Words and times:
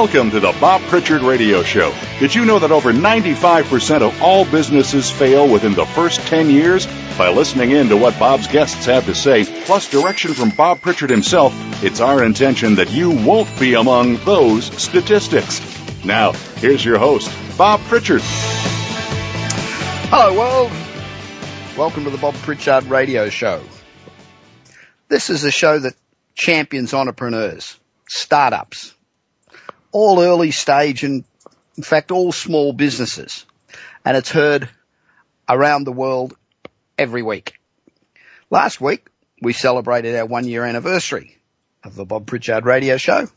Welcome 0.00 0.30
to 0.30 0.40
the 0.40 0.56
Bob 0.58 0.80
Pritchard 0.84 1.20
Radio 1.20 1.62
Show. 1.62 1.94
Did 2.20 2.34
you 2.34 2.46
know 2.46 2.58
that 2.58 2.70
over 2.70 2.90
95% 2.90 4.00
of 4.00 4.22
all 4.22 4.46
businesses 4.46 5.10
fail 5.10 5.46
within 5.46 5.74
the 5.74 5.84
first 5.84 6.20
10 6.22 6.48
years? 6.48 6.86
By 7.18 7.28
listening 7.28 7.72
in 7.72 7.90
to 7.90 7.98
what 7.98 8.18
Bob's 8.18 8.46
guests 8.46 8.86
have 8.86 9.04
to 9.04 9.14
say, 9.14 9.44
plus 9.66 9.90
direction 9.90 10.32
from 10.32 10.48
Bob 10.56 10.80
Pritchard 10.80 11.10
himself, 11.10 11.52
it's 11.84 12.00
our 12.00 12.24
intention 12.24 12.76
that 12.76 12.90
you 12.90 13.10
won't 13.10 13.60
be 13.60 13.74
among 13.74 14.16
those 14.24 14.64
statistics. 14.82 15.60
Now, 16.02 16.32
here's 16.32 16.82
your 16.82 16.98
host, 16.98 17.30
Bob 17.58 17.80
Pritchard. 17.80 18.22
Hello, 20.08 20.34
world. 20.34 20.72
Welcome 21.76 22.04
to 22.04 22.10
the 22.10 22.16
Bob 22.16 22.32
Pritchard 22.36 22.84
Radio 22.84 23.28
Show. 23.28 23.62
This 25.08 25.28
is 25.28 25.44
a 25.44 25.50
show 25.50 25.78
that 25.78 25.92
champions 26.34 26.94
entrepreneurs, 26.94 27.78
startups, 28.08 28.94
all 29.92 30.20
early 30.20 30.50
stage 30.50 31.04
and 31.04 31.24
in 31.76 31.82
fact 31.82 32.10
all 32.10 32.32
small 32.32 32.72
businesses. 32.72 33.44
And 34.04 34.16
it's 34.16 34.30
heard 34.30 34.68
around 35.48 35.84
the 35.84 35.92
world 35.92 36.36
every 36.98 37.22
week. 37.22 37.54
Last 38.50 38.80
week 38.80 39.06
we 39.42 39.52
celebrated 39.52 40.16
our 40.16 40.26
one 40.26 40.46
year 40.46 40.64
anniversary 40.64 41.36
of 41.84 41.94
the 41.94 42.04
Bob 42.04 42.26
Pritchard 42.26 42.64
radio 42.64 42.96
show 42.96 43.28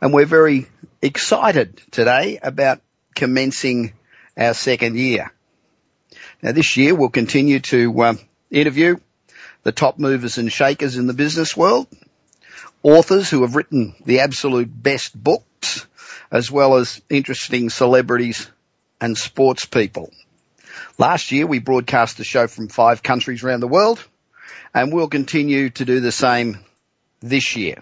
and 0.00 0.12
we're 0.12 0.26
very 0.26 0.66
excited 1.00 1.80
today 1.90 2.38
about 2.42 2.80
commencing 3.14 3.92
our 4.36 4.54
second 4.54 4.96
year. 4.96 5.32
Now 6.42 6.52
this 6.52 6.76
year 6.76 6.94
we'll 6.94 7.10
continue 7.10 7.60
to 7.60 8.02
uh, 8.02 8.14
interview 8.50 8.96
the 9.62 9.72
top 9.72 9.98
movers 9.98 10.38
and 10.38 10.52
shakers 10.52 10.96
in 10.96 11.06
the 11.06 11.14
business 11.14 11.56
world, 11.56 11.88
authors 12.82 13.30
who 13.30 13.42
have 13.42 13.56
written 13.56 13.94
the 14.04 14.20
absolute 14.20 14.70
best 14.70 15.20
books, 15.20 15.86
as 16.30 16.50
well 16.50 16.76
as 16.76 17.00
interesting 17.08 17.70
celebrities 17.70 18.50
and 19.00 19.16
sports 19.16 19.64
people. 19.64 20.10
Last 20.98 21.32
year 21.32 21.46
we 21.46 21.58
broadcast 21.58 22.16
the 22.16 22.24
show 22.24 22.46
from 22.46 22.68
five 22.68 23.02
countries 23.02 23.42
around 23.42 23.60
the 23.60 23.68
world 23.68 24.04
and 24.74 24.92
we'll 24.92 25.08
continue 25.08 25.70
to 25.70 25.84
do 25.84 26.00
the 26.00 26.12
same 26.12 26.58
this 27.20 27.56
year. 27.56 27.76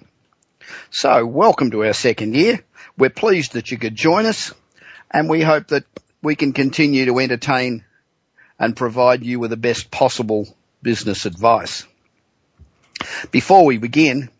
So 0.91 1.25
welcome 1.27 1.71
to 1.71 1.85
our 1.85 1.93
second 1.93 2.35
year. 2.35 2.63
We're 2.97 3.11
pleased 3.11 3.55
that 3.55 3.71
you 3.71 3.79
could 3.79 3.95
join 3.95 4.27
us 4.27 4.53
and 5.11 5.29
we 5.29 5.43
hope 5.43 5.69
that 5.69 5.85
we 6.23 6.37
can 6.37 6.53
continue 6.53 7.07
to 7.07 7.19
entertain 7.19 7.85
and 8.59 8.77
provide 8.77 9.25
you 9.25 9.41
with 9.41 9.51
the 9.51 9.57
best 9.57 9.91
possible 9.91 10.47
business 10.83 11.27
advice. 11.27 11.85
Before 13.31 13.65
we 13.65 13.79
begin, 13.79 14.31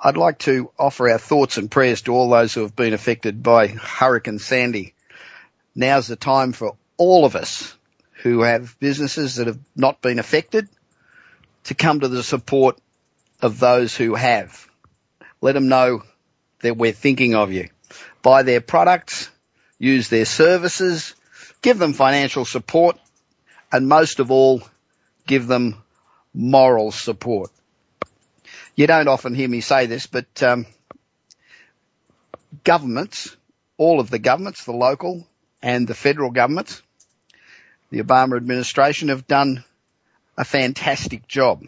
I'd 0.00 0.16
like 0.16 0.38
to 0.40 0.70
offer 0.78 1.08
our 1.08 1.18
thoughts 1.18 1.56
and 1.56 1.70
prayers 1.70 2.02
to 2.02 2.12
all 2.12 2.28
those 2.28 2.54
who 2.54 2.60
have 2.60 2.76
been 2.76 2.94
affected 2.94 3.42
by 3.42 3.66
Hurricane 3.66 4.38
Sandy. 4.38 4.94
Now's 5.74 6.06
the 6.06 6.14
time 6.14 6.52
for 6.52 6.76
all 6.96 7.24
of 7.24 7.34
us 7.34 7.76
who 8.22 8.42
have 8.42 8.78
businesses 8.78 9.36
that 9.36 9.48
have 9.48 9.58
not 9.74 10.00
been 10.00 10.20
affected 10.20 10.68
to 11.64 11.74
come 11.74 12.00
to 12.00 12.08
the 12.08 12.22
support 12.22 12.78
of 13.42 13.58
those 13.58 13.96
who 13.96 14.14
have. 14.14 14.68
Let 15.40 15.52
them 15.52 15.68
know 15.68 16.02
that 16.60 16.76
we're 16.76 16.92
thinking 16.92 17.34
of 17.34 17.52
you. 17.52 17.68
Buy 18.22 18.44
their 18.44 18.60
products, 18.60 19.30
use 19.80 20.08
their 20.08 20.26
services, 20.26 21.14
give 21.60 21.78
them 21.78 21.92
financial 21.92 22.44
support, 22.44 22.98
and 23.72 23.88
most 23.88 24.20
of 24.20 24.30
all, 24.30 24.62
give 25.26 25.48
them 25.48 25.82
moral 26.32 26.92
support 26.92 27.50
you 28.78 28.86
don't 28.86 29.08
often 29.08 29.34
hear 29.34 29.48
me 29.48 29.60
say 29.60 29.86
this, 29.86 30.06
but 30.06 30.40
um, 30.40 30.64
governments, 32.62 33.36
all 33.76 33.98
of 33.98 34.08
the 34.08 34.20
governments, 34.20 34.64
the 34.64 34.72
local 34.72 35.26
and 35.60 35.88
the 35.88 35.94
federal 35.94 36.30
governments, 36.30 36.80
the 37.90 38.00
Obama 38.00 38.36
administration 38.36 39.08
have 39.08 39.26
done 39.26 39.64
a 40.36 40.44
fantastic 40.44 41.26
job. 41.26 41.64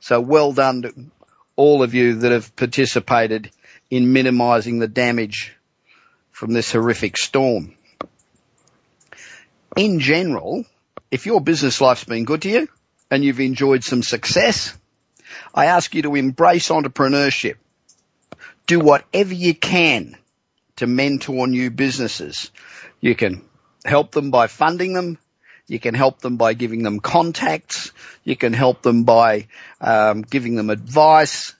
So 0.00 0.20
well 0.20 0.52
done 0.52 0.82
to 0.82 0.94
all 1.56 1.82
of 1.82 1.94
you 1.94 2.16
that 2.16 2.30
have 2.30 2.54
participated 2.56 3.50
in 3.90 4.12
minimising 4.12 4.80
the 4.80 4.88
damage 4.88 5.56
from 6.30 6.52
this 6.52 6.72
horrific 6.72 7.16
storm. 7.16 7.74
In 9.78 9.98
general, 9.98 10.66
if 11.10 11.24
your 11.24 11.40
business 11.40 11.80
life's 11.80 12.04
been 12.04 12.26
good 12.26 12.42
to 12.42 12.50
you 12.50 12.68
and 13.10 13.24
you've 13.24 13.40
enjoyed 13.40 13.82
some 13.82 14.02
success, 14.02 14.76
I 15.54 15.66
ask 15.66 15.94
you 15.94 16.02
to 16.02 16.14
embrace 16.14 16.68
entrepreneurship. 16.68 17.56
Do 18.66 18.80
whatever 18.80 19.34
you 19.34 19.54
can 19.54 20.16
to 20.76 20.86
mentor 20.86 21.46
new 21.46 21.70
businesses. 21.70 22.50
You 23.00 23.14
can 23.14 23.42
help 23.84 24.12
them 24.12 24.30
by 24.30 24.46
funding 24.46 24.92
them. 24.92 25.18
You 25.66 25.78
can 25.78 25.94
help 25.94 26.20
them 26.20 26.36
by 26.36 26.54
giving 26.54 26.82
them 26.82 27.00
contacts. 27.00 27.92
You 28.24 28.36
can 28.36 28.52
help 28.52 28.82
them 28.82 29.04
by 29.04 29.46
um, 29.80 30.22
giving 30.22 30.56
them 30.56 30.70
advice. 30.70 31.54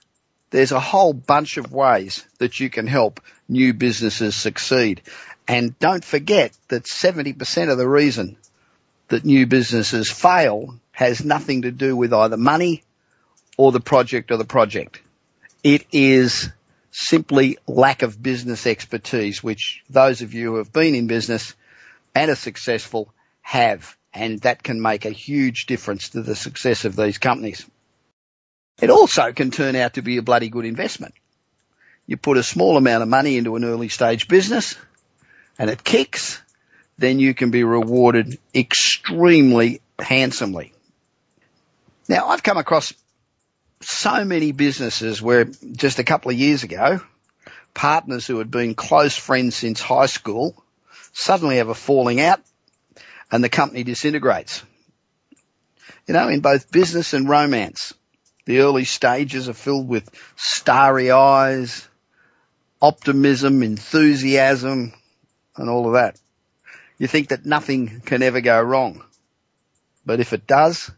There's 0.50 0.72
a 0.72 0.80
whole 0.80 1.12
bunch 1.12 1.58
of 1.58 1.72
ways 1.72 2.24
that 2.38 2.58
you 2.58 2.70
can 2.70 2.86
help 2.86 3.20
new 3.48 3.72
businesses 3.72 4.34
succeed. 4.34 5.02
And 5.46 5.78
don't 5.78 6.04
forget 6.04 6.52
that 6.68 6.84
70% 6.84 7.70
of 7.70 7.78
the 7.78 7.88
reason 7.88 8.36
that 9.08 9.24
new 9.24 9.46
businesses 9.46 10.10
fail 10.10 10.74
has 10.92 11.24
nothing 11.24 11.62
to 11.62 11.70
do 11.70 11.96
with 11.96 12.12
either 12.12 12.36
money 12.36 12.82
or 13.60 13.72
the 13.72 13.78
project 13.78 14.30
or 14.30 14.38
the 14.38 14.44
project. 14.46 15.02
It 15.62 15.84
is 15.92 16.48
simply 16.90 17.58
lack 17.66 18.00
of 18.00 18.22
business 18.22 18.66
expertise, 18.66 19.42
which 19.42 19.82
those 19.90 20.22
of 20.22 20.32
you 20.32 20.52
who 20.52 20.56
have 20.56 20.72
been 20.72 20.94
in 20.94 21.06
business 21.06 21.54
and 22.14 22.30
are 22.30 22.36
successful 22.36 23.12
have. 23.42 23.98
And 24.14 24.40
that 24.40 24.62
can 24.62 24.80
make 24.80 25.04
a 25.04 25.10
huge 25.10 25.66
difference 25.66 26.08
to 26.08 26.22
the 26.22 26.34
success 26.34 26.86
of 26.86 26.96
these 26.96 27.18
companies. 27.18 27.66
It 28.80 28.88
also 28.88 29.30
can 29.32 29.50
turn 29.50 29.76
out 29.76 29.92
to 29.94 30.02
be 30.02 30.16
a 30.16 30.22
bloody 30.22 30.48
good 30.48 30.64
investment. 30.64 31.12
You 32.06 32.16
put 32.16 32.38
a 32.38 32.42
small 32.42 32.78
amount 32.78 33.02
of 33.02 33.10
money 33.10 33.36
into 33.36 33.56
an 33.56 33.64
early 33.66 33.90
stage 33.90 34.26
business 34.26 34.74
and 35.58 35.68
it 35.68 35.84
kicks, 35.84 36.40
then 36.96 37.18
you 37.18 37.34
can 37.34 37.50
be 37.50 37.62
rewarded 37.62 38.38
extremely 38.54 39.82
handsomely. 39.98 40.72
Now 42.08 42.28
I've 42.28 42.42
come 42.42 42.56
across 42.56 42.94
so 43.80 44.24
many 44.24 44.52
businesses 44.52 45.22
where 45.22 45.44
just 45.44 45.98
a 45.98 46.04
couple 46.04 46.30
of 46.30 46.36
years 46.36 46.62
ago, 46.62 47.00
partners 47.74 48.26
who 48.26 48.38
had 48.38 48.50
been 48.50 48.74
close 48.74 49.16
friends 49.16 49.56
since 49.56 49.80
high 49.80 50.06
school 50.06 50.62
suddenly 51.12 51.56
have 51.56 51.68
a 51.68 51.74
falling 51.74 52.20
out 52.20 52.40
and 53.30 53.42
the 53.42 53.48
company 53.48 53.82
disintegrates. 53.84 54.62
You 56.06 56.14
know, 56.14 56.28
in 56.28 56.40
both 56.40 56.70
business 56.70 57.14
and 57.14 57.28
romance, 57.28 57.94
the 58.44 58.60
early 58.60 58.84
stages 58.84 59.48
are 59.48 59.54
filled 59.54 59.88
with 59.88 60.10
starry 60.36 61.10
eyes, 61.10 61.86
optimism, 62.82 63.62
enthusiasm, 63.62 64.92
and 65.56 65.70
all 65.70 65.86
of 65.86 65.92
that. 65.92 66.18
You 66.98 67.06
think 67.06 67.28
that 67.28 67.46
nothing 67.46 68.00
can 68.00 68.22
ever 68.22 68.40
go 68.40 68.60
wrong. 68.60 69.04
But 70.04 70.20
if 70.20 70.32
it 70.32 70.46
does, 70.46 70.90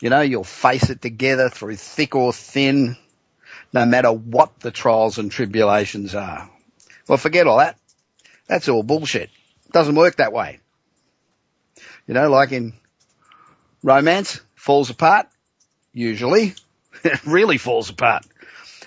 you 0.00 0.10
know, 0.10 0.20
you'll 0.20 0.44
face 0.44 0.90
it 0.90 1.00
together 1.00 1.48
through 1.48 1.76
thick 1.76 2.14
or 2.14 2.32
thin, 2.32 2.96
no 3.72 3.86
matter 3.86 4.12
what 4.12 4.60
the 4.60 4.70
trials 4.70 5.18
and 5.18 5.30
tribulations 5.30 6.14
are. 6.14 6.50
Well, 7.08 7.18
forget 7.18 7.46
all 7.46 7.58
that. 7.58 7.78
That's 8.46 8.68
all 8.68 8.82
bullshit. 8.82 9.30
It 9.66 9.72
doesn't 9.72 9.94
work 9.94 10.16
that 10.16 10.32
way. 10.32 10.60
You 12.06 12.14
know, 12.14 12.30
like 12.30 12.52
in 12.52 12.74
romance, 13.82 14.40
falls 14.54 14.90
apart, 14.90 15.28
usually. 15.92 16.54
it 17.04 17.24
really 17.24 17.58
falls 17.58 17.90
apart. 17.90 18.24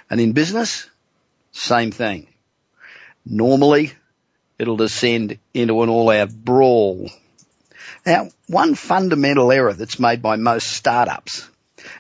And 0.09 0.19
in 0.19 0.33
business, 0.33 0.89
same 1.51 1.91
thing. 1.91 2.27
Normally, 3.25 3.94
it'll 4.57 4.77
descend 4.77 5.39
into 5.53 5.81
an 5.83 5.89
all-out 5.89 6.31
brawl 6.31 7.09
now, 8.09 8.29
one 8.47 8.73
fundamental 8.73 9.51
error 9.51 9.73
that's 9.73 10.00
made 10.00 10.23
by 10.23 10.35
most 10.35 10.65
startups 10.65 11.47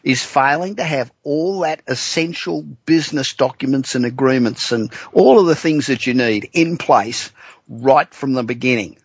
is 0.03 0.23
failing 0.23 0.77
to 0.77 0.83
have 0.83 1.11
all 1.23 1.59
that 1.59 1.83
essential 1.85 2.63
business 2.63 3.35
documents 3.35 3.93
and 3.93 4.05
agreements 4.05 4.71
and 4.71 4.91
all 5.13 5.39
of 5.39 5.45
the 5.45 5.55
things 5.55 5.85
that 5.85 6.07
you 6.07 6.15
need 6.15 6.49
in 6.53 6.77
place 6.77 7.31
right 7.67 8.11
from 8.11 8.33
the 8.33 8.41
beginning. 8.41 8.97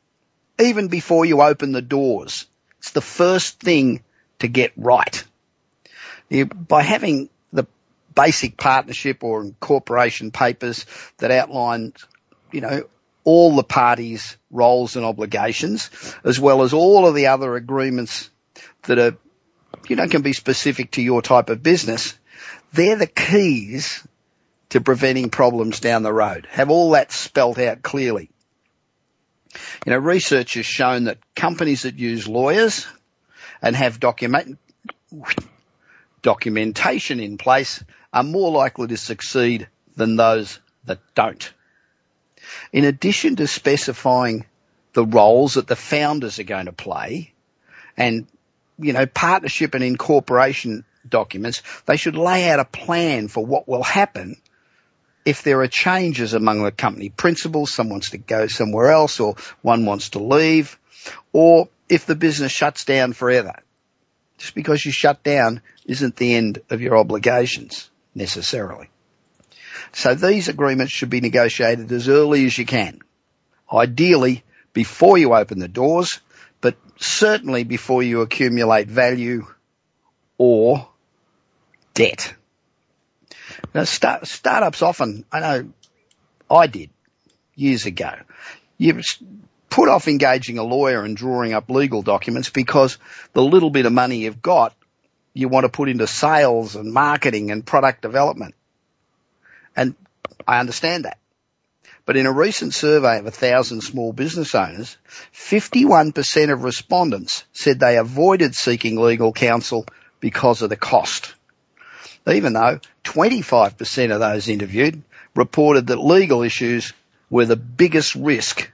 Even 0.58 0.88
before 0.88 1.26
you 1.26 1.42
open 1.42 1.72
the 1.72 1.82
doors. 1.82 2.46
It's 2.78 2.92
the 2.92 3.02
first 3.02 3.60
thing 3.60 4.02
to 4.38 4.48
get 4.48 4.72
right. 4.74 5.24
By 6.30 6.82
having 6.82 7.28
the 7.52 7.66
basic 8.14 8.56
partnership 8.56 9.22
or 9.22 9.42
incorporation 9.42 10.30
papers 10.30 10.86
that 11.18 11.30
outline, 11.30 11.92
you 12.50 12.62
know, 12.62 12.84
all 13.24 13.56
the 13.56 13.64
parties' 13.64 14.36
roles 14.50 14.96
and 14.96 15.04
obligations, 15.04 15.90
as 16.24 16.38
well 16.38 16.62
as 16.62 16.72
all 16.72 17.06
of 17.06 17.14
the 17.14 17.28
other 17.28 17.56
agreements 17.56 18.30
that 18.82 18.98
are, 18.98 19.16
you 19.88 19.96
know, 19.96 20.06
can 20.06 20.22
be 20.22 20.32
specific 20.32 20.92
to 20.92 21.02
your 21.02 21.22
type 21.22 21.48
of 21.48 21.62
business. 21.62 22.16
They're 22.72 22.96
the 22.96 23.06
keys 23.06 24.06
to 24.70 24.80
preventing 24.80 25.30
problems 25.30 25.80
down 25.80 26.02
the 26.02 26.12
road. 26.12 26.46
Have 26.50 26.70
all 26.70 26.90
that 26.90 27.12
spelt 27.12 27.58
out 27.58 27.82
clearly. 27.82 28.30
You 29.86 29.92
know, 29.92 29.98
research 29.98 30.54
has 30.54 30.66
shown 30.66 31.04
that 31.04 31.18
companies 31.34 31.82
that 31.82 31.98
use 31.98 32.26
lawyers 32.26 32.86
and 33.62 33.76
have 33.76 34.00
document, 34.00 34.58
documentation 36.22 37.20
in 37.20 37.38
place 37.38 37.82
are 38.12 38.24
more 38.24 38.50
likely 38.50 38.88
to 38.88 38.96
succeed 38.96 39.68
than 39.96 40.16
those 40.16 40.58
that 40.84 40.98
don't. 41.14 41.52
In 42.72 42.84
addition 42.84 43.36
to 43.36 43.46
specifying 43.46 44.46
the 44.92 45.04
roles 45.04 45.54
that 45.54 45.66
the 45.66 45.76
founders 45.76 46.38
are 46.38 46.44
going 46.44 46.66
to 46.66 46.72
play 46.72 47.32
and, 47.96 48.26
you 48.78 48.92
know, 48.92 49.06
partnership 49.06 49.74
and 49.74 49.84
incorporation 49.84 50.84
documents, 51.08 51.62
they 51.86 51.96
should 51.96 52.16
lay 52.16 52.48
out 52.50 52.60
a 52.60 52.64
plan 52.64 53.28
for 53.28 53.44
what 53.44 53.68
will 53.68 53.82
happen 53.82 54.36
if 55.24 55.42
there 55.42 55.60
are 55.62 55.68
changes 55.68 56.34
among 56.34 56.62
the 56.62 56.72
company 56.72 57.08
principals, 57.08 57.72
someone 57.72 57.94
wants 57.94 58.10
to 58.10 58.18
go 58.18 58.46
somewhere 58.46 58.90
else 58.90 59.20
or 59.20 59.36
one 59.62 59.86
wants 59.86 60.10
to 60.10 60.18
leave, 60.18 60.78
or 61.32 61.68
if 61.88 62.06
the 62.06 62.14
business 62.14 62.52
shuts 62.52 62.84
down 62.84 63.12
forever. 63.12 63.54
Just 64.38 64.54
because 64.54 64.84
you 64.84 64.92
shut 64.92 65.22
down 65.22 65.62
isn't 65.86 66.16
the 66.16 66.34
end 66.34 66.60
of 66.70 66.80
your 66.80 66.96
obligations 66.96 67.90
necessarily. 68.14 68.90
So 69.94 70.14
these 70.14 70.48
agreements 70.48 70.92
should 70.92 71.10
be 71.10 71.20
negotiated 71.20 71.90
as 71.92 72.08
early 72.08 72.46
as 72.46 72.58
you 72.58 72.66
can. 72.66 73.00
Ideally 73.72 74.42
before 74.72 75.16
you 75.16 75.34
open 75.34 75.60
the 75.60 75.68
doors, 75.68 76.20
but 76.60 76.76
certainly 76.98 77.62
before 77.64 78.02
you 78.02 78.20
accumulate 78.20 78.88
value 78.88 79.46
or 80.36 80.88
debt. 81.94 82.34
Now, 83.72 83.84
start, 83.84 84.26
startups 84.26 84.82
often, 84.82 85.24
I 85.30 85.40
know 85.40 85.72
I 86.50 86.66
did 86.66 86.90
years 87.54 87.86
ago. 87.86 88.12
You 88.76 89.00
put 89.70 89.88
off 89.88 90.08
engaging 90.08 90.58
a 90.58 90.64
lawyer 90.64 91.04
and 91.04 91.16
drawing 91.16 91.52
up 91.52 91.70
legal 91.70 92.02
documents 92.02 92.50
because 92.50 92.98
the 93.32 93.42
little 93.42 93.70
bit 93.70 93.86
of 93.86 93.92
money 93.92 94.18
you've 94.18 94.42
got, 94.42 94.74
you 95.32 95.48
want 95.48 95.64
to 95.64 95.68
put 95.68 95.88
into 95.88 96.08
sales 96.08 96.74
and 96.74 96.92
marketing 96.92 97.52
and 97.52 97.64
product 97.64 98.02
development. 98.02 98.54
And 99.76 99.94
I 100.46 100.60
understand 100.60 101.04
that. 101.04 101.18
But 102.06 102.16
in 102.16 102.26
a 102.26 102.32
recent 102.32 102.74
survey 102.74 103.18
of 103.18 103.26
a 103.26 103.30
thousand 103.30 103.80
small 103.80 104.12
business 104.12 104.54
owners, 104.54 104.98
51% 105.32 106.52
of 106.52 106.64
respondents 106.64 107.44
said 107.52 107.80
they 107.80 107.96
avoided 107.96 108.54
seeking 108.54 108.96
legal 108.96 109.32
counsel 109.32 109.86
because 110.20 110.60
of 110.60 110.68
the 110.68 110.76
cost 110.76 111.34
even 112.32 112.54
though 112.54 112.80
25% 113.04 114.12
of 114.12 114.20
those 114.20 114.48
interviewed 114.48 115.02
reported 115.34 115.88
that 115.88 115.98
legal 115.98 116.42
issues 116.42 116.92
were 117.28 117.44
the 117.44 117.56
biggest 117.56 118.14
risk 118.14 118.70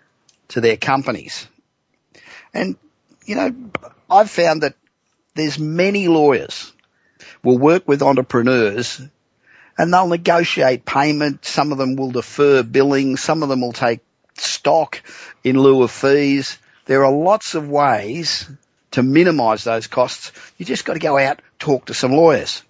to 0.48 0.60
their 0.60 0.76
companies. 0.76 1.48
And, 2.52 2.76
you 3.24 3.34
know, 3.34 3.54
I've 4.08 4.30
found 4.30 4.62
that 4.62 4.74
there's 5.34 5.58
many 5.58 6.08
lawyers 6.08 6.72
will 7.42 7.58
work 7.58 7.88
with 7.88 8.02
entrepreneurs 8.02 9.00
and 9.80 9.94
they'll 9.94 10.08
negotiate 10.08 10.84
payment. 10.84 11.46
Some 11.46 11.72
of 11.72 11.78
them 11.78 11.96
will 11.96 12.10
defer 12.10 12.62
billing. 12.62 13.16
Some 13.16 13.42
of 13.42 13.48
them 13.48 13.62
will 13.62 13.72
take 13.72 14.00
stock 14.34 15.02
in 15.42 15.58
lieu 15.58 15.82
of 15.82 15.90
fees. 15.90 16.58
There 16.84 17.02
are 17.06 17.10
lots 17.10 17.54
of 17.54 17.66
ways 17.66 18.46
to 18.90 19.02
minimize 19.02 19.64
those 19.64 19.86
costs. 19.86 20.32
You 20.58 20.66
just 20.66 20.84
got 20.84 20.94
to 20.94 20.98
go 20.98 21.16
out, 21.16 21.40
talk 21.58 21.86
to 21.86 21.94
some 21.94 22.12
lawyers. 22.12 22.62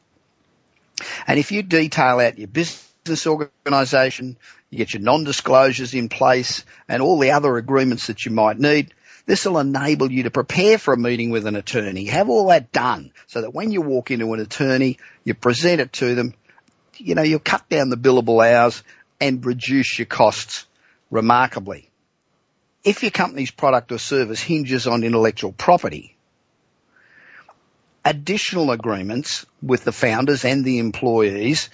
And 1.27 1.37
if 1.41 1.51
you 1.51 1.65
detail 1.65 2.21
out 2.21 2.39
your 2.39 2.47
business 2.47 3.27
organisation, 3.27 4.37
you 4.71 4.79
get 4.79 4.95
your 4.95 5.03
non-disclosures 5.03 5.95
in 5.95 6.11
place 6.11 6.65
and 6.89 7.03
all 7.03 7.19
the 7.19 7.33
other 7.33 7.57
agreements 7.57 8.07
that 8.07 8.25
you 8.25 8.31
might 8.31 8.61
need, 8.61 8.95
this 9.27 9.45
will 9.45 9.59
enable 9.59 10.13
you 10.13 10.23
to 10.25 10.31
prepare 10.31 10.79
for 10.79 10.95
a 10.95 10.97
meeting 10.97 11.31
with 11.31 11.47
an 11.47 11.57
attorney. 11.57 12.05
Have 12.05 12.29
all 12.29 12.47
that 12.49 12.71
done 12.71 13.13
so 13.27 13.41
that 13.41 13.53
when 13.53 13.73
you 13.73 13.81
walk 13.81 14.13
into 14.13 14.33
an 14.33 14.39
attorney, 14.39 14.99
you 15.25 15.35
present 15.35 15.81
it 15.81 15.93
to 15.95 16.15
them, 16.15 16.35
you 17.01 17.15
know, 17.15 17.23
you'll 17.23 17.39
cut 17.41 17.69
down 17.69 17.89
the 17.91 17.97
billable 17.97 18.47
hours 18.47 18.83
and 19.21 19.45
reduce 19.45 19.99
your 19.99 20.07
costs 20.07 20.67
remarkably. 21.11 21.91
If 22.85 23.03
your 23.03 23.11
company's 23.11 23.51
product 23.51 23.93
or 23.93 23.99
service 23.99 24.41
hinges 24.41 24.87
on 24.87 25.05
intellectual 25.05 25.53
property, 25.53 26.17
additional 28.05 28.71
agreements 28.71 29.45
with 29.63 29.85
the 29.85 29.93
founders 29.93 30.45
and 30.45 30.65
the 30.65 30.79
employees. 30.79 31.69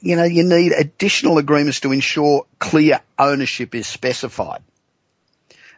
You 0.00 0.14
know, 0.14 0.24
you 0.24 0.44
need 0.44 0.72
additional 0.72 1.38
agreements 1.38 1.80
to 1.80 1.92
ensure 1.92 2.46
clear 2.60 3.00
ownership 3.18 3.74
is 3.74 3.86
specified. 3.86 4.62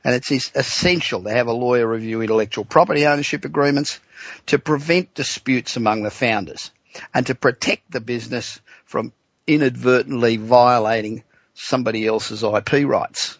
And 0.04 0.14
it's 0.14 0.30
essential 0.30 1.22
to 1.24 1.30
have 1.30 1.46
a 1.46 1.52
lawyer 1.52 1.86
review 1.86 2.22
intellectual 2.22 2.64
property 2.64 3.06
ownership 3.06 3.44
agreements 3.44 4.00
to 4.46 4.58
prevent 4.58 5.14
disputes 5.14 5.76
among 5.76 6.02
the 6.02 6.10
founders 6.10 6.70
and 7.14 7.26
to 7.26 7.34
protect 7.34 7.90
the 7.90 8.00
business 8.00 8.60
from 8.84 9.12
inadvertently 9.46 10.36
violating 10.36 11.22
somebody 11.54 12.06
else's 12.06 12.42
IP 12.42 12.86
rights. 12.86 13.38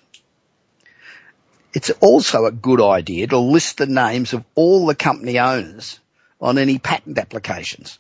It's 1.73 1.91
also 2.01 2.47
a 2.47 2.53
good 2.53 2.81
idea 2.81 3.29
to 3.29 3.39
list 3.39 3.79
the 3.79 3.87
names 3.87 4.33
of 4.33 4.45
all 4.55 4.87
the 4.87 4.95
company 4.95 5.39
owners 5.39 6.01
on 6.41 6.59
any 6.59 6.79
patent 6.79 7.19
applications. 7.19 7.99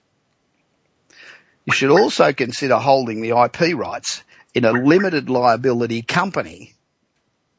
You 1.64 1.72
should 1.72 1.90
also 1.90 2.32
consider 2.32 2.76
holding 2.76 3.20
the 3.20 3.30
IP 3.30 3.76
rights 3.76 4.24
in 4.54 4.64
a 4.64 4.72
limited 4.72 5.30
liability 5.30 6.02
company, 6.02 6.74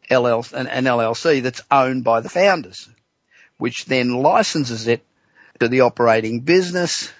LLC, 0.10 0.54
an 0.54 0.86
LLC 0.86 1.42
that's 1.42 1.62
owned 1.72 2.04
by 2.04 2.20
the 2.20 2.30
founders, 2.30 2.90
which 3.58 3.86
then 3.86 4.12
licenses 4.12 4.88
it 4.88 5.06
to 5.60 5.70
the 5.70 5.82
operating 5.82 6.42
business. 6.42 7.12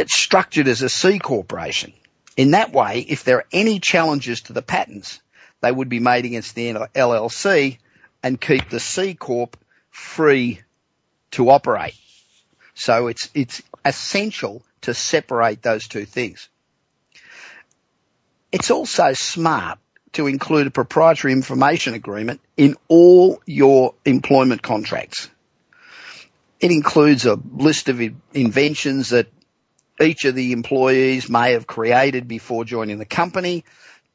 It's 0.00 0.14
structured 0.14 0.66
as 0.66 0.80
a 0.80 0.88
C 0.88 1.18
corporation. 1.18 1.92
In 2.34 2.52
that 2.52 2.72
way, 2.72 3.04
if 3.06 3.22
there 3.24 3.36
are 3.36 3.46
any 3.52 3.80
challenges 3.80 4.40
to 4.42 4.54
the 4.54 4.62
patents, 4.62 5.20
they 5.60 5.70
would 5.70 5.90
be 5.90 6.00
made 6.00 6.24
against 6.24 6.54
the 6.54 6.72
LLC 6.72 7.76
and 8.22 8.40
keep 8.40 8.70
the 8.70 8.80
C 8.80 9.12
Corp 9.12 9.58
free 9.90 10.62
to 11.32 11.50
operate. 11.50 11.94
So 12.72 13.08
it's, 13.08 13.28
it's 13.34 13.60
essential 13.84 14.62
to 14.82 14.94
separate 14.94 15.60
those 15.60 15.86
two 15.86 16.06
things. 16.06 16.48
It's 18.50 18.70
also 18.70 19.12
smart 19.12 19.78
to 20.14 20.26
include 20.26 20.66
a 20.66 20.70
proprietary 20.70 21.34
information 21.34 21.92
agreement 21.92 22.40
in 22.56 22.76
all 22.88 23.42
your 23.44 23.92
employment 24.06 24.62
contracts. 24.62 25.28
It 26.58 26.70
includes 26.70 27.26
a 27.26 27.38
list 27.52 27.90
of 27.90 28.00
inventions 28.32 29.10
that 29.10 29.26
each 30.00 30.24
of 30.24 30.34
the 30.34 30.52
employees 30.52 31.28
may 31.28 31.52
have 31.52 31.66
created 31.66 32.26
before 32.26 32.64
joining 32.64 32.98
the 32.98 33.04
company, 33.04 33.64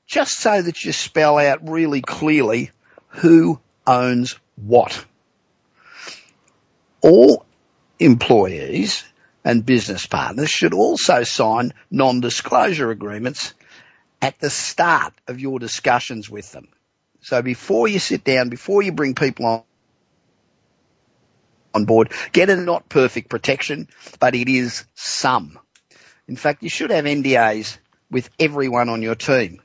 just 0.08 0.38
so 0.40 0.62
that 0.62 0.84
you 0.84 0.92
spell 0.92 1.38
out 1.38 1.68
really 1.70 2.02
clearly 2.02 2.72
who 3.08 3.60
owns 3.86 4.38
what. 4.56 5.06
All 7.02 7.46
employees 8.00 9.04
and 9.44 9.66
business 9.66 10.06
partners 10.08 10.50
should 10.50 10.74
also 10.74 11.24
sign 11.24 11.74
non-disclosure 11.92 12.90
agreements 12.90 13.54
at 14.22 14.40
the 14.40 14.50
start 14.50 15.14
of 15.28 15.40
your 15.40 15.60
discussions 15.60 16.30
with 16.30 16.52
them. 16.52 16.68
So 17.22 17.42
before 17.42 17.88
you 17.88 18.00
sit 18.00 18.24
down, 18.24 18.50
before 18.50 18.82
you 18.82 18.92
bring 18.92 19.16
people 19.16 19.46
on, 19.46 19.64
on 21.74 21.86
board, 21.86 22.12
get 22.32 22.50
a 22.50 22.56
not 22.56 22.90
perfect 22.90 23.30
protection, 23.30 23.88
but 24.20 24.36
it 24.36 24.50
is 24.50 24.86
some. 24.96 25.60
In 26.28 26.36
fact, 26.36 26.64
you 26.64 26.70
should 26.70 26.90
have 26.90 27.06
NDAs 27.06 27.78
with 28.10 28.30
everyone 28.40 28.90
on 28.90 29.02
your 29.02 29.16
team. 29.16 29.62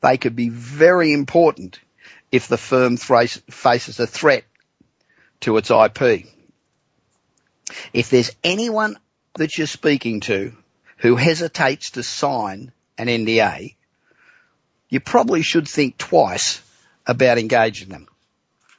They 0.00 0.16
could 0.16 0.36
be 0.36 0.48
very 0.48 1.12
important 1.12 1.80
if 2.30 2.48
the 2.48 2.56
firm 2.56 2.96
faces 2.96 4.00
a 4.00 4.06
threat 4.06 4.44
to 5.40 5.56
its 5.56 5.70
IP. 5.70 6.26
If 7.92 8.10
there's 8.10 8.32
anyone 8.42 8.96
that 9.34 9.56
you're 9.56 9.66
speaking 9.66 10.20
to 10.20 10.54
who 10.98 11.16
hesitates 11.16 11.92
to 11.92 12.02
sign 12.02 12.72
an 12.96 13.08
NDA, 13.08 13.74
you 14.88 15.00
probably 15.00 15.42
should 15.42 15.68
think 15.68 15.98
twice 15.98 16.62
about 17.06 17.38
engaging 17.38 17.88
them. 17.88 18.06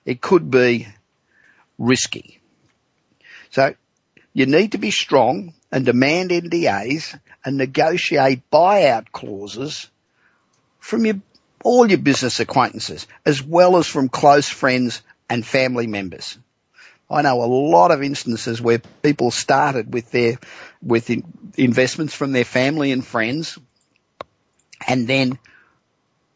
It 0.06 0.22
could 0.22 0.50
be 0.50 0.88
risky. 1.78 2.40
So 3.50 3.76
you 4.34 4.46
need 4.46 4.72
to 4.72 4.78
be 4.78 4.92
strong 4.92 5.54
and 5.74 5.86
demand 5.86 6.30
NDAs 6.30 7.20
and 7.44 7.58
negotiate 7.58 8.48
buyout 8.52 9.12
clauses 9.12 9.90
from 10.80 11.04
your, 11.08 11.16
all 11.64 11.90
your 11.90 11.98
business 11.98 12.40
acquaintances, 12.40 13.08
as 13.26 13.42
well 13.42 13.78
as 13.78 13.88
from 13.88 14.08
close 14.08 14.48
friends 14.48 15.02
and 15.32 15.44
family 15.44 15.88
members. 15.88 16.38
I 17.10 17.24
know 17.24 17.42
a 17.42 17.46
lot 17.46 17.90
of 17.90 18.04
instances 18.04 18.62
where 18.62 18.84
people 19.02 19.32
started 19.32 19.92
with 19.92 20.12
their, 20.12 20.38
with 20.84 21.10
in, 21.10 21.24
investments 21.58 22.14
from 22.14 22.34
their 22.34 22.46
family 22.46 22.92
and 22.92 23.04
friends, 23.04 23.58
And 24.88 25.08
then 25.08 25.40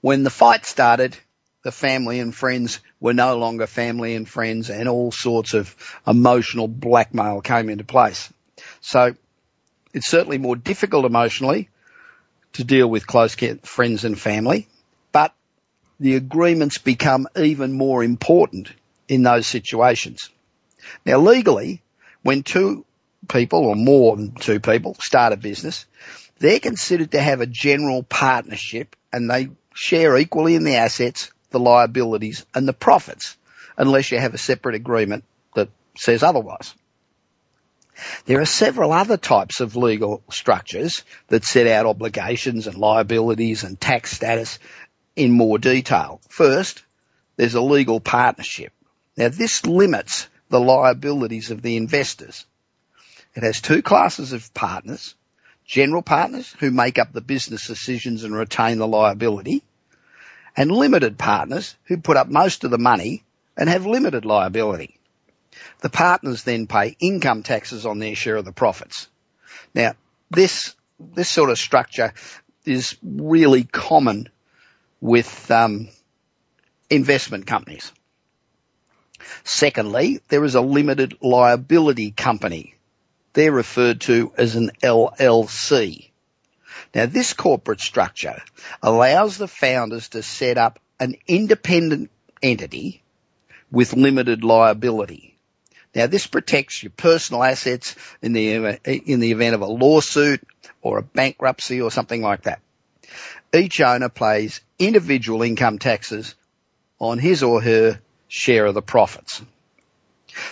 when 0.01 0.23
the 0.23 0.31
fight 0.31 0.65
started, 0.65 1.15
the 1.63 1.71
family 1.71 2.19
and 2.19 2.33
friends 2.33 2.79
were 2.99 3.13
no 3.13 3.37
longer 3.37 3.67
family 3.67 4.15
and 4.15 4.27
friends 4.27 4.71
and 4.71 4.89
all 4.89 5.11
sorts 5.11 5.53
of 5.53 5.75
emotional 6.07 6.67
blackmail 6.67 7.41
came 7.41 7.69
into 7.69 7.83
place. 7.83 8.33
So 8.81 9.15
it's 9.93 10.07
certainly 10.07 10.37
more 10.37 10.55
difficult 10.55 11.05
emotionally 11.05 11.69
to 12.53 12.63
deal 12.63 12.89
with 12.89 13.07
close 13.07 13.35
friends 13.63 14.05
and 14.05 14.19
family, 14.19 14.67
but 15.11 15.33
the 15.99 16.15
agreements 16.15 16.77
become 16.77 17.27
even 17.35 17.73
more 17.73 18.03
important 18.03 18.71
in 19.07 19.23
those 19.23 19.47
situations. 19.47 20.29
Now 21.05 21.19
legally, 21.19 21.81
when 22.23 22.43
two 22.43 22.85
people 23.27 23.65
or 23.65 23.75
more 23.75 24.15
than 24.15 24.33
two 24.33 24.59
people 24.59 24.95
start 24.95 25.33
a 25.33 25.37
business, 25.37 25.85
they're 26.39 26.59
considered 26.59 27.11
to 27.11 27.21
have 27.21 27.41
a 27.41 27.47
general 27.47 28.03
partnership 28.03 28.95
and 29.11 29.29
they 29.29 29.49
share 29.73 30.17
equally 30.17 30.55
in 30.55 30.63
the 30.63 30.75
assets, 30.75 31.31
the 31.49 31.59
liabilities 31.59 32.45
and 32.53 32.67
the 32.67 32.73
profits 32.73 33.37
unless 33.77 34.11
you 34.11 34.19
have 34.19 34.33
a 34.33 34.39
separate 34.39 34.75
agreement 34.75 35.23
that 35.55 35.69
says 35.95 36.23
otherwise. 36.23 36.73
There 38.25 38.41
are 38.41 38.45
several 38.45 38.91
other 38.91 39.17
types 39.17 39.59
of 39.59 39.75
legal 39.75 40.23
structures 40.29 41.03
that 41.27 41.45
set 41.45 41.67
out 41.67 41.85
obligations 41.85 42.67
and 42.67 42.77
liabilities 42.77 43.63
and 43.63 43.79
tax 43.79 44.11
status 44.11 44.59
in 45.15 45.31
more 45.31 45.57
detail. 45.57 46.21
First, 46.29 46.83
there's 47.35 47.55
a 47.55 47.61
legal 47.61 47.99
partnership. 47.99 48.73
Now 49.15 49.29
this 49.29 49.65
limits 49.65 50.27
the 50.49 50.59
liabilities 50.59 51.51
of 51.51 51.61
the 51.61 51.75
investors. 51.75 52.45
It 53.35 53.43
has 53.43 53.61
two 53.61 53.81
classes 53.81 54.33
of 54.33 54.53
partners, 54.53 55.15
general 55.65 56.01
partners 56.01 56.55
who 56.59 56.71
make 56.71 56.97
up 56.97 57.13
the 57.13 57.21
business 57.21 57.67
decisions 57.67 58.23
and 58.23 58.33
retain 58.33 58.77
the 58.77 58.87
liability, 58.87 59.63
and 60.55 60.71
limited 60.71 61.17
partners 61.17 61.75
who 61.85 61.97
put 61.97 62.17
up 62.17 62.29
most 62.29 62.63
of 62.63 62.71
the 62.71 62.77
money 62.77 63.23
and 63.55 63.69
have 63.69 63.85
limited 63.85 64.25
liability. 64.25 64.96
The 65.79 65.89
partners 65.89 66.43
then 66.43 66.67
pay 66.67 66.95
income 66.99 67.43
taxes 67.43 67.85
on 67.85 67.99
their 67.99 68.15
share 68.15 68.37
of 68.37 68.45
the 68.45 68.51
profits. 68.51 69.07
Now, 69.73 69.93
this 70.31 70.75
this 70.99 71.29
sort 71.29 71.51
of 71.51 71.59
structure 71.59 72.13
is 72.65 72.97
really 73.03 73.63
common 73.63 74.29
with 74.99 75.51
um, 75.51 75.89
investment 76.89 77.45
companies. 77.45 77.91
Secondly, 79.43 80.21
there 80.29 80.43
is 80.43 80.55
a 80.55 80.61
limited 80.61 81.17
liability 81.21 82.11
company. 82.11 82.75
They're 83.33 83.51
referred 83.51 84.01
to 84.01 84.33
as 84.37 84.55
an 84.55 84.71
LLC. 84.81 86.09
Now 86.93 87.05
this 87.05 87.33
corporate 87.33 87.81
structure 87.81 88.41
allows 88.81 89.37
the 89.37 89.47
founders 89.47 90.09
to 90.09 90.23
set 90.23 90.57
up 90.57 90.79
an 90.99 91.15
independent 91.27 92.09
entity 92.41 93.03
with 93.71 93.93
limited 93.93 94.43
liability. 94.43 95.36
Now 95.97 96.05
this 96.05 96.27
protects 96.27 96.83
your 96.83 96.91
personal 96.91 97.43
assets 97.43 97.95
in 98.21 98.31
the, 98.31 98.79
in 98.85 99.19
the 99.19 99.31
event 99.31 99.55
of 99.55 99.61
a 99.61 99.65
lawsuit 99.65 100.47
or 100.83 100.99
a 100.99 101.01
bankruptcy 101.01 101.81
or 101.81 101.89
something 101.89 102.21
like 102.21 102.43
that. 102.43 102.61
Each 103.51 103.81
owner 103.81 104.07
pays 104.07 104.61
individual 104.77 105.41
income 105.41 105.79
taxes 105.79 106.35
on 106.99 107.17
his 107.17 107.41
or 107.41 107.63
her 107.63 107.99
share 108.27 108.67
of 108.67 108.75
the 108.75 108.81
profits. 108.83 109.41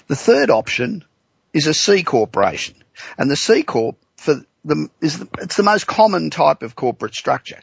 The 0.08 0.16
third 0.16 0.50
option 0.50 1.06
is 1.54 1.68
a 1.68 1.76
C 1.76 2.02
corporation 2.02 2.76
and 3.16 3.30
the 3.30 3.36
C 3.36 3.62
corp 3.62 3.98
for 4.16 4.42
the, 4.64 4.90
is 5.00 5.20
the, 5.20 5.28
it's 5.38 5.58
the 5.58 5.64
most 5.64 5.86
common 5.86 6.32
type 6.32 6.64
of 6.64 6.76
corporate 6.76 7.14
structure 7.14 7.60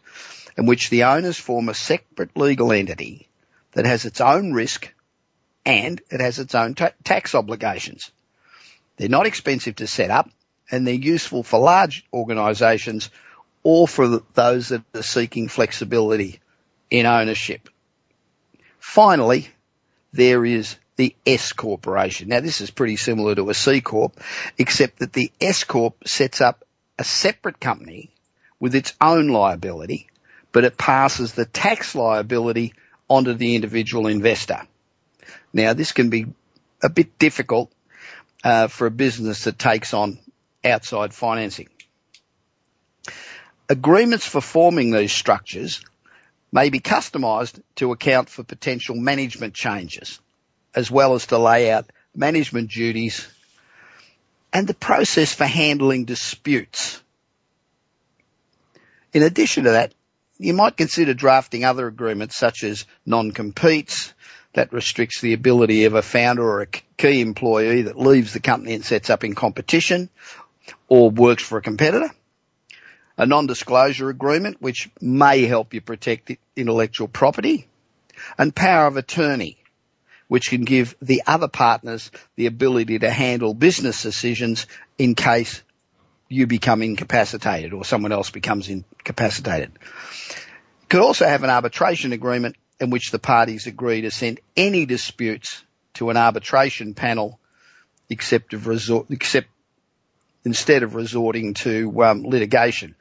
in 0.56 0.66
which 0.66 0.88
the 0.88 1.02
owners 1.02 1.36
form 1.36 1.68
a 1.68 1.74
separate 1.74 2.36
legal 2.36 2.70
entity 2.70 3.26
that 3.72 3.86
has 3.86 4.04
its 4.04 4.20
own 4.20 4.52
risk 4.52 4.94
and 5.64 6.00
it 6.10 6.20
has 6.20 6.38
its 6.38 6.54
own 6.54 6.74
ta- 6.74 6.92
tax 7.04 7.34
obligations. 7.34 8.10
They're 8.96 9.08
not 9.08 9.26
expensive 9.26 9.76
to 9.76 9.86
set 9.86 10.10
up 10.10 10.30
and 10.70 10.86
they're 10.86 10.94
useful 10.94 11.42
for 11.42 11.60
large 11.60 12.06
organisations 12.12 13.10
or 13.62 13.86
for 13.86 14.20
those 14.34 14.68
that 14.68 14.82
are 14.94 15.02
seeking 15.02 15.48
flexibility 15.48 16.40
in 16.90 17.06
ownership. 17.06 17.68
Finally, 18.78 19.48
there 20.12 20.44
is 20.44 20.76
the 20.96 21.14
S 21.26 21.52
corporation. 21.52 22.28
Now 22.28 22.40
this 22.40 22.60
is 22.60 22.70
pretty 22.70 22.96
similar 22.96 23.34
to 23.34 23.50
a 23.50 23.54
C 23.54 23.80
corp, 23.80 24.20
except 24.58 24.98
that 24.98 25.12
the 25.12 25.32
S 25.40 25.64
corp 25.64 26.06
sets 26.06 26.40
up 26.40 26.64
a 26.98 27.04
separate 27.04 27.60
company 27.60 28.10
with 28.60 28.74
its 28.74 28.92
own 29.00 29.28
liability, 29.28 30.08
but 30.52 30.64
it 30.64 30.76
passes 30.76 31.32
the 31.32 31.46
tax 31.46 31.94
liability 31.94 32.74
onto 33.08 33.32
the 33.34 33.54
individual 33.54 34.06
investor. 34.06 34.60
Now 35.52 35.72
this 35.72 35.92
can 35.92 36.10
be 36.10 36.26
a 36.82 36.88
bit 36.88 37.18
difficult 37.18 37.72
uh, 38.44 38.68
for 38.68 38.86
a 38.86 38.90
business 38.90 39.44
that 39.44 39.58
takes 39.58 39.94
on 39.94 40.18
outside 40.64 41.14
financing. 41.14 41.68
Agreements 43.68 44.26
for 44.26 44.40
forming 44.40 44.90
these 44.90 45.12
structures 45.12 45.82
may 46.50 46.68
be 46.68 46.80
customised 46.80 47.62
to 47.76 47.92
account 47.92 48.28
for 48.28 48.42
potential 48.42 48.94
management 48.94 49.54
changes, 49.54 50.20
as 50.74 50.90
well 50.90 51.14
as 51.14 51.26
to 51.26 51.38
lay 51.38 51.70
out 51.70 51.90
management 52.14 52.70
duties 52.70 53.26
and 54.52 54.66
the 54.66 54.74
process 54.74 55.32
for 55.34 55.46
handling 55.46 56.04
disputes. 56.04 57.02
In 59.14 59.22
addition 59.22 59.64
to 59.64 59.70
that, 59.70 59.94
you 60.38 60.52
might 60.52 60.76
consider 60.76 61.14
drafting 61.14 61.64
other 61.64 61.86
agreements 61.86 62.36
such 62.36 62.64
as 62.64 62.84
non-competes 63.06 64.12
that 64.54 64.72
restricts 64.72 65.20
the 65.20 65.32
ability 65.32 65.84
of 65.84 65.94
a 65.94 66.02
founder 66.02 66.42
or 66.42 66.62
a 66.62 66.66
key 66.66 67.20
employee 67.20 67.82
that 67.82 67.98
leaves 67.98 68.32
the 68.32 68.40
company 68.40 68.74
and 68.74 68.84
sets 68.84 69.10
up 69.10 69.24
in 69.24 69.34
competition 69.34 70.10
or 70.88 71.10
works 71.10 71.42
for 71.42 71.58
a 71.58 71.62
competitor. 71.62 72.10
A 73.16 73.26
non-disclosure 73.26 74.08
agreement 74.08 74.60
which 74.60 74.90
may 75.00 75.42
help 75.42 75.74
you 75.74 75.80
protect 75.80 76.32
intellectual 76.56 77.08
property 77.08 77.66
and 78.38 78.54
power 78.54 78.86
of 78.86 78.96
attorney 78.96 79.58
which 80.28 80.48
can 80.48 80.64
give 80.64 80.96
the 81.02 81.22
other 81.26 81.48
partners 81.48 82.10
the 82.36 82.46
ability 82.46 82.98
to 82.98 83.10
handle 83.10 83.52
business 83.52 84.02
decisions 84.02 84.66
in 84.96 85.14
case 85.14 85.62
you 86.30 86.46
become 86.46 86.80
incapacitated 86.80 87.74
or 87.74 87.84
someone 87.84 88.12
else 88.12 88.30
becomes 88.30 88.70
incapacitated. 88.70 89.72
Could 90.88 91.02
also 91.02 91.26
have 91.26 91.44
an 91.44 91.50
arbitration 91.50 92.12
agreement 92.12 92.56
in 92.82 92.90
which 92.90 93.12
the 93.12 93.18
parties 93.18 93.68
agree 93.68 94.00
to 94.00 94.10
send 94.10 94.40
any 94.56 94.84
disputes 94.86 95.62
to 95.94 96.10
an 96.10 96.16
arbitration 96.16 96.94
panel 96.94 97.38
except 98.10 98.54
of 98.54 98.66
resort, 98.66 99.06
except 99.10 99.46
instead 100.44 100.82
of 100.82 100.96
resorting 100.96 101.54
to 101.54 102.02
um, 102.02 102.24
litigation. 102.24 102.96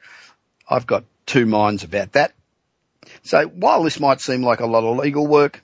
I've 0.70 0.86
got 0.86 1.02
two 1.26 1.46
minds 1.46 1.82
about 1.82 2.12
that. 2.12 2.32
So 3.24 3.48
while 3.48 3.82
this 3.82 3.98
might 3.98 4.20
seem 4.20 4.44
like 4.44 4.60
a 4.60 4.66
lot 4.66 4.84
of 4.84 4.98
legal 4.98 5.26
work, 5.26 5.60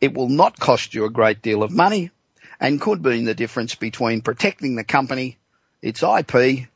it 0.00 0.14
will 0.14 0.30
not 0.30 0.58
cost 0.58 0.94
you 0.94 1.04
a 1.04 1.10
great 1.10 1.42
deal 1.42 1.62
of 1.62 1.70
money 1.70 2.10
and 2.58 2.80
could 2.80 3.04
mean 3.04 3.26
the 3.26 3.34
difference 3.34 3.74
between 3.74 4.22
protecting 4.22 4.74
the 4.74 4.84
company, 4.84 5.36
its 5.82 6.02
IP, 6.02 6.66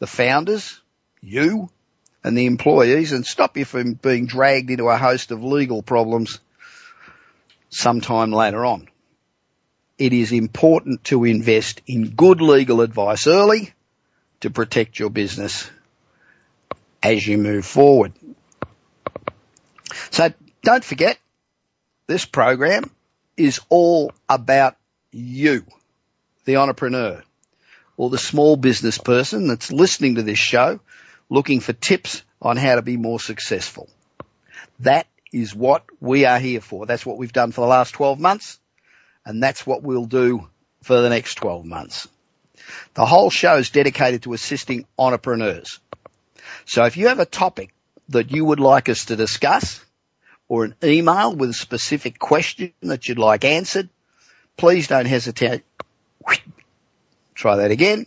the 0.00 0.06
founders, 0.08 0.80
you, 1.22 1.70
and 2.22 2.36
the 2.36 2.46
employees 2.46 3.12
and 3.12 3.24
stop 3.24 3.56
you 3.56 3.64
from 3.64 3.94
being 3.94 4.26
dragged 4.26 4.70
into 4.70 4.88
a 4.88 4.96
host 4.96 5.30
of 5.30 5.42
legal 5.42 5.82
problems 5.82 6.38
sometime 7.70 8.32
later 8.32 8.64
on. 8.64 8.88
It 9.98 10.12
is 10.12 10.32
important 10.32 11.04
to 11.04 11.24
invest 11.24 11.82
in 11.86 12.10
good 12.10 12.40
legal 12.40 12.80
advice 12.80 13.26
early 13.26 13.72
to 14.40 14.50
protect 14.50 14.98
your 14.98 15.10
business 15.10 15.70
as 17.02 17.26
you 17.26 17.38
move 17.38 17.64
forward. 17.64 18.12
So 20.10 20.32
don't 20.62 20.84
forget, 20.84 21.18
this 22.06 22.24
program 22.24 22.90
is 23.36 23.60
all 23.68 24.12
about 24.28 24.76
you, 25.12 25.64
the 26.44 26.56
entrepreneur 26.56 27.22
or 27.96 28.10
the 28.10 28.18
small 28.18 28.56
business 28.56 28.98
person 28.98 29.48
that's 29.48 29.70
listening 29.70 30.14
to 30.14 30.22
this 30.22 30.38
show 30.38 30.80
looking 31.30 31.60
for 31.60 31.72
tips 31.72 32.22
on 32.42 32.58
how 32.58 32.74
to 32.74 32.82
be 32.82 32.98
more 32.98 33.20
successful. 33.20 33.88
That 34.80 35.06
is 35.32 35.54
what 35.54 35.84
we 36.00 36.26
are 36.26 36.38
here 36.38 36.60
for. 36.60 36.84
That's 36.84 37.06
what 37.06 37.16
we've 37.16 37.32
done 37.32 37.52
for 37.52 37.62
the 37.62 37.68
last 37.68 37.92
12 37.92 38.20
months 38.20 38.58
and 39.24 39.42
that's 39.42 39.66
what 39.66 39.82
we'll 39.82 40.06
do 40.06 40.48
for 40.82 41.00
the 41.00 41.08
next 41.08 41.36
12 41.36 41.64
months. 41.64 42.08
The 42.94 43.06
whole 43.06 43.30
show 43.30 43.56
is 43.56 43.70
dedicated 43.70 44.22
to 44.22 44.32
assisting 44.32 44.86
entrepreneurs. 44.98 45.80
So 46.66 46.84
if 46.84 46.96
you 46.96 47.08
have 47.08 47.20
a 47.20 47.26
topic 47.26 47.72
that 48.08 48.30
you 48.30 48.44
would 48.44 48.60
like 48.60 48.88
us 48.88 49.06
to 49.06 49.16
discuss, 49.16 49.84
or 50.48 50.64
an 50.64 50.74
email 50.82 51.34
with 51.34 51.50
a 51.50 51.54
specific 51.54 52.18
question 52.18 52.72
that 52.80 53.08
you'd 53.08 53.18
like 53.18 53.44
answered, 53.44 53.88
please 54.56 54.88
don't 54.88 55.06
hesitate. 55.06 55.62
Try 57.34 57.56
that 57.56 57.70
again. 57.70 58.06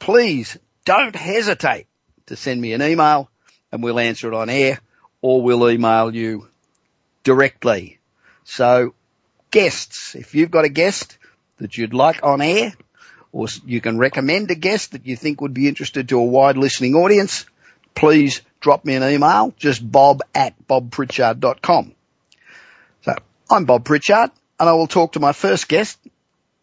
Please 0.00 0.58
don't 0.84 1.14
hesitate 1.14 1.86
to 2.26 2.36
send 2.36 2.60
me 2.60 2.72
an 2.72 2.82
email 2.82 3.30
and 3.72 3.82
we'll 3.82 3.98
answer 3.98 4.28
it 4.28 4.34
on 4.34 4.48
air 4.48 4.80
or 5.20 5.42
we'll 5.42 5.70
email 5.70 6.14
you 6.14 6.48
directly. 7.24 7.98
So 8.44 8.94
guests, 9.50 10.14
if 10.14 10.34
you've 10.34 10.50
got 10.50 10.64
a 10.64 10.68
guest 10.68 11.18
that 11.58 11.76
you'd 11.76 11.94
like 11.94 12.22
on 12.22 12.40
air, 12.40 12.72
or 13.32 13.46
you 13.64 13.80
can 13.80 13.98
recommend 13.98 14.50
a 14.50 14.54
guest 14.54 14.92
that 14.92 15.06
you 15.06 15.16
think 15.16 15.40
would 15.40 15.54
be 15.54 15.68
interested 15.68 16.08
to 16.08 16.18
a 16.18 16.24
wide 16.24 16.56
listening 16.56 16.94
audience, 16.94 17.44
please 17.94 18.40
drop 18.60 18.84
me 18.84 18.94
an 18.94 19.02
email, 19.02 19.52
just 19.58 19.90
bob 19.90 20.22
at 20.34 20.54
bobpritchard.com. 20.66 21.94
So 23.02 23.14
I'm 23.50 23.64
Bob 23.64 23.84
Pritchard 23.84 24.30
and 24.58 24.68
I 24.68 24.72
will 24.72 24.86
talk 24.86 25.12
to 25.12 25.20
my 25.20 25.32
first 25.32 25.68
guest, 25.68 25.98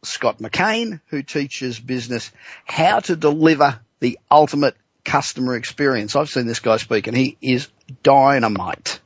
Scott 0.04 0.40
McKain, 0.40 1.00
who 1.08 1.22
teaches 1.22 1.80
business 1.80 2.32
how 2.66 3.00
to 3.02 3.16
deliver 3.16 3.80
the 4.00 4.20
ultimate 4.32 4.76
customer 5.04 5.56
experience. 5.56 6.16
I've 6.16 6.30
seen 6.30 6.48
this 6.48 6.60
guy 6.60 6.78
speak 6.78 7.08
and 7.08 7.16
he 7.16 7.38
is 7.42 7.70
dynamite. 8.04 9.00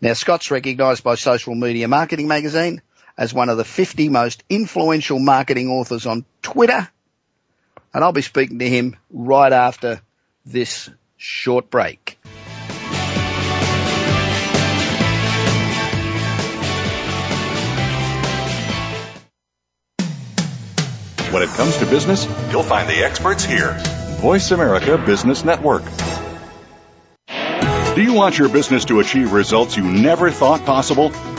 Now 0.00 0.12
Scott's 0.12 0.50
recognised 0.50 1.02
by 1.02 1.14
Social 1.14 1.54
Media 1.54 1.88
Marketing 1.88 2.28
Magazine 2.28 2.82
as 3.16 3.32
one 3.32 3.48
of 3.48 3.56
the 3.56 3.64
50 3.64 4.08
most 4.10 4.44
influential 4.50 5.18
marketing 5.18 5.70
authors 5.70 6.06
on 6.06 6.24
Twitter. 6.42 6.88
And 7.94 8.04
I'll 8.04 8.12
be 8.12 8.22
speaking 8.22 8.58
to 8.58 8.68
him 8.68 8.96
right 9.10 9.52
after 9.52 10.02
this 10.44 10.90
short 11.16 11.70
break. 11.70 12.18
When 21.32 21.42
it 21.42 21.48
comes 21.50 21.76
to 21.78 21.86
business, 21.86 22.26
you'll 22.50 22.62
find 22.62 22.88
the 22.88 23.04
experts 23.04 23.44
here. 23.44 23.76
Voice 24.16 24.50
America 24.50 24.96
Business 24.96 25.44
Network. 25.44 25.82
Do 27.94 28.02
you 28.02 28.14
want 28.14 28.38
your 28.38 28.48
business 28.48 28.86
to 28.86 29.00
achieve 29.00 29.32
results 29.32 29.76
you 29.76 29.84
never 29.84 30.30
thought 30.30 30.64
possible? 30.64 31.10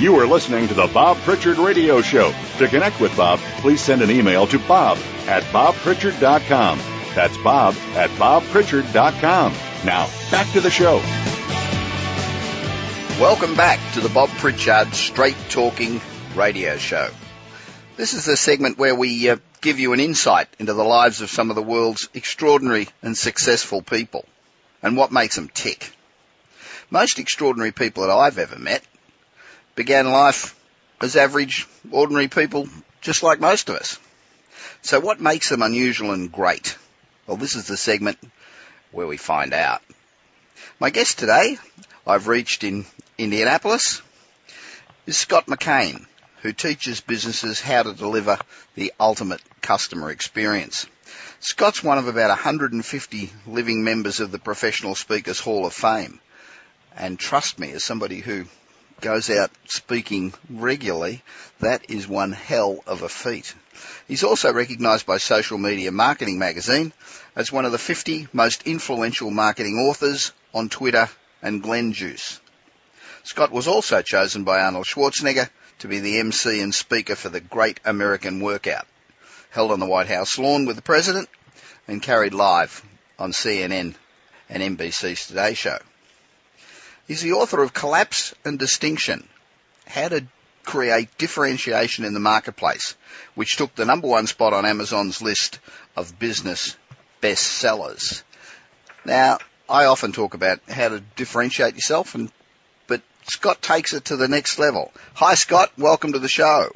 You 0.00 0.14
are 0.20 0.28
listening 0.28 0.68
to 0.68 0.74
the 0.74 0.86
Bob 0.86 1.16
Pritchard 1.22 1.58
Radio 1.58 2.00
Show. 2.02 2.32
To 2.58 2.68
connect 2.68 3.00
with 3.00 3.16
Bob, 3.16 3.40
please 3.56 3.80
send 3.80 4.00
an 4.00 4.12
email 4.12 4.46
to 4.46 4.56
bob 4.60 4.96
at 5.26 5.42
bobpritchard.com. 5.52 6.78
That's 7.16 7.36
bob 7.38 7.74
at 7.96 8.08
bobpritchard.com. 8.10 9.52
Now, 9.84 10.08
back 10.30 10.52
to 10.52 10.60
the 10.60 10.70
show. 10.70 10.98
Welcome 13.20 13.56
back 13.56 13.80
to 13.94 14.00
the 14.00 14.08
Bob 14.08 14.28
Pritchard 14.28 14.94
Straight 14.94 15.34
Talking 15.48 16.00
Radio 16.36 16.76
Show. 16.76 17.10
This 17.96 18.14
is 18.14 18.24
the 18.24 18.36
segment 18.36 18.78
where 18.78 18.94
we 18.94 19.28
uh, 19.28 19.38
give 19.60 19.80
you 19.80 19.94
an 19.94 19.98
insight 19.98 20.46
into 20.60 20.74
the 20.74 20.84
lives 20.84 21.22
of 21.22 21.30
some 21.30 21.50
of 21.50 21.56
the 21.56 21.62
world's 21.62 22.08
extraordinary 22.14 22.86
and 23.02 23.18
successful 23.18 23.82
people 23.82 24.24
and 24.80 24.96
what 24.96 25.10
makes 25.10 25.34
them 25.34 25.50
tick. 25.52 25.92
Most 26.88 27.18
extraordinary 27.18 27.72
people 27.72 28.04
that 28.04 28.12
I've 28.12 28.38
ever 28.38 28.56
met 28.56 28.84
began 29.78 30.10
life 30.10 30.56
as 31.00 31.14
average, 31.14 31.68
ordinary 31.92 32.26
people, 32.26 32.68
just 33.00 33.22
like 33.22 33.38
most 33.38 33.68
of 33.68 33.76
us. 33.76 33.96
So 34.82 34.98
what 34.98 35.20
makes 35.20 35.50
them 35.50 35.62
unusual 35.62 36.10
and 36.10 36.32
great? 36.32 36.76
Well, 37.28 37.36
this 37.36 37.54
is 37.54 37.68
the 37.68 37.76
segment 37.76 38.18
where 38.90 39.06
we 39.06 39.16
find 39.16 39.54
out. 39.54 39.80
My 40.80 40.90
guest 40.90 41.20
today, 41.20 41.58
I've 42.04 42.26
reached 42.26 42.64
in 42.64 42.86
Indianapolis, 43.18 44.02
is 45.06 45.16
Scott 45.16 45.46
McKain, 45.46 46.06
who 46.42 46.52
teaches 46.52 47.00
businesses 47.00 47.60
how 47.60 47.84
to 47.84 47.94
deliver 47.94 48.36
the 48.74 48.92
ultimate 48.98 49.42
customer 49.60 50.10
experience. 50.10 50.86
Scott's 51.38 51.84
one 51.84 51.98
of 51.98 52.08
about 52.08 52.30
150 52.30 53.32
living 53.46 53.84
members 53.84 54.18
of 54.18 54.32
the 54.32 54.40
Professional 54.40 54.96
Speakers 54.96 55.38
Hall 55.38 55.66
of 55.66 55.72
Fame. 55.72 56.18
And 56.96 57.16
trust 57.16 57.60
me, 57.60 57.70
as 57.70 57.84
somebody 57.84 58.18
who 58.18 58.46
goes 59.00 59.30
out 59.30 59.50
speaking 59.66 60.34
regularly, 60.50 61.22
that 61.60 61.90
is 61.90 62.08
one 62.08 62.32
hell 62.32 62.82
of 62.86 63.02
a 63.02 63.08
feat. 63.08 63.54
He's 64.06 64.24
also 64.24 64.52
recognised 64.52 65.06
by 65.06 65.18
Social 65.18 65.58
Media 65.58 65.92
Marketing 65.92 66.38
Magazine 66.38 66.92
as 67.36 67.52
one 67.52 67.64
of 67.64 67.72
the 67.72 67.78
50 67.78 68.28
most 68.32 68.66
influential 68.66 69.30
marketing 69.30 69.76
authors 69.88 70.32
on 70.52 70.68
Twitter 70.68 71.08
and 71.42 71.62
Glen 71.62 71.92
Juice. 71.92 72.40
Scott 73.22 73.52
was 73.52 73.68
also 73.68 74.02
chosen 74.02 74.44
by 74.44 74.60
Arnold 74.60 74.86
Schwarzenegger 74.86 75.48
to 75.80 75.88
be 75.88 76.00
the 76.00 76.18
MC 76.18 76.60
and 76.60 76.74
speaker 76.74 77.14
for 77.14 77.28
the 77.28 77.40
Great 77.40 77.78
American 77.84 78.40
Workout, 78.40 78.86
held 79.50 79.70
on 79.70 79.80
the 79.80 79.86
White 79.86 80.08
House 80.08 80.38
lawn 80.38 80.66
with 80.66 80.76
the 80.76 80.82
President 80.82 81.28
and 81.86 82.02
carried 82.02 82.34
live 82.34 82.82
on 83.18 83.32
CNN 83.32 83.94
and 84.48 84.78
NBC's 84.78 85.26
Today 85.26 85.54
Show. 85.54 85.78
He's 87.08 87.22
the 87.22 87.32
author 87.32 87.62
of 87.62 87.72
Collapse 87.72 88.34
of 88.44 88.58
Distinction, 88.58 89.26
How 89.86 90.08
to 90.08 90.26
Create 90.62 91.08
Differentiation 91.16 92.04
in 92.04 92.12
the 92.12 92.20
Marketplace, 92.20 92.96
which 93.34 93.56
took 93.56 93.74
the 93.74 93.86
number 93.86 94.06
one 94.06 94.26
spot 94.26 94.52
on 94.52 94.66
Amazon's 94.66 95.22
list 95.22 95.58
of 95.96 96.18
business 96.18 96.76
bestsellers. 97.22 98.22
Now, 99.06 99.38
I 99.70 99.86
often 99.86 100.12
talk 100.12 100.34
about 100.34 100.60
how 100.68 100.90
to 100.90 101.00
differentiate 101.16 101.76
yourself, 101.76 102.14
and 102.14 102.30
but 102.88 103.00
Scott 103.22 103.62
takes 103.62 103.94
it 103.94 104.04
to 104.06 104.16
the 104.16 104.28
next 104.28 104.58
level. 104.58 104.92
Hi, 105.14 105.34
Scott. 105.34 105.72
Welcome 105.78 106.12
to 106.12 106.18
the 106.18 106.28
show. 106.28 106.70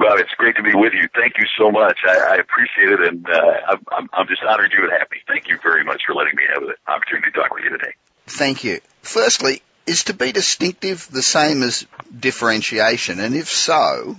Well, 0.00 0.16
it's 0.18 0.34
great 0.36 0.56
to 0.56 0.64
be 0.64 0.74
with 0.74 0.94
you. 0.94 1.08
Thank 1.14 1.34
you 1.38 1.46
so 1.56 1.70
much. 1.70 2.00
I, 2.04 2.34
I 2.34 2.36
appreciate 2.38 2.90
it, 2.90 3.06
and 3.06 3.24
uh, 3.30 3.76
I'm, 3.96 4.08
I'm 4.12 4.26
just 4.26 4.42
honored 4.42 4.72
you 4.76 4.82
and 4.82 4.90
happy. 4.90 5.18
Thank 5.28 5.46
you 5.46 5.58
very 5.62 5.84
much 5.84 6.02
for 6.06 6.14
letting 6.14 6.34
me 6.34 6.42
have 6.52 6.62
the 6.64 6.92
opportunity 6.92 7.30
to 7.30 7.40
talk 7.40 7.54
with 7.54 7.62
you 7.62 7.70
today. 7.70 7.94
Thank 8.28 8.64
you. 8.64 8.80
Firstly, 9.02 9.62
is 9.86 10.04
to 10.04 10.14
be 10.14 10.32
distinctive 10.32 11.08
the 11.10 11.22
same 11.22 11.62
as 11.62 11.86
differentiation? 12.18 13.20
And 13.20 13.34
if 13.34 13.48
so, 13.48 14.16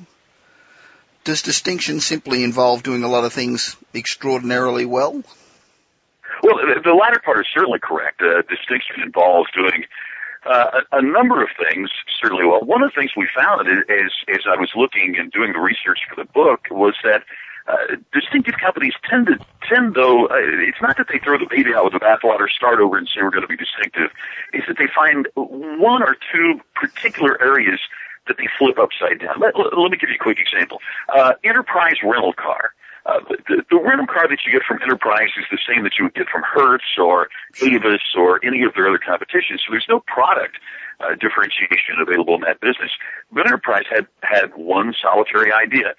does 1.24 1.42
distinction 1.44 2.00
simply 2.00 2.44
involve 2.44 2.84
doing 2.84 3.04
a 3.04 3.08
lot 3.08 3.24
of 3.24 3.34
things 3.34 3.78
extraordinarily 3.94 4.86
well? 4.86 5.24
Well, 6.42 6.56
the 6.84 6.94
latter 6.94 7.22
part 7.24 7.40
is 7.40 7.46
certainly 7.54 7.80
correct. 7.80 8.22
Uh, 8.22 8.42
distinction 8.50 9.02
involves 9.04 9.50
doing 9.52 9.86
uh, 10.46 10.82
a, 10.94 11.02
number 11.02 11.44
of 11.44 11.50
things 11.70 11.90
certainly 12.22 12.46
well. 12.46 12.62
One 12.62 12.82
of 12.82 12.92
the 12.92 13.00
things 13.00 13.12
we 13.16 13.28
found 13.36 13.68
as 13.68 14.12
as 14.30 14.42
I 14.48 14.58
was 14.58 14.72
looking 14.76 15.18
and 15.20 15.32
doing 15.32 15.52
the 15.52 15.60
research 15.60 16.00
for 16.10 16.16
the 16.16 16.32
book 16.32 16.68
was 16.72 16.96
that 17.04 17.24
uh, 17.70 17.96
distinctive 18.12 18.56
companies 18.60 18.94
tend 19.08 19.28
to 19.28 19.38
tend 19.68 19.94
though 19.94 20.26
uh, 20.26 20.66
it's 20.68 20.82
not 20.82 20.98
that 20.98 21.08
they 21.12 21.20
throw 21.20 21.38
the 21.38 21.46
baby 21.50 21.72
out 21.76 21.86
with 21.86 21.94
the 21.94 22.00
bathwater, 22.00 22.50
start 22.50 22.80
over, 22.80 22.98
and 22.98 23.08
say 23.08 23.22
we're 23.22 23.30
going 23.30 23.46
to 23.46 23.48
be 23.48 23.58
distinctive. 23.58 24.10
It's 24.54 24.66
that 24.68 24.78
they 24.78 24.88
find 24.90 25.28
one 25.36 26.02
or 26.02 26.18
two 26.34 26.60
particular 26.74 27.40
areas 27.42 27.80
that 28.28 28.38
they 28.38 28.48
flip 28.58 28.80
upside 28.80 29.20
down. 29.20 29.40
Let, 29.40 29.58
let, 29.58 29.78
let 29.78 29.92
me 29.92 29.98
give 29.98 30.10
you 30.10 30.18
a 30.20 30.24
quick 30.24 30.40
example. 30.40 30.80
Uh, 31.14 31.34
enterprise 31.44 31.98
rental 32.04 32.34
car. 32.34 32.74
Uh, 33.06 33.20
the, 33.48 33.64
the 33.70 33.80
rental 33.80 34.06
car 34.06 34.28
that 34.28 34.40
you 34.46 34.52
get 34.52 34.62
from 34.68 34.78
Enterprise 34.84 35.30
is 35.38 35.46
the 35.50 35.58
same 35.66 35.84
that 35.84 35.94
you 35.98 36.06
would 36.06 36.14
get 36.14 36.28
from 36.28 36.44
Hertz 36.44 36.98
or 36.98 37.30
Avis 37.62 38.02
or 38.16 38.44
any 38.46 38.64
of 38.64 38.74
their 38.76 38.88
other 38.88 39.00
competitions. 39.00 39.62
So 39.66 39.72
there's 39.72 39.88
no 39.90 40.02
product 40.06 40.58
uh, 41.00 41.16
differentiation 41.16 41.96
available 42.02 42.36
in 42.36 42.42
that 42.42 42.60
business. 42.60 42.92
But 43.32 43.48
Enterprise 43.48 43.86
had 43.90 44.06
had 44.22 44.52
one 44.56 44.94
solitary 45.02 45.52
idea. 45.52 45.96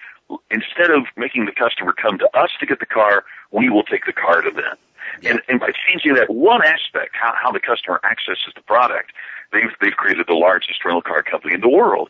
Instead 0.49 0.91
of 0.91 1.05
making 1.17 1.45
the 1.45 1.51
customer 1.51 1.93
come 1.93 2.17
to 2.19 2.29
us 2.37 2.51
to 2.59 2.65
get 2.65 2.79
the 2.79 2.85
car, 2.85 3.23
we 3.51 3.69
will 3.69 3.83
take 3.83 4.05
the 4.05 4.13
car 4.13 4.41
to 4.41 4.51
them. 4.51 4.77
And, 5.23 5.41
and 5.49 5.59
by 5.59 5.71
changing 5.87 6.13
that 6.15 6.29
one 6.29 6.63
aspect, 6.63 7.15
how, 7.19 7.33
how 7.35 7.51
the 7.51 7.59
customer 7.59 7.99
accesses 8.03 8.53
the 8.55 8.61
product, 8.61 9.11
they've 9.51 9.71
they've 9.81 9.95
created 9.95 10.27
the 10.27 10.33
largest 10.33 10.83
rental 10.83 11.01
car 11.01 11.23
company 11.23 11.53
in 11.53 11.61
the 11.61 11.69
world. 11.69 12.09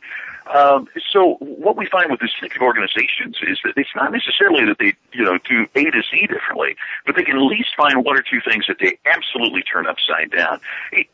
Um, 0.54 0.88
so 1.12 1.36
what 1.40 1.78
we 1.78 1.86
find 1.86 2.10
with 2.12 2.20
distinctive 2.20 2.62
organizations 2.62 3.38
is 3.48 3.60
that 3.64 3.74
it's 3.78 3.96
not 3.96 4.12
necessarily 4.12 4.66
that 4.66 4.80
they 4.80 4.94
you 5.14 5.24
know 5.24 5.38
do 5.38 5.68
A 5.76 5.84
to 5.92 6.02
Z 6.10 6.28
differently, 6.28 6.76
but 7.06 7.16
they 7.16 7.24
can 7.24 7.38
at 7.38 7.44
least 7.44 7.70
find 7.78 8.04
one 8.04 8.18
or 8.18 8.22
two 8.22 8.42
things 8.44 8.66
that 8.68 8.78
they 8.80 8.98
absolutely 9.06 9.62
turn 9.62 9.86
upside 9.88 10.32
down. 10.32 10.60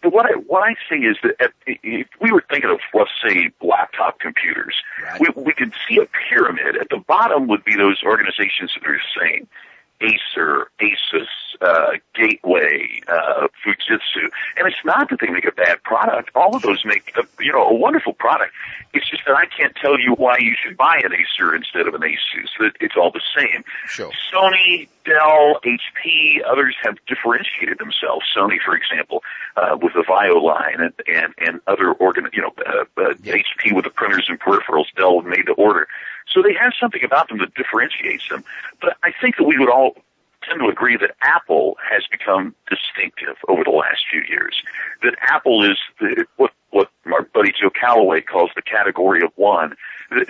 What 0.04 0.26
I 0.26 0.38
what 0.48 0.64
I 0.64 0.76
say 0.90 0.98
is 0.98 1.18
that 1.24 1.52
if 1.66 2.08
we 2.22 2.32
were 2.32 2.44
thinking 2.50 2.70
of 2.70 2.80
let's 2.94 3.12
say 3.22 3.52
laptop 3.62 4.20
computers, 4.20 4.76
right. 5.04 5.20
we 5.20 5.44
we 5.44 5.54
could 5.54 5.74
see 5.88 5.98
a 5.98 6.08
pyramid. 6.30 6.78
At 6.78 6.90
the 6.90 6.98
bottom 6.98 7.48
would 7.48 7.64
be 7.64 7.76
those 7.76 8.02
organizations 8.04 8.74
that 8.76 8.90
are 8.90 8.98
the 8.98 9.20
same. 9.22 9.48
Acer, 10.02 10.70
Asus, 10.80 11.28
uh, 11.62 11.94
Gateway, 12.14 13.02
uh, 13.08 13.48
Fujitsu. 13.66 14.30
And 14.58 14.68
it's 14.68 14.84
not 14.86 15.10
that 15.10 15.20
they 15.20 15.30
make 15.30 15.46
a 15.46 15.52
bad 15.52 15.82
product. 15.84 16.30
All 16.36 16.56
of 16.56 16.62
those 16.62 16.86
make, 16.86 17.12
a, 17.18 17.24
you 17.42 17.52
know, 17.52 17.64
a 17.64 17.74
wonderful 17.74 18.14
product. 18.14 18.54
It's 18.94 19.10
just 19.10 19.24
that 19.26 19.36
I 19.36 19.46
can't 19.46 19.76
tell 19.76 20.00
you 20.00 20.14
why 20.14 20.38
you 20.40 20.56
should 20.62 20.78
buy 20.78 21.02
an 21.04 21.14
Acer 21.14 21.56
instead 21.56 21.88
of 21.88 21.94
an 21.94 22.02
Asus. 22.02 22.72
It's 22.80 22.96
all 22.96 23.12
the 23.12 23.22
same. 23.36 23.64
Sure. 23.88 24.12
Sony, 24.32 24.88
Dell, 25.06 25.60
HP, 25.64 26.42
others 26.46 26.76
have 26.84 26.98
differentiated 27.08 27.80
themselves. 27.80 28.26
Sony, 28.36 28.58
for 28.64 28.76
example, 28.76 29.24
uh, 29.56 29.78
with 29.82 29.94
the 29.94 30.04
VAIO 30.04 30.42
line 30.42 30.80
and, 30.80 30.94
and, 31.08 31.34
and 31.40 31.62
other 31.68 31.92
organ, 31.94 32.28
you 32.34 32.42
know, 32.42 32.54
uh, 32.66 32.86
uh, 32.98 33.14
yeah. 33.24 33.36
HP 33.36 33.76
with 33.76 33.86
the 33.86 33.92
printers 33.92 34.26
and 34.30 34.40
peripherals, 34.40 34.86
Dell 34.96 35.22
made 35.22 35.48
the 35.48 35.54
order. 35.54 35.88
So 36.32 36.42
they 36.42 36.54
have 36.54 36.74
something 36.80 37.04
about 37.04 37.30
them 37.30 37.38
that 37.40 37.54
differentiates 37.54 38.28
them. 38.30 38.44
But 38.82 38.98
I 39.04 39.12
think 39.22 39.38
that 39.38 39.46
we 39.46 39.58
would 39.58 39.70
all 39.70 39.96
tend 40.48 40.60
to 40.60 40.68
agree 40.68 40.98
that 40.98 41.12
Apple 41.22 41.78
has 41.90 42.04
become 42.10 42.56
distinctive 42.70 43.36
over 43.48 43.64
the 43.64 43.72
last 43.72 44.06
few 44.10 44.24
years. 44.28 44.62
That 45.04 45.16
Apple 45.22 45.64
is 45.64 45.78
the, 46.00 46.26
what 46.38 46.52
what 46.72 46.90
our 47.06 47.24
buddy 47.24 47.54
Joe 47.60 47.70
Calloway 47.70 48.22
calls 48.22 48.52
the 48.56 48.62
category 48.62 49.22
of 49.24 49.32
one. 49.36 49.76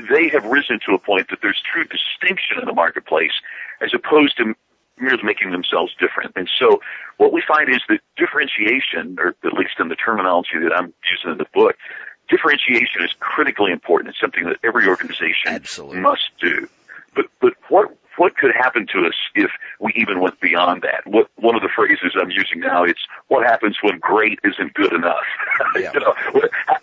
They 0.10 0.30
have 0.30 0.46
risen 0.46 0.80
to 0.86 0.94
a 0.94 1.00
point 1.00 1.30
that 1.30 1.40
there's 1.42 1.62
true 1.62 1.84
distinction 1.84 2.60
in 2.60 2.66
the 2.66 2.74
marketplace 2.74 3.34
as 3.82 3.94
opposed 3.94 4.38
to 4.38 4.56
merely 5.00 5.24
making 5.24 5.52
themselves 5.52 5.94
different. 6.00 6.34
And 6.36 6.50
so 6.60 6.82
what 7.18 7.32
we 7.32 7.44
find 7.48 7.70
is 7.70 7.82
that 7.90 8.00
differentiation, 8.18 9.18
or 9.20 9.36
at 9.44 9.54
least 9.54 9.80
in 9.80 9.90
the 9.90 9.96
terminology 9.96 10.60
that 10.62 10.74
I'm 10.74 10.94
using 11.12 11.32
in 11.32 11.38
the 11.38 11.48
book, 11.54 11.76
differentiation 12.30 13.04
is 13.04 13.12
critically 13.20 13.72
important. 13.72 14.10
It's 14.10 14.20
something 14.20 14.46
that 14.46 14.58
every 14.64 14.88
organization 14.88 15.48
Absolutely. 15.48 16.00
must 16.00 16.30
do. 16.40 16.68
But 17.16 17.26
but 17.42 17.54
what 17.70 17.98
what 18.18 18.36
could 18.36 18.52
happen 18.54 18.88
to 18.88 19.06
us 19.06 19.14
if 19.36 19.52
we 19.80 19.94
even 19.96 20.20
went 20.20 20.40
beyond 20.40 20.82
that? 20.82 21.06
What 21.06 21.30
one 21.36 21.56
of 21.56 21.62
the 21.62 21.70
phrases 21.74 22.14
I'm 22.20 22.32
using 22.32 22.60
now 22.60 22.84
it's 22.84 23.00
what 23.28 23.46
happens 23.46 23.78
when 23.82 24.00
great 24.00 24.40
isn't 24.44 24.74
good 24.74 24.94
enough. 24.94 25.26
Yeah. 25.76 25.92
you 25.94 26.00
know, 26.00 26.16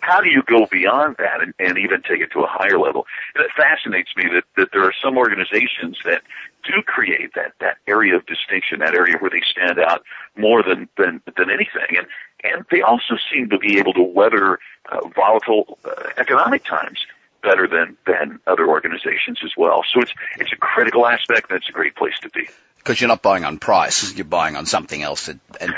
how 0.01 0.21
do 0.21 0.29
you 0.29 0.41
go 0.43 0.67
beyond 0.67 1.15
that 1.17 1.41
and, 1.41 1.53
and 1.59 1.77
even 1.77 2.01
take 2.01 2.21
it 2.21 2.31
to 2.31 2.41
a 2.41 2.47
higher 2.47 2.77
level? 2.77 3.05
And 3.35 3.43
it 3.43 3.51
fascinates 3.55 4.09
me 4.15 4.25
that 4.33 4.43
that 4.55 4.69
there 4.71 4.83
are 4.83 4.93
some 5.03 5.17
organizations 5.17 5.97
that 6.05 6.21
do 6.63 6.81
create 6.85 7.33
that 7.35 7.53
that 7.59 7.77
area 7.87 8.15
of 8.15 8.25
distinction, 8.25 8.79
that 8.79 8.93
area 8.93 9.17
where 9.19 9.29
they 9.29 9.41
stand 9.49 9.79
out 9.79 10.03
more 10.37 10.63
than 10.63 10.87
than 10.97 11.21
than 11.37 11.49
anything, 11.49 11.97
and 11.97 12.07
and 12.43 12.65
they 12.71 12.81
also 12.81 13.15
seem 13.31 13.49
to 13.49 13.57
be 13.57 13.77
able 13.79 13.93
to 13.93 14.03
weather 14.03 14.59
uh, 14.91 15.07
volatile 15.07 15.77
uh, 15.85 16.09
economic 16.17 16.63
times 16.63 17.05
better 17.41 17.67
than 17.67 17.95
than 18.05 18.39
other 18.47 18.67
organizations 18.67 19.39
as 19.43 19.51
well. 19.55 19.83
So 19.93 20.01
it's 20.01 20.11
it's 20.39 20.51
a 20.51 20.57
critical 20.57 21.05
aspect, 21.07 21.49
and 21.49 21.57
it's 21.57 21.69
a 21.69 21.73
great 21.73 21.95
place 21.95 22.17
to 22.21 22.29
be. 22.29 22.47
Because 22.77 23.01
you're 23.01 23.07
not 23.07 23.23
buying 23.23 23.45
on 23.45 23.57
price, 23.57 24.13
you're 24.13 24.25
buying 24.25 24.55
on 24.55 24.67
something 24.67 25.01
else. 25.01 25.25
That, 25.25 25.39
and 25.59 25.73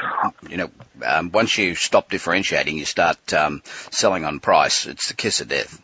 you 0.49 0.57
know, 0.57 0.69
um, 1.05 1.31
once 1.31 1.57
you 1.57 1.75
stop 1.75 2.09
differentiating, 2.09 2.77
you 2.77 2.85
start 2.85 3.33
um, 3.33 3.61
selling 3.91 4.25
on 4.25 4.41
price. 4.41 4.87
It's 4.87 5.07
the 5.07 5.13
kiss 5.13 5.39
of 5.39 5.47
death. 5.47 5.81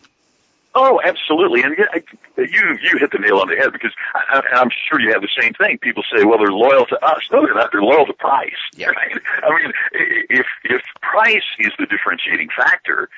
Oh, 0.75 0.99
absolutely, 1.03 1.61
and 1.61 1.75
you 2.37 2.77
you 2.81 2.97
hit 2.97 3.11
the 3.11 3.19
nail 3.19 3.37
on 3.37 3.47
the 3.47 3.55
head 3.55 3.71
because 3.73 3.91
I, 4.15 4.41
I'm 4.53 4.69
sure 4.71 4.99
you 4.99 5.11
have 5.13 5.21
the 5.21 5.29
same 5.39 5.53
thing. 5.53 5.77
People 5.77 6.03
say, 6.11 6.25
"Well, 6.25 6.39
they're 6.39 6.51
loyal 6.51 6.85
to 6.87 7.05
us." 7.05 7.21
No, 7.31 7.45
they're 7.45 7.53
not. 7.53 7.71
They're 7.71 7.83
loyal 7.83 8.07
to 8.07 8.13
price. 8.13 8.57
Yeah. 8.75 8.87
Right? 8.87 9.21
I 9.43 9.61
mean, 9.61 9.71
if 9.91 10.47
if 10.63 10.81
price 11.01 11.45
is 11.59 11.73
the 11.77 11.85
differentiating 11.85 12.49
factor, 12.57 13.09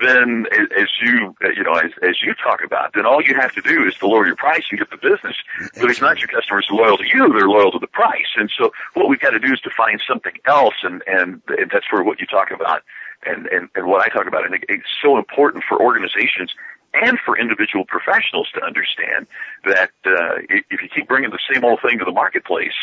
then 0.00 0.46
as 0.78 0.88
you 1.02 1.34
you 1.54 1.62
know 1.62 1.74
as, 1.74 1.90
as 2.02 2.22
you 2.22 2.34
talk 2.34 2.64
about, 2.64 2.94
then 2.94 3.04
all 3.04 3.20
you 3.22 3.34
have 3.34 3.52
to 3.52 3.60
do 3.60 3.84
is 3.86 3.94
to 3.96 4.06
lower 4.06 4.26
your 4.26 4.36
price 4.36 4.64
and 4.70 4.78
get 4.78 4.88
the 4.88 4.96
business. 4.96 5.36
But 5.80 5.90
it's 5.90 6.00
not 6.00 6.18
your 6.18 6.28
customers 6.28 6.66
loyal 6.70 6.96
to 6.96 7.04
you; 7.04 7.30
they're 7.34 7.48
loyal 7.48 7.72
to 7.72 7.78
the 7.78 7.88
price. 7.88 8.32
And 8.36 8.50
so 8.56 8.72
what 8.94 9.08
we've 9.08 9.20
got 9.20 9.30
to 9.30 9.38
do 9.38 9.52
is 9.52 9.60
to 9.60 9.70
find 9.76 10.00
something 10.08 10.34
else, 10.46 10.76
and 10.82 11.02
and, 11.06 11.42
and 11.48 11.70
that's 11.70 11.92
where 11.92 12.02
what 12.02 12.20
you 12.20 12.26
talk 12.26 12.50
about 12.50 12.82
and, 13.26 13.46
and 13.48 13.68
and 13.74 13.86
what 13.86 14.00
I 14.00 14.08
talk 14.08 14.26
about. 14.26 14.44
I 14.44 14.48
think 14.48 14.64
it's 14.68 14.88
so 15.02 15.18
important 15.18 15.64
for 15.68 15.80
organizations 15.80 16.52
and 16.94 17.18
for 17.24 17.38
individual 17.38 17.84
professionals 17.84 18.48
to 18.54 18.62
understand 18.62 19.26
that 19.64 19.90
uh, 20.06 20.42
if 20.48 20.82
you 20.82 20.88
keep 20.94 21.08
bringing 21.08 21.30
the 21.30 21.38
same 21.52 21.64
old 21.64 21.80
thing 21.80 21.98
to 21.98 22.04
the 22.04 22.12
marketplace, 22.12 22.74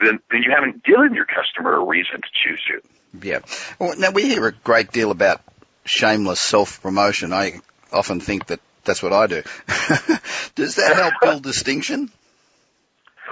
then 0.00 0.18
then 0.30 0.42
you 0.42 0.50
haven't 0.54 0.84
given 0.84 1.14
your 1.14 1.26
customer 1.26 1.74
a 1.74 1.84
reason 1.84 2.20
to 2.20 2.28
choose 2.44 2.62
you. 2.68 2.80
Yeah. 3.20 3.40
Well, 3.78 3.98
now 3.98 4.10
we 4.10 4.28
hear 4.28 4.46
a 4.46 4.52
great 4.52 4.92
deal 4.92 5.10
about 5.10 5.40
shameless 5.84 6.40
self-promotion. 6.40 7.32
I 7.32 7.60
often 7.92 8.20
think 8.20 8.46
that 8.46 8.60
that's 8.84 9.02
what 9.02 9.12
I 9.12 9.26
do. 9.26 9.42
Does 10.54 10.76
that 10.76 10.94
help 10.94 11.14
build 11.22 11.42
distinction? 11.42 12.10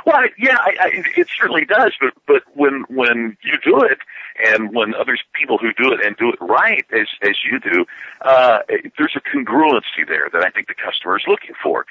Well, 0.05 0.23
yeah, 0.39 0.57
I, 0.57 0.77
I, 0.79 1.03
it 1.17 1.29
certainly 1.37 1.65
does. 1.65 1.93
But 2.01 2.13
but 2.27 2.43
when 2.55 2.85
when 2.89 3.37
you 3.43 3.59
do 3.65 3.81
it, 3.83 3.99
and 4.45 4.75
when 4.75 4.95
others 4.95 5.21
people 5.33 5.59
who 5.59 5.73
do 5.73 5.93
it 5.93 6.05
and 6.05 6.17
do 6.17 6.31
it 6.31 6.37
right 6.41 6.85
as 6.93 7.09
as 7.23 7.37
you 7.51 7.59
do, 7.61 7.85
uh, 8.23 8.61
there's 8.99 9.17
a 9.17 9.21
congruency 9.21 10.07
there 10.07 10.29
that 10.33 10.43
I 10.43 10.51
think 10.51 10.69
the 10.69 10.75
customer 10.75 11.17
is 11.19 11.25
looking 11.27 11.55
for. 11.63 11.87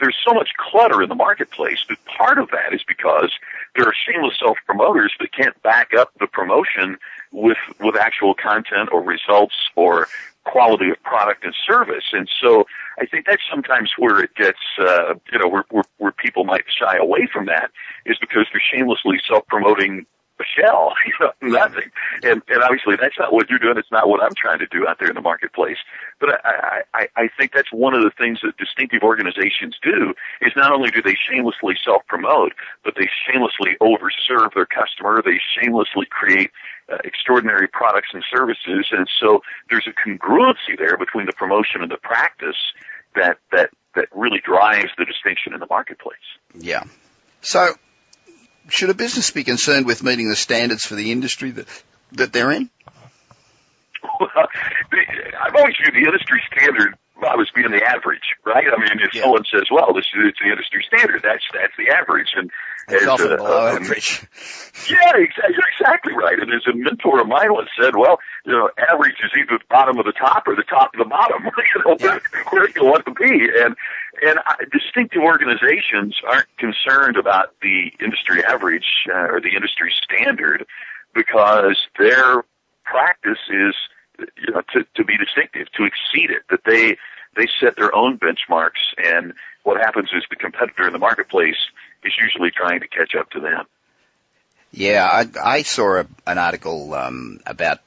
There's 0.00 0.16
so 0.24 0.34
much 0.34 0.50
clutter 0.58 1.02
in 1.02 1.08
the 1.08 1.14
marketplace, 1.14 1.84
but 1.88 1.98
part 2.04 2.38
of 2.38 2.50
that 2.50 2.72
is 2.72 2.82
because 2.86 3.32
there 3.76 3.86
are 3.86 3.94
shameless 3.94 4.38
self 4.38 4.58
promoters 4.66 5.12
that 5.20 5.32
can't 5.32 5.60
back 5.62 5.92
up 5.94 6.12
the 6.18 6.26
promotion 6.26 6.98
with 7.32 7.58
with 7.80 7.96
actual 7.96 8.34
content 8.34 8.90
or 8.92 9.02
results 9.02 9.54
or 9.76 10.08
quality 10.44 10.88
of 10.90 11.02
product 11.02 11.44
and 11.44 11.54
service. 11.66 12.04
And 12.12 12.28
so 12.40 12.66
I 12.98 13.06
think 13.06 13.26
that's 13.26 13.42
sometimes 13.50 13.92
where 13.98 14.20
it 14.20 14.34
gets, 14.34 14.58
uh, 14.78 15.14
you 15.30 15.38
know, 15.38 15.48
where, 15.48 15.64
where, 15.70 15.84
where 15.98 16.12
people 16.12 16.44
might 16.44 16.64
shy 16.68 16.96
away 16.96 17.28
from 17.30 17.46
that 17.46 17.70
is 18.06 18.16
because 18.18 18.46
they're 18.52 18.62
shamelessly 18.72 19.20
self-promoting 19.28 20.06
shell, 20.44 20.94
nothing. 21.42 21.90
And, 22.22 22.42
and 22.48 22.62
obviously 22.62 22.96
that's 23.00 23.18
not 23.18 23.32
what 23.32 23.50
you're 23.50 23.58
doing. 23.58 23.78
It's 23.78 23.90
not 23.90 24.08
what 24.08 24.22
I'm 24.22 24.34
trying 24.36 24.58
to 24.60 24.66
do 24.66 24.86
out 24.86 24.98
there 24.98 25.08
in 25.08 25.14
the 25.14 25.20
marketplace. 25.20 25.78
But 26.20 26.40
I, 26.44 26.82
I, 26.94 27.08
I 27.16 27.28
think 27.38 27.52
that's 27.52 27.72
one 27.72 27.94
of 27.94 28.02
the 28.02 28.10
things 28.16 28.40
that 28.42 28.56
distinctive 28.56 29.02
organizations 29.02 29.76
do 29.82 30.14
is 30.40 30.52
not 30.56 30.72
only 30.72 30.90
do 30.90 31.02
they 31.02 31.16
shamelessly 31.16 31.74
self-promote, 31.84 32.52
but 32.84 32.94
they 32.96 33.08
shamelessly 33.26 33.76
overserve 33.80 34.54
their 34.54 34.66
customer. 34.66 35.22
They 35.22 35.40
shamelessly 35.60 36.06
create 36.10 36.50
uh, 36.92 36.98
extraordinary 37.04 37.68
products 37.68 38.08
and 38.12 38.24
services. 38.32 38.86
And 38.90 39.08
so 39.20 39.42
there's 39.70 39.86
a 39.86 40.08
congruency 40.08 40.78
there 40.78 40.96
between 40.96 41.26
the 41.26 41.32
promotion 41.32 41.82
and 41.82 41.90
the 41.90 41.98
practice 42.02 42.56
that, 43.14 43.38
that, 43.52 43.70
that 43.94 44.08
really 44.14 44.40
drives 44.44 44.90
the 44.96 45.04
distinction 45.04 45.52
in 45.54 45.60
the 45.60 45.66
marketplace. 45.68 46.16
Yeah. 46.54 46.84
So 47.40 47.74
should 48.68 48.90
a 48.90 48.94
business 48.94 49.30
be 49.30 49.44
concerned 49.44 49.86
with 49.86 50.02
meeting 50.02 50.28
the 50.28 50.36
standards 50.36 50.84
for 50.84 50.94
the 50.94 51.12
industry 51.12 51.50
that, 51.52 51.66
that 52.12 52.32
they're 52.32 52.52
in? 52.52 52.70
Well, 54.20 54.30
I've 54.36 55.54
always 55.56 55.74
viewed 55.76 55.94
the 55.94 56.08
industry 56.08 56.42
standard 56.52 56.94
well, 57.20 57.40
as 57.40 57.48
being 57.54 57.70
the 57.70 57.82
average, 57.82 58.36
right? 58.44 58.64
I 58.64 58.78
mean, 58.78 59.00
if 59.00 59.14
yeah. 59.14 59.22
someone 59.22 59.44
says, 59.50 59.64
"Well, 59.70 59.92
this 59.92 60.06
is 60.14 60.30
it's 60.30 60.38
the 60.38 60.50
industry 60.50 60.84
standard," 60.86 61.22
that's 61.22 61.42
that's 61.52 61.74
the 61.76 61.90
average, 61.90 62.30
and 62.36 62.50
it's 62.88 63.02
as, 63.02 63.08
often 63.08 63.32
uh, 63.32 63.36
below 63.36 63.68
um, 63.68 63.82
average. 63.82 64.22
Yeah, 64.88 65.10
exactly, 65.16 65.54
you're 65.58 65.72
exactly 65.74 66.14
right. 66.14 66.38
And 66.38 66.52
as 66.54 66.62
a 66.70 66.74
mentor 66.74 67.20
of 67.20 67.26
mine 67.26 67.52
once 67.52 67.68
said, 67.78 67.96
"Well, 67.96 68.18
you 68.46 68.52
know, 68.52 68.70
average 68.78 69.16
is 69.24 69.32
either 69.36 69.58
the 69.58 69.64
bottom 69.68 69.98
of 69.98 70.06
the 70.06 70.12
top 70.12 70.46
or 70.46 70.54
the 70.54 70.62
top 70.62 70.94
of 70.94 70.98
the 70.98 71.04
bottom. 71.04 71.44
you 71.74 71.82
know, 71.84 71.96
yeah. 71.98 72.18
where 72.50 72.70
you 72.70 72.84
want 72.84 73.04
to 73.06 73.12
be." 73.12 73.50
And 73.58 73.74
and 74.22 74.38
I, 74.38 74.56
distinctive 74.72 75.22
organizations 75.22 76.16
aren't 76.26 76.48
concerned 76.56 77.16
about 77.16 77.54
the 77.60 77.92
industry 78.00 78.44
average 78.44 78.86
uh, 79.08 79.32
or 79.32 79.40
the 79.40 79.54
industry 79.54 79.92
standard 80.04 80.66
because 81.14 81.76
their 81.98 82.44
practice 82.84 83.38
is 83.50 83.74
you 84.18 84.52
know, 84.52 84.62
to, 84.72 84.84
to 84.96 85.04
be 85.04 85.16
distinctive, 85.16 85.68
to 85.76 85.84
exceed 85.84 86.30
it, 86.30 86.42
that 86.50 86.60
they, 86.64 86.96
they 87.36 87.48
set 87.60 87.76
their 87.76 87.94
own 87.94 88.18
benchmarks 88.18 88.82
and 88.96 89.32
what 89.62 89.78
happens 89.78 90.08
is 90.14 90.22
the 90.30 90.36
competitor 90.36 90.86
in 90.86 90.92
the 90.92 90.98
marketplace 90.98 91.58
is 92.04 92.12
usually 92.20 92.50
trying 92.50 92.80
to 92.80 92.88
catch 92.88 93.14
up 93.14 93.30
to 93.30 93.40
them. 93.40 93.64
Yeah, 94.72 95.06
I, 95.10 95.26
I 95.42 95.62
saw 95.62 96.00
a, 96.00 96.06
an 96.26 96.38
article 96.38 96.94
um, 96.94 97.40
about 97.46 97.80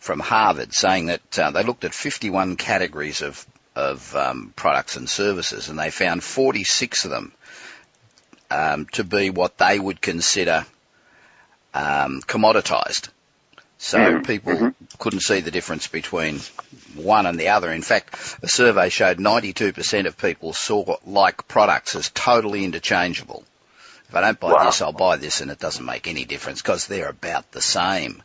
from 0.00 0.20
Harvard 0.20 0.74
saying 0.74 1.06
that 1.06 1.38
uh, 1.38 1.50
they 1.50 1.62
looked 1.62 1.84
at 1.84 1.94
51 1.94 2.56
categories 2.56 3.22
of 3.22 3.46
of 3.74 4.14
um, 4.14 4.52
products 4.54 4.96
and 4.96 5.08
services, 5.08 5.68
and 5.68 5.78
they 5.78 5.90
found 5.90 6.22
46 6.22 7.04
of 7.04 7.10
them 7.10 7.32
um, 8.50 8.86
to 8.92 9.04
be 9.04 9.30
what 9.30 9.58
they 9.58 9.78
would 9.78 10.00
consider 10.00 10.66
um, 11.74 12.20
commoditized. 12.22 13.08
So 13.78 13.98
mm-hmm. 13.98 14.22
people 14.22 14.52
mm-hmm. 14.52 14.98
couldn't 14.98 15.20
see 15.20 15.40
the 15.40 15.50
difference 15.50 15.88
between 15.88 16.38
one 16.94 17.26
and 17.26 17.38
the 17.38 17.48
other. 17.48 17.72
In 17.72 17.82
fact, 17.82 18.38
a 18.42 18.48
survey 18.48 18.90
showed 18.90 19.18
92% 19.18 20.06
of 20.06 20.16
people 20.16 20.52
saw 20.52 20.96
like 21.04 21.48
products 21.48 21.96
as 21.96 22.08
totally 22.10 22.64
interchangeable. 22.64 23.42
If 24.08 24.14
I 24.14 24.20
don't 24.20 24.38
buy 24.38 24.52
wow. 24.52 24.66
this, 24.66 24.82
I'll 24.82 24.92
buy 24.92 25.16
this, 25.16 25.40
and 25.40 25.50
it 25.50 25.58
doesn't 25.58 25.86
make 25.86 26.06
any 26.06 26.26
difference 26.26 26.60
because 26.60 26.86
they're 26.86 27.08
about 27.08 27.50
the 27.50 27.62
same. 27.62 28.22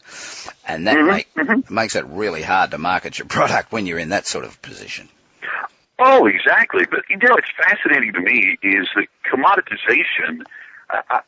And 0.68 0.86
that 0.86 0.98
mm-hmm. 0.98 1.08
Make, 1.08 1.34
mm-hmm. 1.34 1.74
makes 1.74 1.96
it 1.96 2.06
really 2.06 2.44
hard 2.44 2.72
to 2.72 2.78
market 2.78 3.18
your 3.18 3.28
product 3.30 3.72
when 3.72 3.86
you're 3.86 3.98
in 3.98 4.10
that 4.10 4.28
sort 4.28 4.44
of 4.44 4.62
position. 4.62 5.08
Oh, 6.00 6.28
exactly. 6.28 6.86
But 6.90 7.10
you 7.10 7.18
know, 7.18 7.36
it's 7.36 7.52
fascinating 7.58 8.14
to 8.14 8.22
me 8.22 8.58
is 8.62 8.88
that 8.96 9.08
commoditization 9.26 10.44
uh, 10.90 11.20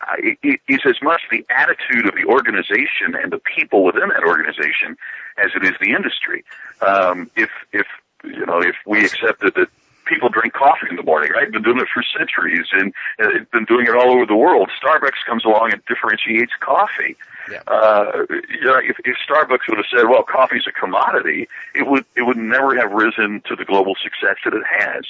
is 0.68 0.80
as 0.86 1.02
much 1.02 1.22
the 1.32 1.46
attitude 1.50 2.08
of 2.08 2.16
the 2.16 2.26
organization 2.26 3.16
and 3.16 3.32
the 3.32 3.40
people 3.40 3.84
within 3.84 4.10
that 4.10 4.24
organization 4.24 4.96
as 5.38 5.52
it 5.56 5.64
is 5.64 5.74
the 5.82 5.92
industry. 5.92 6.44
Um, 6.86 7.30
if 7.36 7.50
if 7.74 7.88
you 8.24 8.46
know 8.46 8.62
if 8.62 8.76
we 8.86 9.04
accepted 9.04 9.56
that 9.56 9.70
people 10.06 10.30
drink 10.30 10.54
coffee 10.54 10.88
in 10.90 10.96
the 10.96 11.04
morning, 11.04 11.32
right? 11.32 11.52
Been 11.52 11.62
doing 11.62 11.80
it 11.80 11.88
for 11.94 12.04
centuries 12.18 12.68
and 12.72 12.94
uh, 13.22 13.44
been 13.52 13.66
doing 13.66 13.86
it 13.86 13.96
all 13.96 14.12
over 14.12 14.26
the 14.26 14.36
world. 14.36 14.70
Starbucks 14.84 15.24
comes 15.28 15.46
along 15.46 15.72
and 15.72 15.82
differentiates 15.86 16.52
coffee. 16.60 17.16
Yeah. 17.50 17.62
Uh, 17.68 18.26
you 18.30 18.66
know, 18.66 18.78
if, 18.78 18.98
if 19.06 19.18
Starbucks 19.28 19.68
would 19.68 19.78
have 19.78 19.86
said, 19.94 20.08
"Well, 20.08 20.24
coffee's 20.24 20.68
a 20.68 20.72
commodity," 20.72 21.48
it 21.74 21.88
would 21.88 22.06
it 22.16 22.24
would 22.24 22.38
never 22.38 22.76
have 22.76 22.92
risen 22.92 23.42
to 23.48 23.56
the 23.56 23.66
global 23.66 23.96
success 23.96 24.38
that 24.46 24.54
it 24.54 24.64
has. 24.66 25.06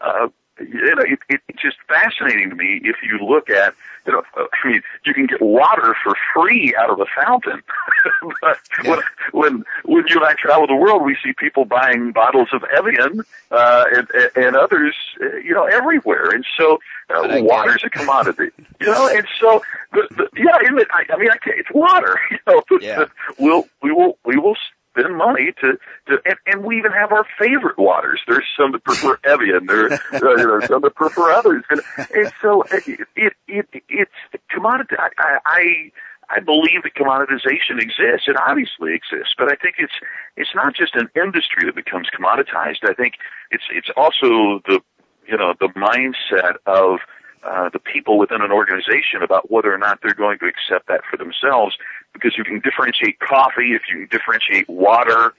Uh, 0.00 0.28
you 0.60 0.94
know, 0.94 1.02
it, 1.02 1.18
it, 1.28 1.40
it's 1.48 1.62
just 1.62 1.76
fascinating 1.88 2.50
to 2.50 2.56
me 2.56 2.80
if 2.84 2.96
you 3.02 3.18
look 3.24 3.48
at, 3.48 3.74
you 4.06 4.12
know, 4.12 4.22
I 4.36 4.68
mean, 4.68 4.82
you 5.04 5.14
can 5.14 5.26
get 5.26 5.40
water 5.40 5.94
for 6.02 6.14
free 6.34 6.74
out 6.78 6.90
of 6.90 7.00
a 7.00 7.06
fountain. 7.16 7.62
but 8.40 8.58
yeah. 8.84 8.90
when, 8.90 9.00
when, 9.32 9.64
when 9.84 10.04
you 10.08 10.16
and 10.16 10.24
I 10.24 10.34
travel 10.34 10.66
the 10.66 10.76
world, 10.76 11.02
we 11.02 11.16
see 11.24 11.32
people 11.32 11.64
buying 11.64 12.12
bottles 12.12 12.48
of 12.52 12.64
Evian, 12.64 13.22
uh, 13.50 13.84
and, 13.92 14.08
and 14.36 14.56
others, 14.56 14.94
uh, 15.20 15.36
you 15.36 15.54
know, 15.54 15.64
everywhere. 15.64 16.30
And 16.30 16.44
so, 16.58 16.78
uh, 17.10 17.40
water's 17.42 17.84
a 17.84 17.90
commodity, 17.90 18.50
you 18.80 18.86
know, 18.86 19.08
and 19.14 19.26
so, 19.40 19.62
the, 19.92 20.08
the, 20.10 20.28
yeah, 20.36 20.56
I, 20.90 21.04
I 21.12 21.16
mean, 21.16 21.30
I 21.30 21.36
can't, 21.38 21.58
it's 21.58 21.70
water, 21.72 22.18
you 22.30 22.38
know, 22.46 22.62
yeah. 22.80 23.04
we'll, 23.38 23.68
we 23.82 23.92
will, 23.92 24.18
we 24.24 24.36
will 24.36 24.56
spend 25.02 25.16
money 25.16 25.52
to, 25.60 25.78
to 26.08 26.18
and, 26.24 26.36
and 26.46 26.64
we 26.64 26.78
even 26.78 26.92
have 26.92 27.12
our 27.12 27.26
favorite 27.38 27.78
waters. 27.78 28.20
There's 28.26 28.46
some 28.56 28.72
that 28.72 28.84
prefer 28.84 29.18
Evian. 29.24 29.66
There, 29.66 29.92
uh, 29.92 29.98
you 30.12 30.46
know, 30.46 30.60
some 30.66 30.82
that 30.82 30.94
prefer 30.94 31.32
others. 31.32 31.64
And, 31.70 31.80
and 32.14 32.32
so 32.40 32.62
it, 32.70 33.00
it, 33.16 33.32
it, 33.48 33.82
it's 33.88 34.12
commodity. 34.50 34.96
I, 34.98 35.38
I, 35.44 35.92
I 36.30 36.40
believe 36.40 36.82
that 36.84 36.94
commoditization 36.94 37.80
exists. 37.80 38.26
It 38.26 38.36
obviously 38.36 38.94
exists, 38.94 39.34
but 39.36 39.52
I 39.52 39.56
think 39.56 39.76
it's 39.78 39.92
it's 40.36 40.54
not 40.54 40.74
just 40.74 40.94
an 40.94 41.08
industry 41.14 41.66
that 41.66 41.74
becomes 41.74 42.08
commoditized. 42.08 42.88
I 42.88 42.94
think 42.94 43.14
it's 43.50 43.64
it's 43.70 43.90
also 43.96 44.62
the 44.66 44.80
you 45.26 45.36
know 45.36 45.54
the 45.60 45.68
mindset 45.68 46.56
of 46.66 47.00
uh, 47.44 47.68
the 47.72 47.78
people 47.78 48.18
within 48.18 48.40
an 48.40 48.52
organization 48.52 49.22
about 49.22 49.50
whether 49.50 49.72
or 49.72 49.78
not 49.78 50.00
they're 50.02 50.14
going 50.14 50.38
to 50.38 50.46
accept 50.46 50.88
that 50.88 51.00
for 51.10 51.16
themselves 51.16 51.76
because 52.12 52.36
you 52.36 52.44
can 52.44 52.60
differentiate 52.60 53.18
coffee, 53.20 53.74
if 53.74 53.82
you 53.90 54.06
can 54.06 54.18
differentiate 54.18 54.68
water, 54.68 55.34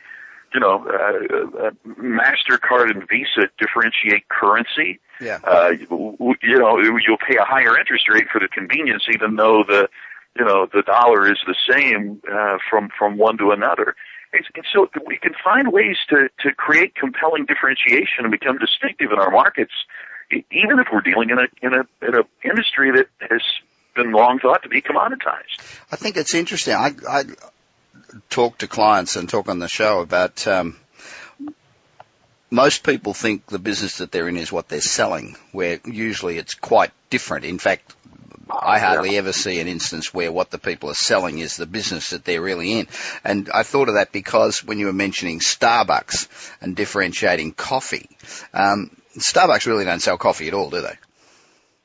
you 0.53 0.59
know, 0.59 0.85
uh, 0.87 1.67
uh, 1.67 1.71
MasterCard 1.99 2.91
and 2.91 3.07
Visa 3.09 3.49
differentiate 3.57 4.27
currency. 4.29 4.99
Yeah. 5.19 5.39
Uh, 5.43 5.71
you, 5.79 6.35
you 6.41 6.59
know, 6.59 6.77
you'll 6.79 7.17
pay 7.17 7.37
a 7.37 7.43
higher 7.45 7.77
interest 7.77 8.09
rate 8.09 8.27
for 8.31 8.39
the 8.39 8.47
convenience 8.47 9.03
even 9.13 9.35
though 9.35 9.63
the, 9.67 9.89
you 10.37 10.45
know, 10.45 10.67
the 10.71 10.81
dollar 10.81 11.31
is 11.31 11.39
the 11.47 11.55
same, 11.69 12.21
uh, 12.31 12.57
from, 12.69 12.89
from 12.97 13.17
one 13.17 13.37
to 13.37 13.51
another. 13.51 13.95
And, 14.33 14.43
and 14.55 14.65
so 14.73 14.89
we 15.05 15.17
can 15.17 15.33
find 15.43 15.71
ways 15.71 15.97
to, 16.09 16.29
to 16.39 16.53
create 16.53 16.95
compelling 16.95 17.45
differentiation 17.45 18.25
and 18.25 18.31
become 18.31 18.57
distinctive 18.57 19.11
in 19.11 19.19
our 19.19 19.29
markets, 19.29 19.73
even 20.51 20.79
if 20.79 20.87
we're 20.91 21.01
dealing 21.01 21.29
in 21.29 21.39
a, 21.39 21.47
in 21.61 21.73
a, 21.73 22.05
in 22.05 22.15
a 22.15 22.23
industry 22.43 22.91
that 22.91 23.07
has 23.29 23.41
been 23.95 24.11
long 24.11 24.39
thought 24.39 24.63
to 24.63 24.69
be 24.69 24.81
commoditized. 24.81 25.59
I 25.91 25.95
think 25.95 26.17
it's 26.17 26.33
interesting. 26.33 26.73
I, 26.73 26.91
I 27.07 27.23
talk 28.29 28.59
to 28.59 28.67
clients 28.67 29.15
and 29.15 29.29
talk 29.29 29.49
on 29.49 29.59
the 29.59 29.67
show 29.67 29.99
about 30.01 30.47
um, 30.47 30.77
most 32.49 32.83
people 32.83 33.13
think 33.13 33.47
the 33.47 33.59
business 33.59 33.97
that 33.97 34.11
they're 34.11 34.27
in 34.27 34.37
is 34.37 34.51
what 34.51 34.69
they're 34.69 34.81
selling, 34.81 35.35
where 35.51 35.79
usually 35.85 36.37
it's 36.37 36.53
quite 36.53 36.91
different. 37.09 37.45
In 37.45 37.59
fact, 37.59 37.95
I 38.49 38.79
hardly 38.79 39.13
yeah. 39.13 39.19
ever 39.19 39.33
see 39.33 39.59
an 39.59 39.67
instance 39.67 40.13
where 40.13 40.31
what 40.31 40.51
the 40.51 40.59
people 40.59 40.89
are 40.89 40.95
selling 40.95 41.39
is 41.39 41.57
the 41.57 41.65
business 41.65 42.11
that 42.11 42.25
they're 42.25 42.41
really 42.41 42.79
in. 42.79 42.87
And 43.23 43.49
I 43.51 43.63
thought 43.63 43.89
of 43.89 43.95
that 43.95 44.11
because 44.11 44.63
when 44.63 44.79
you 44.79 44.87
were 44.87 44.93
mentioning 44.93 45.39
Starbucks 45.39 46.27
and 46.61 46.75
differentiating 46.75 47.53
coffee, 47.53 48.09
um, 48.53 48.91
Starbucks 49.17 49.65
really 49.65 49.85
don't 49.85 50.01
sell 50.01 50.17
coffee 50.17 50.47
at 50.47 50.53
all, 50.53 50.69
do 50.69 50.81
they? 50.81 50.97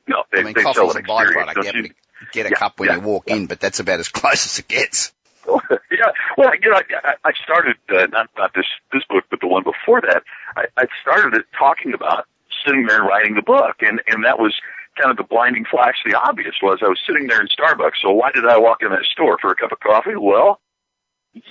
No, 0.07 0.25
they, 0.33 0.41
I 0.41 0.43
mean, 0.43 0.55
they 0.55 0.63
coffee's 0.63 0.97
a 0.97 1.03
byproduct. 1.03 1.75
You, 1.75 1.83
you 1.83 1.91
get 2.33 2.47
a 2.47 2.51
yeah, 2.51 2.57
cup 2.57 2.81
when 2.81 2.89
yeah, 2.89 2.97
you 2.97 3.03
walk 3.03 3.25
yeah. 3.27 3.37
in, 3.37 3.47
but 3.47 3.61
that's 3.61 3.81
about 3.81 4.01
as 4.01 4.09
close 4.09 4.47
as 4.47 4.59
it 4.59 4.69
gets. 4.69 5.13
yeah, 5.91 6.13
well, 6.37 6.51
you 6.63 6.71
know, 6.71 6.81
I, 7.05 7.15
I 7.25 7.33
started 7.43 7.77
uh, 7.89 8.07
not 8.07 8.29
not 8.37 8.53
this 8.55 8.67
this 8.93 9.03
book, 9.09 9.25
but 9.31 9.41
the 9.41 9.47
one 9.47 9.63
before 9.63 10.01
that. 10.03 10.23
I, 10.57 10.67
I 10.77 10.87
started 11.01 11.35
it 11.35 11.47
talking 11.59 11.95
about 11.95 12.27
sitting 12.65 12.87
there 12.87 13.03
writing 13.03 13.35
the 13.35 13.43
book, 13.43 13.77
and 13.81 14.01
and 14.07 14.25
that 14.25 14.39
was 14.39 14.55
kind 15.01 15.11
of 15.11 15.17
the 15.17 15.23
blinding 15.23 15.65
flash. 15.65 15.97
The 16.05 16.19
obvious 16.19 16.57
was 16.63 16.81
I 16.83 16.89
was 16.89 17.01
sitting 17.07 17.29
there 17.29 17.41
in 17.41 17.49
Starbucks. 17.49 18.03
So 18.03 18.11
why 18.11 18.31
did 18.33 18.47
I 18.47 18.59
walk 18.59 18.83
in 18.83 18.91
that 18.91 19.05
store 19.11 19.39
for 19.41 19.51
a 19.51 19.57
cup 19.57 19.73
of 19.73 19.81
coffee? 19.81 20.17
Well, 20.17 20.61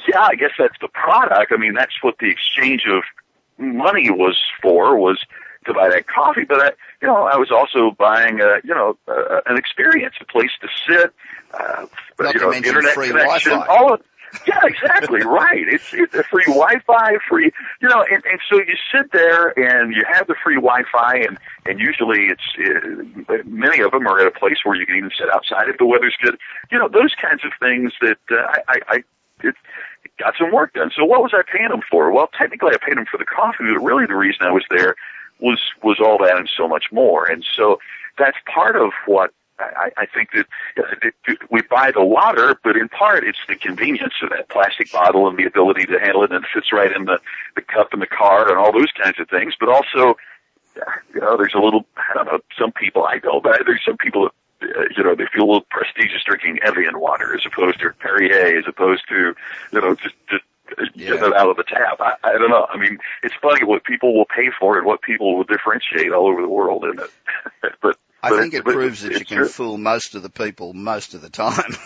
yeah, 0.07 0.21
I 0.21 0.35
guess 0.35 0.51
that's 0.57 0.77
the 0.81 0.89
product. 0.89 1.51
I 1.51 1.57
mean, 1.57 1.73
that's 1.73 1.95
what 2.01 2.15
the 2.19 2.29
exchange 2.29 2.83
of 2.87 3.03
money 3.57 4.11
was 4.11 4.37
for 4.61 4.97
was 4.97 5.23
to 5.67 5.73
buy 5.73 5.89
that 5.89 6.07
coffee, 6.07 6.43
but 6.43 6.59
I, 6.59 6.71
you 7.01 7.07
know, 7.07 7.23
I 7.23 7.37
was 7.37 7.51
also 7.51 7.91
buying 7.97 8.41
a, 8.41 8.57
you 8.63 8.73
know, 8.73 8.97
uh, 9.07 9.41
an 9.45 9.57
experience, 9.57 10.15
a 10.19 10.25
place 10.25 10.51
to 10.61 10.67
sit, 10.87 11.13
uh, 11.53 11.85
Not 12.19 12.33
you 12.33 12.41
know, 12.41 12.53
internet 12.53 12.93
connection, 12.93 13.51
Wi-Fi. 13.51 13.65
all 13.67 13.93
of, 13.93 14.01
yeah, 14.45 14.59
exactly, 14.63 15.21
right. 15.25 15.67
It's, 15.67 15.93
it's 15.93 16.13
a 16.13 16.23
free 16.23 16.45
Wi-Fi, 16.45 17.17
free, 17.29 17.51
you 17.81 17.87
know, 17.87 18.03
and, 18.03 18.23
and 18.25 18.39
so 18.49 18.57
you 18.57 18.75
sit 18.91 19.11
there 19.11 19.57
and 19.57 19.93
you 19.93 20.03
have 20.11 20.27
the 20.27 20.35
free 20.43 20.55
Wi-Fi 20.55 21.17
and, 21.17 21.37
and 21.65 21.79
usually 21.79 22.27
it's, 22.27 23.27
uh, 23.29 23.37
many 23.45 23.81
of 23.81 23.91
them 23.91 24.07
are 24.07 24.19
at 24.19 24.27
a 24.27 24.31
place 24.31 24.57
where 24.63 24.75
you 24.75 24.85
can 24.85 24.95
even 24.95 25.11
sit 25.17 25.29
outside 25.33 25.69
if 25.69 25.77
the 25.77 25.85
weather's 25.85 26.15
good. 26.21 26.37
You 26.71 26.79
know, 26.79 26.87
those 26.87 27.13
kinds 27.21 27.43
of 27.45 27.51
things 27.59 27.93
that, 28.01 28.17
uh, 28.31 28.35
I, 28.35 28.61
I, 28.67 28.79
I 28.87 29.03
it, 29.43 29.55
got 30.17 30.33
some 30.37 30.51
work 30.51 30.73
done. 30.73 30.91
So 30.95 31.05
what 31.05 31.21
was 31.21 31.33
I 31.33 31.43
paying 31.43 31.69
them 31.69 31.81
for? 31.89 32.11
Well, 32.11 32.29
technically 32.37 32.71
I 32.73 32.77
paid 32.83 32.97
them 32.97 33.05
for 33.09 33.17
the 33.17 33.25
coffee, 33.25 33.65
but 33.73 33.83
really 33.83 34.05
the 34.05 34.15
reason 34.15 34.45
I 34.45 34.51
was 34.51 34.63
there 34.69 34.95
was 35.39 35.59
was 35.83 35.99
all 35.99 36.17
that 36.19 36.37
and 36.37 36.49
so 36.55 36.67
much 36.67 36.85
more. 36.91 37.25
And 37.25 37.45
so 37.55 37.79
that's 38.17 38.37
part 38.53 38.75
of 38.75 38.91
what 39.05 39.31
I, 39.59 39.91
I 39.97 40.05
think 40.05 40.29
that 40.33 40.45
uh, 40.77 41.35
we 41.49 41.61
buy 41.63 41.91
the 41.91 42.03
water, 42.03 42.59
but 42.63 42.77
in 42.77 42.89
part 42.89 43.23
it's 43.23 43.39
the 43.47 43.55
convenience 43.55 44.13
of 44.21 44.29
that 44.29 44.49
plastic 44.49 44.91
bottle 44.91 45.27
and 45.27 45.37
the 45.37 45.45
ability 45.45 45.85
to 45.85 45.99
handle 45.99 46.23
it 46.23 46.31
and 46.31 46.43
it 46.43 46.49
fits 46.53 46.71
right 46.71 46.91
in 46.91 47.05
the, 47.05 47.19
the 47.55 47.61
cup 47.61 47.93
in 47.93 47.99
the 47.99 48.07
car 48.07 48.49
and 48.49 48.57
all 48.57 48.71
those 48.71 48.91
kinds 48.91 49.19
of 49.19 49.29
things. 49.29 49.55
But 49.59 49.69
also, 49.69 50.15
you 51.13 51.21
know, 51.21 51.37
there's 51.37 51.55
a 51.55 51.59
little, 51.59 51.85
I 51.97 52.13
don't 52.15 52.25
know, 52.27 52.39
some 52.57 52.71
people 52.71 53.05
I 53.05 53.19
know, 53.23 53.41
but 53.41 53.61
there's 53.65 53.83
some 53.83 53.97
people 53.97 54.29
that, 54.29 54.77
uh, 54.77 54.83
you 54.95 55.03
know, 55.03 55.15
they 55.15 55.25
feel 55.33 55.43
a 55.43 55.49
little 55.49 55.67
prestigious 55.69 56.23
drinking 56.23 56.59
Evian 56.63 56.99
water 56.99 57.35
as 57.35 57.45
opposed 57.45 57.79
to 57.79 57.91
Perrier, 57.99 58.59
as 58.59 58.65
opposed 58.67 59.07
to, 59.09 59.35
you 59.71 59.81
know, 59.81 59.95
just, 59.95 60.15
just 60.29 60.43
yeah. 60.95 61.11
get 61.11 61.23
it 61.23 61.33
out 61.33 61.49
of 61.49 61.57
the 61.57 61.63
tap. 61.63 61.99
I, 61.99 62.15
I 62.23 62.33
don't 62.33 62.49
know. 62.49 62.67
I 62.69 62.77
mean, 62.77 62.97
it's 63.23 63.35
funny 63.41 63.63
what 63.63 63.83
people 63.83 64.15
will 64.15 64.25
pay 64.25 64.49
for 64.59 64.77
and 64.77 64.85
what 64.85 65.01
people 65.01 65.37
will 65.37 65.43
differentiate 65.43 66.11
all 66.11 66.27
over 66.27 66.41
the 66.41 66.47
world, 66.47 66.85
isn't 66.85 66.99
it? 66.99 67.73
but 67.81 67.97
I 68.23 68.29
think 68.31 68.53
it, 68.53 68.59
it 68.59 68.65
proves 68.65 69.03
that 69.03 69.13
you 69.13 69.25
can 69.25 69.37
true. 69.37 69.47
fool 69.47 69.77
most 69.77 70.15
of 70.15 70.23
the 70.23 70.29
people 70.29 70.73
most 70.73 71.13
of 71.13 71.21
the 71.21 71.29
time. 71.29 71.53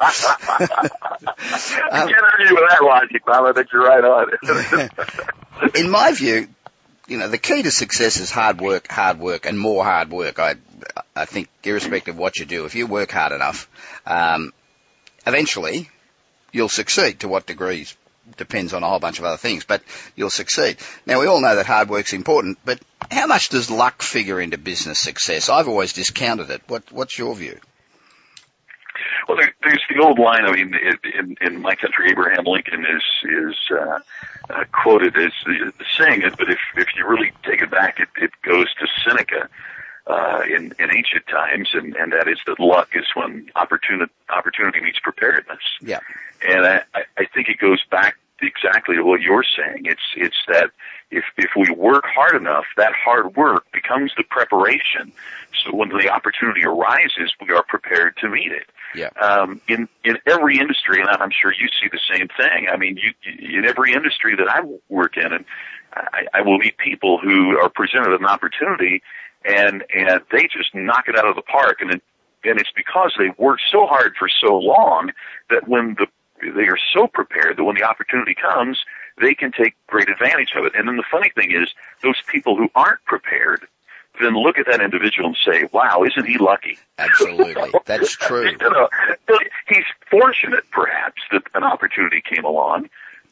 I 0.00 1.90
can't 1.90 2.22
argue 2.22 2.54
with 2.54 2.68
that 2.70 2.82
logic, 2.82 3.24
Bob. 3.26 3.44
I 3.44 3.52
think 3.52 3.72
you're 3.72 3.84
right 3.84 4.04
on 4.04 4.30
it. 4.32 5.76
In 5.76 5.90
my 5.90 6.12
view, 6.12 6.48
you 7.06 7.18
know, 7.18 7.28
the 7.28 7.38
key 7.38 7.62
to 7.62 7.70
success 7.70 8.18
is 8.18 8.30
hard 8.30 8.60
work, 8.60 8.88
hard 8.88 9.18
work, 9.20 9.46
and 9.46 9.58
more 9.58 9.84
hard 9.84 10.10
work. 10.10 10.38
I, 10.38 10.54
I 11.14 11.26
think, 11.26 11.48
irrespective 11.62 12.14
of 12.14 12.18
what 12.18 12.38
you 12.38 12.46
do, 12.46 12.64
if 12.64 12.74
you 12.74 12.86
work 12.86 13.10
hard 13.10 13.32
enough, 13.32 13.68
um, 14.06 14.52
eventually 15.26 15.90
you'll 16.56 16.68
succeed. 16.68 17.20
To 17.20 17.28
what 17.28 17.46
degrees 17.46 17.96
depends 18.36 18.72
on 18.72 18.82
a 18.82 18.88
whole 18.88 18.98
bunch 18.98 19.18
of 19.18 19.24
other 19.24 19.36
things, 19.36 19.64
but 19.64 19.82
you'll 20.16 20.30
succeed. 20.30 20.78
Now 21.06 21.20
we 21.20 21.26
all 21.26 21.40
know 21.40 21.54
that 21.54 21.66
hard 21.66 21.88
work's 21.88 22.12
important, 22.12 22.58
but 22.64 22.80
how 23.10 23.26
much 23.26 23.50
does 23.50 23.70
luck 23.70 24.02
figure 24.02 24.40
into 24.40 24.58
business 24.58 24.98
success? 24.98 25.48
I've 25.48 25.68
always 25.68 25.92
discounted 25.92 26.50
it. 26.50 26.62
What, 26.66 26.90
what's 26.90 27.18
your 27.18 27.36
view? 27.36 27.60
Well, 29.28 29.36
there, 29.38 29.52
there's 29.62 29.82
the 29.90 30.02
old 30.02 30.18
line. 30.18 30.44
I 30.44 30.52
mean, 30.52 30.74
in, 31.18 31.36
in 31.40 31.60
my 31.60 31.74
country, 31.74 32.10
Abraham 32.10 32.44
Lincoln 32.44 32.86
is 32.86 33.02
is 33.24 33.56
uh, 33.72 33.98
uh, 34.48 34.64
quoted 34.70 35.16
as 35.16 35.32
saying 35.98 36.22
it, 36.22 36.36
but 36.38 36.48
if 36.48 36.60
if 36.76 36.86
you 36.96 37.06
really 37.06 37.32
take 37.42 37.60
it 37.60 37.70
back, 37.70 37.98
it, 37.98 38.08
it 38.16 38.30
goes 38.42 38.72
to 38.74 38.86
Seneca 39.04 39.48
uh, 40.06 40.42
in 40.46 40.72
in 40.78 40.90
ancient 40.94 41.26
times, 41.28 41.70
and 41.72 41.94
and 41.96 42.12
that 42.12 42.28
is 42.28 42.38
that 42.46 42.60
luck 42.60 42.90
is 42.94 43.06
when 43.14 43.50
opportunity 43.56 44.12
opportunity 44.28 44.80
meets 44.80 45.00
preparedness. 45.00 45.58
Yeah, 45.80 46.00
and 46.46 46.66
I 46.66 46.82
I 46.94 47.26
think 47.34 47.48
it 47.48 47.58
goes 47.58 47.82
back 47.90 48.16
exactly 48.40 48.96
to 48.96 49.02
what 49.02 49.20
you're 49.20 49.44
saying. 49.44 49.86
It's 49.86 50.02
it's 50.16 50.36
that 50.48 50.70
if 51.10 51.24
if 51.36 51.50
we 51.56 51.70
work 51.74 52.04
hard 52.06 52.36
enough, 52.36 52.64
that 52.76 52.92
hard 52.92 53.36
work 53.36 53.70
becomes 53.72 54.12
the 54.16 54.24
preparation. 54.24 55.12
So 55.64 55.74
when 55.74 55.88
the 55.88 56.08
opportunity 56.10 56.64
arises, 56.64 57.32
we 57.40 57.54
are 57.54 57.64
prepared 57.64 58.16
to 58.18 58.28
meet 58.28 58.52
it. 58.52 58.68
Yeah. 58.94 59.08
Um, 59.20 59.60
in 59.68 59.88
in 60.04 60.18
every 60.26 60.58
industry, 60.58 61.00
and 61.00 61.08
I'm 61.08 61.30
sure 61.30 61.52
you 61.52 61.68
see 61.80 61.88
the 61.90 62.00
same 62.12 62.28
thing. 62.36 62.68
I 62.72 62.76
mean, 62.76 62.98
you 62.98 63.58
in 63.58 63.64
every 63.64 63.92
industry 63.92 64.36
that 64.36 64.48
I 64.48 64.60
work 64.88 65.16
in, 65.16 65.32
and 65.32 65.44
I, 65.96 66.26
I 66.34 66.40
will 66.42 66.58
meet 66.58 66.76
people 66.78 67.18
who 67.18 67.58
are 67.58 67.68
presented 67.68 68.12
an 68.12 68.26
opportunity, 68.26 69.02
and 69.44 69.84
and 69.94 70.20
they 70.30 70.42
just 70.44 70.74
knock 70.74 71.08
it 71.08 71.16
out 71.16 71.26
of 71.26 71.36
the 71.36 71.42
park, 71.42 71.80
and 71.80 71.90
it, 71.92 72.02
and 72.44 72.60
it's 72.60 72.72
because 72.74 73.14
they 73.18 73.30
worked 73.38 73.62
so 73.70 73.86
hard 73.86 74.14
for 74.18 74.28
so 74.28 74.56
long 74.58 75.12
that 75.50 75.68
when 75.68 75.94
the 75.98 76.06
they 76.42 76.68
are 76.68 76.78
so 76.92 77.06
prepared 77.06 77.56
that 77.56 77.64
when 77.64 77.76
the 77.76 77.82
opportunity 77.82 78.34
comes, 78.34 78.84
they 79.20 79.34
can 79.34 79.52
take 79.52 79.74
great 79.86 80.08
advantage 80.08 80.52
of 80.56 80.64
it. 80.66 80.74
And 80.74 80.86
then 80.86 80.96
the 80.96 81.04
funny 81.10 81.30
thing 81.34 81.50
is, 81.50 81.70
those 82.02 82.20
people 82.26 82.56
who 82.56 82.68
aren't 82.74 83.02
prepared 83.04 83.66
then 84.20 84.34
look 84.34 84.58
at 84.58 84.66
that 84.66 84.80
individual 84.80 85.28
and 85.28 85.36
say, 85.44 85.68
wow, 85.72 86.02
isn't 86.02 86.26
he 86.26 86.38
lucky? 86.38 86.78
Absolutely. 86.98 87.70
That's 87.84 88.16
true. 88.16 88.48
you 88.48 88.56
know, 88.58 88.88
he's 89.68 89.84
fortunate 90.10 90.64
perhaps 90.70 91.20
that 91.32 91.42
an 91.54 91.64
opportunity 91.64 92.22
came 92.22 92.44
along, 92.44 92.88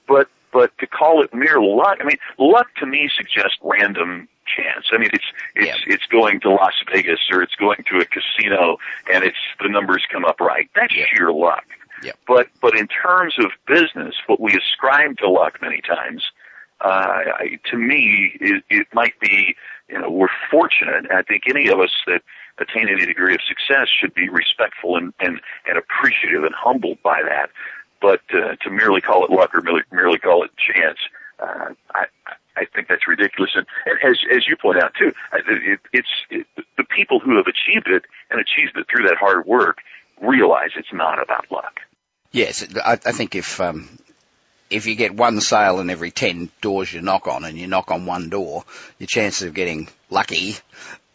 but, 0.06 0.28
but 0.54 0.70
to 0.78 0.86
call 0.86 1.22
it 1.22 1.34
mere 1.34 1.60
luck, 1.60 1.98
I 2.00 2.04
mean, 2.04 2.16
luck 2.38 2.68
to 2.78 2.86
me 2.86 3.10
suggests 3.14 3.58
random 3.60 4.28
chance. 4.46 4.86
I 4.92 4.98
mean, 4.98 5.10
it's, 5.12 5.24
it's, 5.56 5.66
yeah. 5.66 5.94
it's 5.94 6.06
going 6.06 6.40
to 6.40 6.50
Las 6.50 6.74
Vegas 6.92 7.18
or 7.30 7.42
it's 7.42 7.56
going 7.56 7.84
to 7.90 7.98
a 7.98 8.04
casino 8.04 8.78
and 9.12 9.24
it's, 9.24 9.36
the 9.60 9.68
numbers 9.68 10.04
come 10.10 10.24
up 10.24 10.40
right. 10.40 10.70
That's 10.76 10.96
yeah. 10.96 11.06
sheer 11.12 11.32
luck. 11.32 11.64
Yep. 12.04 12.18
But 12.26 12.48
but 12.60 12.76
in 12.76 12.86
terms 12.86 13.34
of 13.38 13.46
business, 13.66 14.14
what 14.26 14.38
we 14.38 14.52
ascribe 14.54 15.16
to 15.18 15.28
luck 15.28 15.60
many 15.62 15.80
times, 15.80 16.22
uh, 16.80 17.22
I, 17.38 17.58
to 17.70 17.78
me, 17.78 18.36
it, 18.40 18.62
it 18.68 18.86
might 18.92 19.18
be 19.20 19.56
you 19.88 19.98
know 19.98 20.10
we're 20.10 20.28
fortunate. 20.50 21.10
I 21.10 21.22
think 21.22 21.44
any 21.48 21.68
of 21.68 21.80
us 21.80 21.92
that 22.06 22.20
attain 22.58 22.88
any 22.88 23.06
degree 23.06 23.34
of 23.34 23.40
success 23.48 23.88
should 23.88 24.12
be 24.12 24.28
respectful 24.28 24.96
and 24.96 25.14
and, 25.20 25.40
and 25.66 25.78
appreciative 25.78 26.44
and 26.44 26.54
humbled 26.54 26.98
by 27.02 27.22
that. 27.22 27.48
But 28.04 28.20
uh, 28.34 28.56
to 28.56 28.70
merely 28.70 29.00
call 29.00 29.24
it 29.24 29.30
luck 29.30 29.54
or 29.54 29.62
merely, 29.62 29.80
merely 29.90 30.18
call 30.18 30.44
it 30.44 30.50
chance, 30.58 30.98
uh, 31.40 31.72
I, 31.94 32.04
I 32.54 32.66
think 32.66 32.88
that's 32.88 33.08
ridiculous. 33.08 33.52
And, 33.54 33.64
and 33.86 33.98
as 34.04 34.18
as 34.30 34.46
you 34.46 34.58
point 34.60 34.76
out 34.76 34.92
too, 34.92 35.14
it, 35.32 35.80
it's 35.90 36.08
it, 36.28 36.46
the 36.76 36.84
people 36.84 37.18
who 37.18 37.38
have 37.38 37.46
achieved 37.46 37.86
it 37.86 38.04
and 38.30 38.38
achieved 38.38 38.76
it 38.76 38.86
through 38.90 39.08
that 39.08 39.16
hard 39.18 39.46
work 39.46 39.78
realize 40.20 40.72
it's 40.76 40.92
not 40.92 41.22
about 41.22 41.50
luck. 41.50 41.80
Yes, 42.30 42.62
I, 42.84 42.92
I 42.92 43.12
think 43.12 43.34
if 43.36 43.58
um, 43.58 43.88
if 44.68 44.84
you 44.86 44.96
get 44.96 45.14
one 45.14 45.40
sale 45.40 45.80
in 45.80 45.88
every 45.88 46.10
ten 46.10 46.50
doors 46.60 46.92
you 46.92 47.00
knock 47.00 47.26
on, 47.26 47.46
and 47.46 47.56
you 47.56 47.66
knock 47.68 47.90
on 47.90 48.04
one 48.04 48.28
door, 48.28 48.64
your 48.98 49.06
chances 49.06 49.48
of 49.48 49.54
getting 49.54 49.88
lucky 50.10 50.56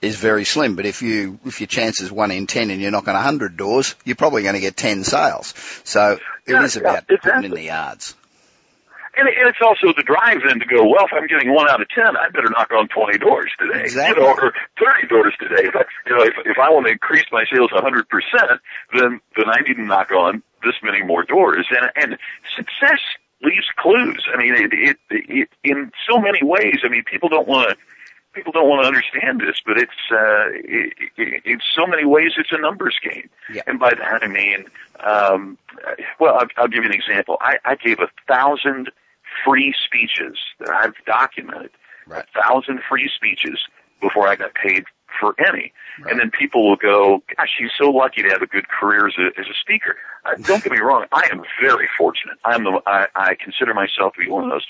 is 0.02 0.16
very 0.16 0.46
slim. 0.46 0.76
But 0.76 0.86
if 0.86 1.02
you 1.02 1.40
if 1.46 1.62
your 1.62 1.68
chance 1.68 2.02
is 2.02 2.12
one 2.12 2.32
in 2.32 2.48
ten 2.48 2.70
and 2.72 2.82
you 2.82 2.92
knock 2.92 3.08
on 3.08 3.16
a 3.16 3.22
hundred 3.22 3.58
doors, 3.58 3.96
you're 4.06 4.16
probably 4.16 4.44
going 4.44 4.56
to 4.56 4.62
get 4.62 4.78
ten 4.78 5.04
sales. 5.04 5.54
So 5.84 6.14
it 6.46 6.54
yeah, 6.54 6.64
is 6.64 6.78
about 6.78 7.06
yeah, 7.10 7.18
putting 7.22 7.46
in 7.46 7.52
the 7.52 7.64
yards. 7.64 8.16
And 9.18 9.28
it's 9.28 9.60
also 9.62 9.92
the 9.92 10.04
drive 10.04 10.40
then 10.48 10.60
to 10.60 10.66
go, 10.66 10.88
well, 10.88 11.04
if 11.06 11.12
I'm 11.12 11.28
getting 11.28 11.54
one 11.54 11.68
out 11.68 11.82
of 11.82 11.90
ten, 11.90 12.16
I 12.16 12.30
better 12.30 12.50
knock 12.50 12.72
on 12.72 12.88
20 12.88 13.18
doors 13.18 13.52
today. 13.60 13.82
Exactly. 13.82 14.24
You 14.24 14.30
know, 14.30 14.34
or 14.34 14.54
30 14.80 15.08
doors 15.08 15.34
today. 15.40 15.68
If 15.68 15.76
I, 15.76 15.84
you 16.08 16.16
know, 16.16 16.24
if, 16.24 16.36
if 16.46 16.58
I 16.58 16.70
want 16.70 16.86
to 16.86 16.94
increase 16.94 17.26
my 17.32 17.44
sales 17.52 17.70
100%, 17.72 18.06
then, 18.94 19.20
then 19.36 19.46
I 19.50 19.60
need 19.68 19.76
to 19.76 19.82
knock 19.82 20.12
on 20.12 20.42
this 20.64 20.76
many 20.84 21.02
more 21.02 21.24
doors. 21.24 21.68
And, 21.70 21.92
and 21.96 22.20
success 22.56 23.02
leaves 23.42 23.68
clues. 23.78 24.26
I 24.34 24.38
mean, 24.38 24.54
it, 24.54 24.72
it, 24.74 24.98
it, 25.10 25.50
in 25.64 25.92
so 26.10 26.20
many 26.20 26.40
ways, 26.42 26.80
I 26.84 26.90
mean, 26.90 27.04
people 27.04 27.28
don't 27.28 27.48
want 27.48 27.72
to, 27.72 27.78
people 28.40 28.54
don't 28.54 28.70
want 28.70 28.84
to 28.84 28.88
understand 28.88 29.42
this, 29.42 29.62
but 29.66 29.78
it's, 29.78 29.92
uh, 30.10 30.48
it, 30.54 30.94
it, 31.18 31.46
in 31.46 31.60
so 31.76 31.86
many 31.86 32.06
ways, 32.06 32.32
it's 32.38 32.54
a 32.54 32.58
numbers 32.58 32.98
game. 33.04 33.30
Yeah. 33.54 33.64
And 33.68 33.80
by 33.80 33.90
that 33.90 34.24
I 34.24 34.28
mean, 34.28 34.66
um, 35.06 35.58
well, 36.22 36.36
I'll, 36.36 36.48
I'll 36.56 36.68
give 36.70 36.84
you 36.84 36.90
an 36.90 36.96
example. 36.96 37.38
I, 37.42 37.58
I 37.66 37.76
gave 37.76 38.00
a 38.00 38.08
thousand 38.30 38.92
free 39.44 39.76
speeches 39.86 40.38
that 40.60 40.70
I've 40.70 40.94
documented. 41.06 41.72
Right. 42.08 42.24
A 42.24 42.42
thousand 42.42 42.80
free 42.88 43.12
speeches 43.14 43.60
before 44.00 44.26
I 44.26 44.38
got 44.38 44.54
paid 44.54 44.86
for 45.20 45.36
any. 45.38 45.74
Right. 46.02 46.12
And 46.12 46.20
then 46.22 46.32
people 46.32 46.68
will 46.68 46.78
go, 46.78 47.22
gosh, 47.36 47.50
he's 47.60 47.72
so 47.78 47.90
lucky 47.90 48.22
to 48.24 48.30
have 48.30 48.42
a 48.42 48.48
good 48.48 48.70
career 48.70 49.08
as 49.08 49.16
a, 49.18 49.38
as 49.38 49.48
a 49.48 49.54
speaker. 49.60 49.98
Uh, 50.26 50.36
don't 50.36 50.64
get 50.64 50.72
me 50.72 50.80
wrong. 50.80 51.08
I 51.12 51.28
am 51.30 51.44
very 51.62 51.90
fortunate. 51.98 52.38
I'm 52.46 52.64
the, 52.64 52.82
I, 52.86 53.08
I 53.16 53.36
consider 53.36 53.74
myself 53.74 54.14
to 54.14 54.22
be 54.22 54.30
one 54.30 54.46
of 54.46 54.50
those 54.50 54.62
most 54.62 54.68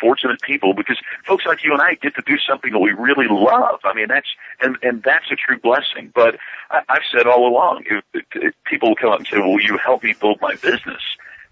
fortunate 0.00 0.40
people 0.42 0.74
because 0.74 0.98
folks 1.24 1.46
like 1.46 1.64
you 1.64 1.72
and 1.72 1.80
I 1.80 1.94
get 1.94 2.14
to 2.16 2.22
do 2.26 2.36
something 2.38 2.72
that 2.72 2.78
we 2.78 2.92
really 2.92 3.26
love. 3.28 3.80
I 3.84 3.94
mean, 3.94 4.08
that's, 4.08 4.28
and, 4.60 4.76
and 4.82 5.02
that's 5.02 5.30
a 5.30 5.36
true 5.36 5.58
blessing. 5.58 6.12
But 6.14 6.36
I, 6.70 6.82
I've 6.88 7.02
said 7.10 7.26
all 7.26 7.48
along, 7.48 7.84
if, 7.90 8.04
if, 8.34 8.54
people 8.64 8.90
will 8.90 8.96
come 8.96 9.10
up 9.10 9.18
and 9.18 9.26
say, 9.26 9.38
will 9.38 9.60
you 9.60 9.78
help 9.78 10.02
me 10.02 10.14
build 10.20 10.38
my 10.40 10.54
business? 10.56 11.02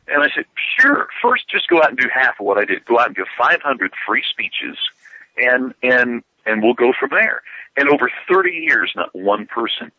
And 0.08 0.22
I 0.22 0.30
said, 0.34 0.44
sure. 0.78 1.08
First, 1.22 1.48
just 1.48 1.68
go 1.68 1.78
out 1.78 1.90
and 1.90 1.98
do 1.98 2.08
half 2.12 2.40
of 2.40 2.46
what 2.46 2.58
I 2.58 2.64
did. 2.64 2.84
Go 2.84 2.98
out 2.98 3.08
and 3.08 3.16
give 3.16 3.26
500 3.38 3.92
free 4.06 4.24
speeches 4.28 4.76
and, 5.36 5.74
and, 5.82 6.22
and 6.46 6.62
we'll 6.62 6.74
go 6.74 6.92
from 6.98 7.10
there. 7.10 7.42
And 7.76 7.88
over 7.88 8.10
30 8.28 8.50
years, 8.50 8.92
not 8.96 9.14
one 9.14 9.46
person 9.46 9.92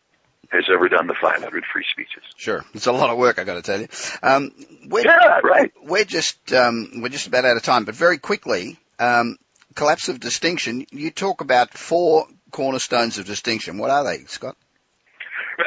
has 0.50 0.64
ever 0.72 0.88
done 0.88 1.06
the 1.06 1.14
500 1.20 1.64
free 1.72 1.84
speeches. 1.90 2.22
Sure, 2.36 2.64
it's 2.74 2.86
a 2.86 2.92
lot 2.92 3.10
of 3.10 3.18
work. 3.18 3.38
I 3.38 3.44
got 3.44 3.54
to 3.54 3.62
tell 3.62 3.80
you. 3.80 3.88
Um, 4.22 4.52
we're, 4.88 5.04
yeah, 5.04 5.40
right. 5.44 5.72
We're 5.82 6.04
just 6.04 6.52
um, 6.52 7.00
we're 7.00 7.08
just 7.08 7.26
about 7.26 7.44
out 7.44 7.56
of 7.56 7.62
time, 7.62 7.84
but 7.84 7.94
very 7.94 8.18
quickly, 8.18 8.78
um, 8.98 9.38
collapse 9.74 10.08
of 10.08 10.20
distinction. 10.20 10.86
You 10.90 11.10
talk 11.10 11.40
about 11.40 11.72
four 11.72 12.26
cornerstones 12.50 13.18
of 13.18 13.26
distinction. 13.26 13.78
What 13.78 13.90
are 13.90 14.04
they, 14.04 14.24
Scott? 14.24 14.56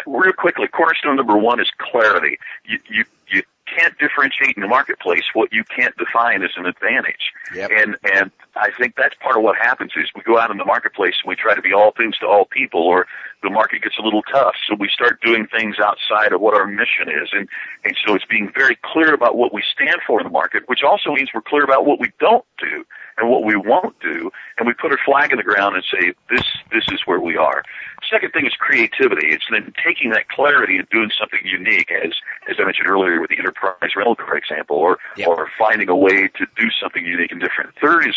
Real 0.06 0.34
quickly, 0.34 0.68
cornerstone 0.68 1.16
number 1.16 1.38
one 1.38 1.60
is 1.60 1.70
clarity. 1.78 2.38
You 2.66 2.80
you 2.90 3.06
you 3.30 3.44
can't 3.78 3.98
differentiate 3.98 4.56
in 4.56 4.62
the 4.62 4.68
marketplace 4.68 5.24
what 5.34 5.54
you 5.54 5.64
can't 5.64 5.96
define 5.98 6.44
as 6.44 6.52
an 6.58 6.66
advantage. 6.66 7.32
Yep. 7.56 7.72
And 7.72 7.98
and 8.04 8.32
I 8.56 8.70
think 8.78 8.96
that's 8.96 9.16
part 9.20 9.36
of 9.36 9.44
what 9.44 9.56
happens 9.58 9.92
is 9.96 10.10
we 10.16 10.22
go 10.22 10.38
out 10.38 10.52
in 10.52 10.58
the 10.58 10.66
marketplace 10.66 11.16
and 11.24 11.30
we 11.30 11.36
try 11.36 11.56
to 11.56 11.62
be 11.62 11.74
all 11.74 11.92
things 11.92 12.18
to 12.20 12.28
all 12.28 12.46
people 12.46 12.82
or 12.82 13.08
the 13.42 13.50
market 13.50 13.82
gets 13.82 13.98
a 14.00 14.02
little 14.02 14.22
tough. 14.24 14.56
So 14.68 14.76
we 14.80 14.90
start 14.90 15.22
doing 15.22 15.48
things 15.48 15.78
outside 15.80 16.32
of 16.32 16.40
what 16.40 16.54
our 16.54 16.66
mission 16.68 17.10
is. 17.10 17.30
And, 17.34 17.50
and 17.84 17.96
so 18.06 18.16
it's 18.16 18.26
being 18.26 18.52
very 18.56 18.78
clear 18.84 19.14
about 19.14 19.36
what 19.36 19.54
we 19.54 19.64
stand 19.74 19.98
for 20.06 20.20
in 20.20 20.26
the 20.26 20.32
market, 20.32 20.64
which 20.68 20.84
also 20.84 21.14
means 21.14 21.30
we're 21.34 21.42
clear 21.42 21.64
about 21.64 21.86
what 21.86 22.00
we 22.00 22.12
don't 22.20 22.46
do 22.60 22.86
and 23.18 23.30
what 23.30 23.44
we 23.44 23.56
won't 23.56 24.00
do. 24.00 24.32
And 24.58 24.68
we 24.68 24.74
put 24.74 24.94
a 24.94 24.98
flag 25.04 25.32
in 25.32 25.38
the 25.38 25.44
ground 25.44 25.76
and 25.76 25.84
say, 25.92 26.14
this, 26.30 26.46
this 26.72 26.86
is 26.92 27.02
where 27.06 27.20
we 27.20 27.36
are. 27.36 27.64
Second 28.10 28.32
thing 28.32 28.46
is 28.46 28.54
creativity. 28.54 29.28
It's 29.28 29.46
then 29.52 29.74
taking 29.84 30.12
that 30.12 30.30
clarity 30.30 30.78
and 30.78 30.88
doing 30.90 31.10
something 31.20 31.42
unique 31.44 31.92
as, 31.92 32.14
as 32.50 32.56
I 32.60 32.64
mentioned 32.66 32.88
earlier 32.88 33.20
with 33.20 33.30
the 33.30 33.38
enterprise 33.40 33.96
rental 33.96 34.16
car 34.16 34.38
example 34.38 34.78
or, 34.78 35.00
Yep. 35.18 35.28
or 35.28 35.50
finding 35.60 35.90
a 35.90 35.96
way 35.96 36.28
to 36.28 36.46
do 36.58 36.70
something 36.82 37.06
unique 37.06 37.32
and 37.32 37.42
different. 37.42 37.72
Third 37.82 38.08
is 38.08 38.16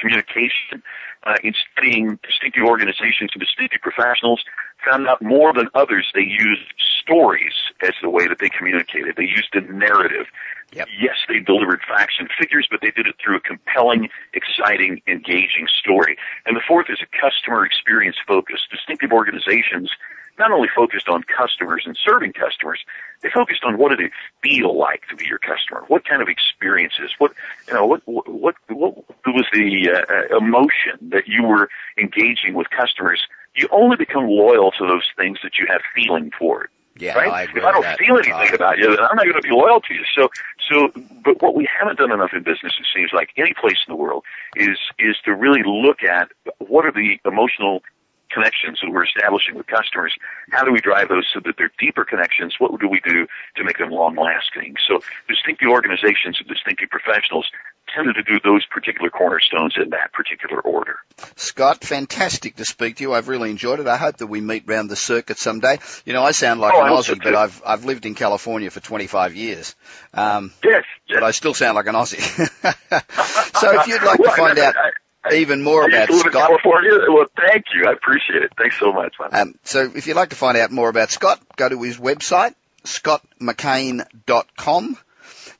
communication. 0.00 0.82
Uh, 1.24 1.36
in 1.42 1.54
studying 1.72 2.18
distinctive 2.22 2.64
organizations 2.64 3.30
and 3.32 3.40
distinctive 3.40 3.80
professionals, 3.80 4.44
found 4.84 5.08
out 5.08 5.22
more 5.22 5.54
than 5.54 5.68
others 5.74 6.06
they 6.14 6.20
used 6.20 6.68
stories 7.00 7.54
as 7.82 7.92
the 8.02 8.10
way 8.10 8.28
that 8.28 8.38
they 8.38 8.50
communicated. 8.50 9.16
They 9.16 9.24
used 9.24 9.54
a 9.54 9.60
narrative. 9.72 10.26
Yep. 10.72 10.88
Yes, 11.00 11.16
they 11.28 11.40
delivered 11.40 11.80
facts 11.86 12.16
and 12.18 12.28
figures, 12.38 12.66
but 12.70 12.80
they 12.82 12.90
did 12.90 13.06
it 13.06 13.14
through 13.22 13.36
a 13.36 13.40
compelling, 13.40 14.10
exciting, 14.32 15.00
engaging 15.06 15.66
story. 15.68 16.16
And 16.46 16.56
the 16.56 16.62
fourth 16.66 16.86
is 16.90 16.98
a 17.00 17.08
customer 17.16 17.64
experience 17.64 18.16
focus. 18.26 18.60
Distinctive 18.70 19.12
organizations 19.12 19.90
not 20.38 20.50
only 20.50 20.68
focused 20.74 21.08
on 21.08 21.22
customers 21.22 21.84
and 21.86 21.96
serving 21.96 22.32
customers, 22.32 22.84
they 23.22 23.30
focused 23.30 23.64
on 23.64 23.78
what 23.78 23.90
did 23.90 24.00
it 24.00 24.12
feel 24.42 24.76
like 24.78 25.02
to 25.08 25.16
be 25.16 25.26
your 25.26 25.38
customer? 25.38 25.84
What 25.88 26.04
kind 26.04 26.22
of 26.22 26.28
experiences? 26.28 27.12
What 27.18 27.32
you 27.66 27.74
know? 27.74 27.86
What 27.86 28.02
what 28.06 28.28
what, 28.28 28.54
what 28.68 28.94
was 29.26 29.46
the 29.52 29.90
uh, 29.90 30.36
emotion 30.36 31.10
that 31.10 31.26
you 31.26 31.44
were 31.44 31.68
engaging 31.98 32.54
with 32.54 32.68
customers? 32.70 33.26
You 33.54 33.68
only 33.70 33.96
become 33.96 34.26
loyal 34.26 34.72
to 34.72 34.86
those 34.86 35.04
things 35.16 35.38
that 35.42 35.58
you 35.58 35.66
have 35.68 35.80
feeling 35.94 36.30
toward. 36.38 36.68
Yeah, 36.96 37.14
right? 37.14 37.32
I 37.32 37.42
agree 37.42 37.60
if 37.60 37.66
I 37.66 37.72
don't 37.72 37.98
feel 37.98 38.16
anything 38.16 38.54
about 38.54 38.78
you, 38.78 38.88
then 38.88 39.00
I'm 39.00 39.16
not 39.16 39.24
going 39.24 39.34
to 39.34 39.42
be 39.42 39.50
loyal 39.50 39.80
to 39.80 39.94
you. 39.94 40.04
So, 40.14 40.30
so, 40.70 40.92
but 41.24 41.42
what 41.42 41.56
we 41.56 41.68
haven't 41.78 41.98
done 41.98 42.12
enough 42.12 42.30
in 42.32 42.44
business, 42.44 42.72
it 42.78 42.86
seems 42.94 43.10
like 43.12 43.30
any 43.36 43.52
place 43.52 43.78
in 43.86 43.92
the 43.92 43.96
world, 43.96 44.24
is 44.54 44.78
is 44.98 45.16
to 45.24 45.34
really 45.34 45.62
look 45.64 46.04
at 46.04 46.28
what 46.58 46.86
are 46.86 46.92
the 46.92 47.18
emotional 47.24 47.82
connections 48.34 48.78
that 48.82 48.90
we're 48.90 49.04
establishing 49.04 49.54
with 49.54 49.66
customers, 49.68 50.12
how 50.50 50.64
do 50.64 50.72
we 50.72 50.80
drive 50.80 51.08
those 51.08 51.26
so 51.32 51.40
that 51.44 51.54
they're 51.56 51.70
deeper 51.78 52.04
connections? 52.04 52.54
What 52.58 52.78
do 52.80 52.88
we 52.88 53.00
do 53.00 53.26
to 53.56 53.64
make 53.64 53.78
them 53.78 53.90
long 53.90 54.16
lasting? 54.16 54.74
So 54.88 55.00
distinctive 55.28 55.68
organizations 55.70 56.38
and 56.40 56.48
distinctive 56.48 56.90
professionals 56.90 57.46
tended 57.94 58.16
to 58.16 58.22
do 58.22 58.40
those 58.42 58.64
particular 58.66 59.10
cornerstones 59.10 59.74
in 59.76 59.90
that 59.90 60.12
particular 60.12 60.60
order. 60.60 60.96
Scott, 61.36 61.84
fantastic 61.84 62.56
to 62.56 62.64
speak 62.64 62.96
to 62.96 63.02
you. 63.04 63.12
I've 63.12 63.28
really 63.28 63.50
enjoyed 63.50 63.78
it. 63.78 63.86
I 63.86 63.98
hope 63.98 64.16
that 64.16 64.26
we 64.26 64.40
meet 64.40 64.64
round 64.66 64.90
the 64.90 64.96
circuit 64.96 65.38
someday. 65.38 65.78
You 66.06 66.14
know, 66.14 66.22
I 66.22 66.32
sound 66.32 66.60
like 66.60 66.72
Oh, 66.74 66.82
an 66.82 66.90
Aussie, 66.92 67.22
but. 67.22 67.34
I've 67.36 67.62
I've 67.64 67.84
lived 67.84 68.06
in 68.06 68.14
California 68.14 68.70
for 68.70 68.80
25 68.80 69.34
years. 69.36 69.76
Um, 70.14 70.52
Yes, 70.64 70.84
yes. 71.06 71.16
but 71.20 71.22
I 71.24 71.30
still 71.32 71.54
sound 71.54 71.76
like 71.76 71.86
an 71.86 71.94
Aussie. 71.94 72.20
so 73.60 73.80
if 73.80 73.86
you'd 73.86 74.02
like 74.02 74.18
to 74.22 74.30
find 74.30 74.58
out 74.58 74.76
I- 74.76 74.88
I- 74.88 74.90
even 75.32 75.62
more 75.62 75.86
about 75.86 76.12
Scott, 76.12 76.32
California. 76.32 76.90
Well, 77.08 77.26
thank 77.36 77.66
you. 77.74 77.86
I 77.86 77.92
appreciate 77.92 78.42
it. 78.42 78.52
Thanks 78.58 78.78
so 78.78 78.92
much, 78.92 79.14
man. 79.20 79.28
um, 79.32 79.54
so 79.64 79.90
if 79.94 80.06
you'd 80.06 80.16
like 80.16 80.30
to 80.30 80.36
find 80.36 80.56
out 80.56 80.70
more 80.70 80.88
about 80.88 81.10
Scott, 81.10 81.40
go 81.56 81.68
to 81.68 81.82
his 81.82 81.98
website, 81.98 82.54
scottmckain.com. 82.84 84.98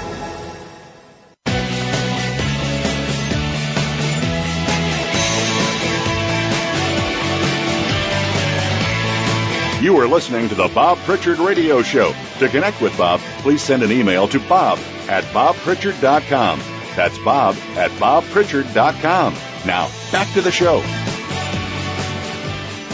You 9.81 9.97
are 9.97 10.07
listening 10.07 10.47
to 10.49 10.53
the 10.53 10.67
Bob 10.67 10.99
Pritchard 10.99 11.39
Radio 11.39 11.81
Show. 11.81 12.13
To 12.37 12.47
connect 12.47 12.81
with 12.81 12.95
Bob, 12.99 13.19
please 13.39 13.63
send 13.63 13.81
an 13.81 13.91
email 13.91 14.27
to 14.27 14.39
bob 14.41 14.77
at 15.09 15.23
bobpritchard.com. 15.33 16.59
That's 16.95 17.17
bob 17.17 17.55
at 17.75 17.89
bobpritchard.com. 17.93 19.33
Now, 19.65 19.89
back 20.11 20.31
to 20.33 20.41
the 20.41 20.51
show. 20.51 20.81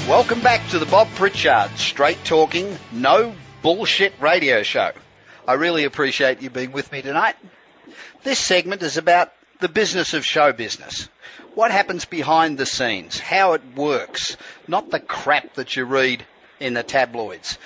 Welcome 0.09 0.39
back 0.39 0.65
to 0.69 0.79
the 0.79 0.85
Bob 0.85 1.09
Pritchard 1.15 1.77
straight 1.77 2.23
talking, 2.23 2.77
no 2.93 3.35
bullshit 3.61 4.13
radio 4.21 4.63
show. 4.63 4.93
I 5.45 5.55
really 5.55 5.83
appreciate 5.83 6.41
you 6.41 6.49
being 6.49 6.71
with 6.71 6.89
me 6.93 7.01
tonight. 7.01 7.35
This 8.23 8.39
segment 8.39 8.81
is 8.81 8.95
about 8.95 9.33
the 9.59 9.67
business 9.67 10.13
of 10.13 10.23
show 10.25 10.53
business. 10.53 11.09
What 11.53 11.71
happens 11.71 12.05
behind 12.05 12.57
the 12.57 12.65
scenes, 12.65 13.19
how 13.19 13.53
it 13.53 13.75
works, 13.75 14.37
not 14.69 14.89
the 14.89 15.01
crap 15.01 15.55
that 15.55 15.75
you 15.75 15.83
read 15.83 16.23
in 16.59 16.73
the 16.73 16.83
tabloids. 16.83 17.57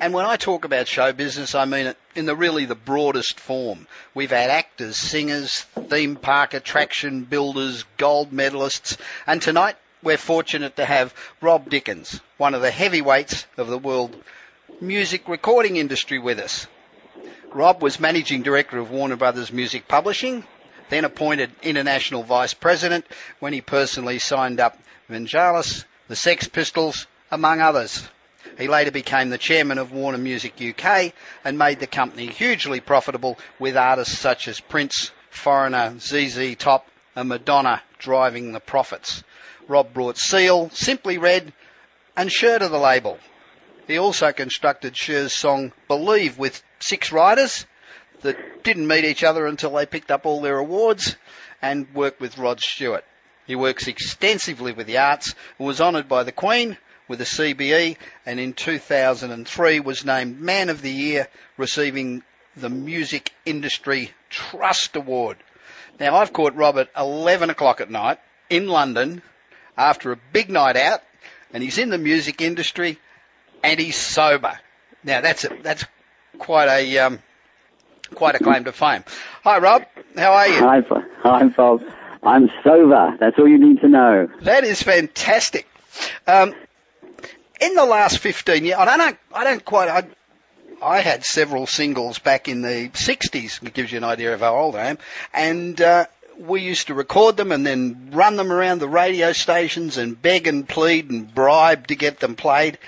And 0.00 0.14
when 0.14 0.24
I 0.24 0.36
talk 0.36 0.64
about 0.64 0.86
show 0.86 1.12
business, 1.12 1.54
I 1.54 1.64
mean 1.64 1.88
it 1.88 1.96
in 2.14 2.26
the 2.26 2.36
really 2.36 2.64
the 2.64 2.74
broadest 2.74 3.40
form. 3.40 3.86
We've 4.14 4.30
had 4.30 4.50
actors, 4.50 4.96
singers, 4.96 5.60
theme 5.88 6.16
park 6.16 6.54
attraction 6.54 7.24
builders, 7.24 7.84
gold 7.96 8.30
medalists, 8.30 8.96
and 9.26 9.42
tonight 9.42 9.76
we're 10.02 10.16
fortunate 10.16 10.76
to 10.76 10.84
have 10.84 11.14
Rob 11.40 11.68
Dickins, 11.68 12.20
one 12.36 12.54
of 12.54 12.62
the 12.62 12.70
heavyweights 12.70 13.46
of 13.56 13.66
the 13.66 13.78
world 13.78 14.16
music 14.80 15.28
recording 15.28 15.76
industry 15.76 16.18
with 16.18 16.38
us. 16.38 16.66
Rob 17.52 17.82
was 17.82 17.98
managing 17.98 18.42
director 18.42 18.78
of 18.78 18.90
Warner 18.90 19.16
Brothers 19.16 19.52
Music 19.52 19.88
Publishing, 19.88 20.44
then 20.90 21.04
appointed 21.04 21.50
international 21.62 22.22
vice 22.22 22.54
president 22.54 23.04
when 23.40 23.52
he 23.52 23.60
personally 23.60 24.18
signed 24.18 24.60
up 24.60 24.78
Vangelis, 25.10 25.84
the 26.08 26.16
Sex 26.16 26.46
Pistols, 26.46 27.06
among 27.30 27.60
others. 27.60 28.06
He 28.58 28.66
later 28.66 28.90
became 28.90 29.30
the 29.30 29.38
chairman 29.38 29.78
of 29.78 29.92
Warner 29.92 30.18
Music 30.18 30.54
UK 30.60 31.12
and 31.44 31.56
made 31.56 31.78
the 31.78 31.86
company 31.86 32.26
hugely 32.26 32.80
profitable 32.80 33.38
with 33.60 33.76
artists 33.76 34.18
such 34.18 34.48
as 34.48 34.58
Prince, 34.58 35.12
Foreigner, 35.30 35.94
ZZ 36.00 36.56
Top 36.56 36.88
and 37.14 37.28
Madonna 37.28 37.82
driving 38.00 38.50
the 38.50 38.58
profits. 38.58 39.22
Rob 39.68 39.94
brought 39.94 40.18
Seal, 40.18 40.70
Simply 40.70 41.18
Red 41.18 41.52
and 42.16 42.32
Cher 42.32 42.58
to 42.58 42.68
the 42.68 42.80
label. 42.80 43.20
He 43.86 43.96
also 43.96 44.32
constructed 44.32 44.92
Cher's 44.92 45.32
song 45.32 45.72
Believe 45.86 46.36
with 46.36 46.60
six 46.80 47.12
writers 47.12 47.64
that 48.22 48.64
didn't 48.64 48.88
meet 48.88 49.04
each 49.04 49.22
other 49.22 49.46
until 49.46 49.70
they 49.70 49.86
picked 49.86 50.10
up 50.10 50.26
all 50.26 50.40
their 50.40 50.58
awards 50.58 51.14
and 51.62 51.86
worked 51.94 52.20
with 52.20 52.38
Rod 52.38 52.60
Stewart. 52.60 53.04
He 53.46 53.54
works 53.54 53.86
extensively 53.86 54.72
with 54.72 54.88
the 54.88 54.98
arts 54.98 55.36
and 55.58 55.68
was 55.68 55.80
honoured 55.80 56.08
by 56.08 56.24
the 56.24 56.32
Queen 56.32 56.76
with 57.08 57.20
a 57.20 57.24
CBE 57.24 57.96
and 58.26 58.38
in 58.38 58.52
2003 58.52 59.80
was 59.80 60.04
named 60.04 60.40
Man 60.40 60.68
of 60.68 60.82
the 60.82 60.90
Year 60.90 61.28
receiving 61.56 62.22
the 62.56 62.68
Music 62.68 63.32
Industry 63.44 64.12
Trust 64.30 64.94
Award. 64.96 65.38
Now 65.98 66.16
I've 66.16 66.32
caught 66.32 66.54
Rob 66.54 66.78
at 66.78 66.90
11 66.96 67.50
o'clock 67.50 67.80
at 67.80 67.90
night 67.90 68.18
in 68.50 68.68
London 68.68 69.22
after 69.76 70.12
a 70.12 70.18
big 70.32 70.50
night 70.50 70.76
out 70.76 71.00
and 71.52 71.62
he's 71.62 71.78
in 71.78 71.88
the 71.88 71.98
music 71.98 72.40
industry 72.40 72.98
and 73.62 73.80
he's 73.80 73.96
sober. 73.96 74.58
Now 75.02 75.20
that's 75.20 75.44
a, 75.44 75.56
that's 75.62 75.84
quite 76.38 76.68
a 76.68 76.98
um, 76.98 77.18
quite 78.14 78.34
a 78.34 78.38
claim 78.38 78.64
to 78.64 78.72
fame. 78.72 79.04
Hi 79.44 79.58
Rob, 79.58 79.84
how 80.16 80.32
are 80.32 80.48
you? 80.48 80.60
Hi, 80.60 80.80
hi, 81.22 81.44
Bob. 81.48 81.82
I'm 82.22 82.50
sober. 82.64 83.16
That's 83.20 83.38
all 83.38 83.48
you 83.48 83.58
need 83.58 83.80
to 83.80 83.88
know. 83.88 84.28
That 84.42 84.64
is 84.64 84.82
fantastic. 84.82 85.66
Um, 86.26 86.54
in 87.60 87.74
the 87.74 87.84
last 87.84 88.18
15 88.18 88.64
years, 88.64 88.78
I 88.78 88.96
don't, 88.96 89.18
I 89.34 89.44
don't 89.44 89.64
quite, 89.64 89.88
I, 89.88 90.06
I 90.82 91.00
had 91.00 91.24
several 91.24 91.66
singles 91.66 92.18
back 92.18 92.48
in 92.48 92.62
the 92.62 92.90
60s. 92.90 93.62
It 93.62 93.74
gives 93.74 93.92
you 93.92 93.98
an 93.98 94.04
idea 94.04 94.34
of 94.34 94.40
how 94.40 94.56
old 94.56 94.76
I 94.76 94.86
am. 94.86 94.98
And, 95.32 95.80
uh, 95.80 96.06
we 96.38 96.60
used 96.60 96.86
to 96.86 96.94
record 96.94 97.36
them 97.36 97.52
and 97.52 97.66
then 97.66 98.10
run 98.12 98.36
them 98.36 98.52
around 98.52 98.78
the 98.78 98.88
radio 98.88 99.32
stations 99.32 99.98
and 99.98 100.20
beg 100.20 100.46
and 100.46 100.68
plead 100.68 101.10
and 101.10 101.34
bribe 101.34 101.88
to 101.88 101.96
get 101.96 102.20
them 102.20 102.36
played. 102.36 102.78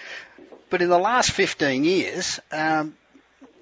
But 0.68 0.82
in 0.82 0.88
the 0.88 0.98
last 0.98 1.32
15 1.32 1.82
years, 1.82 2.38
um, 2.52 2.94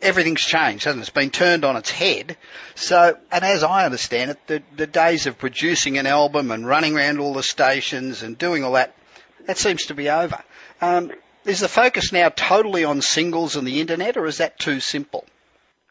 everything's 0.02 0.42
changed, 0.42 0.84
hasn't 0.84 1.00
it? 1.00 1.02
It's 1.04 1.10
been 1.10 1.30
turned 1.30 1.64
on 1.64 1.76
its 1.76 1.90
head. 1.90 2.36
So, 2.74 3.16
and 3.32 3.44
as 3.44 3.62
I 3.62 3.86
understand 3.86 4.32
it, 4.32 4.46
the, 4.46 4.62
the 4.76 4.86
days 4.86 5.26
of 5.26 5.38
producing 5.38 5.96
an 5.96 6.06
album 6.06 6.50
and 6.50 6.66
running 6.66 6.96
around 6.96 7.18
all 7.18 7.32
the 7.32 7.42
stations 7.42 8.22
and 8.22 8.36
doing 8.36 8.64
all 8.64 8.72
that, 8.72 8.94
that 9.48 9.56
seems 9.56 9.86
to 9.86 9.94
be 9.94 10.10
over. 10.10 10.38
Um, 10.82 11.10
is 11.46 11.60
the 11.60 11.68
focus 11.68 12.12
now 12.12 12.28
totally 12.28 12.84
on 12.84 13.00
singles 13.00 13.56
and 13.56 13.66
the 13.66 13.80
internet, 13.80 14.18
or 14.18 14.26
is 14.26 14.38
that 14.38 14.58
too 14.58 14.78
simple? 14.78 15.24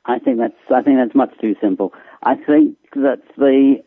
I 0.06 0.20
think 0.20 0.38
that's 0.38 0.54
I 0.74 0.84
think 0.84 0.98
that's 0.98 1.16
much 1.16 1.32
too 1.42 1.56
simple. 1.60 1.92
I 2.22 2.36
think 2.36 2.78
that 2.94 3.24
the 3.36 3.84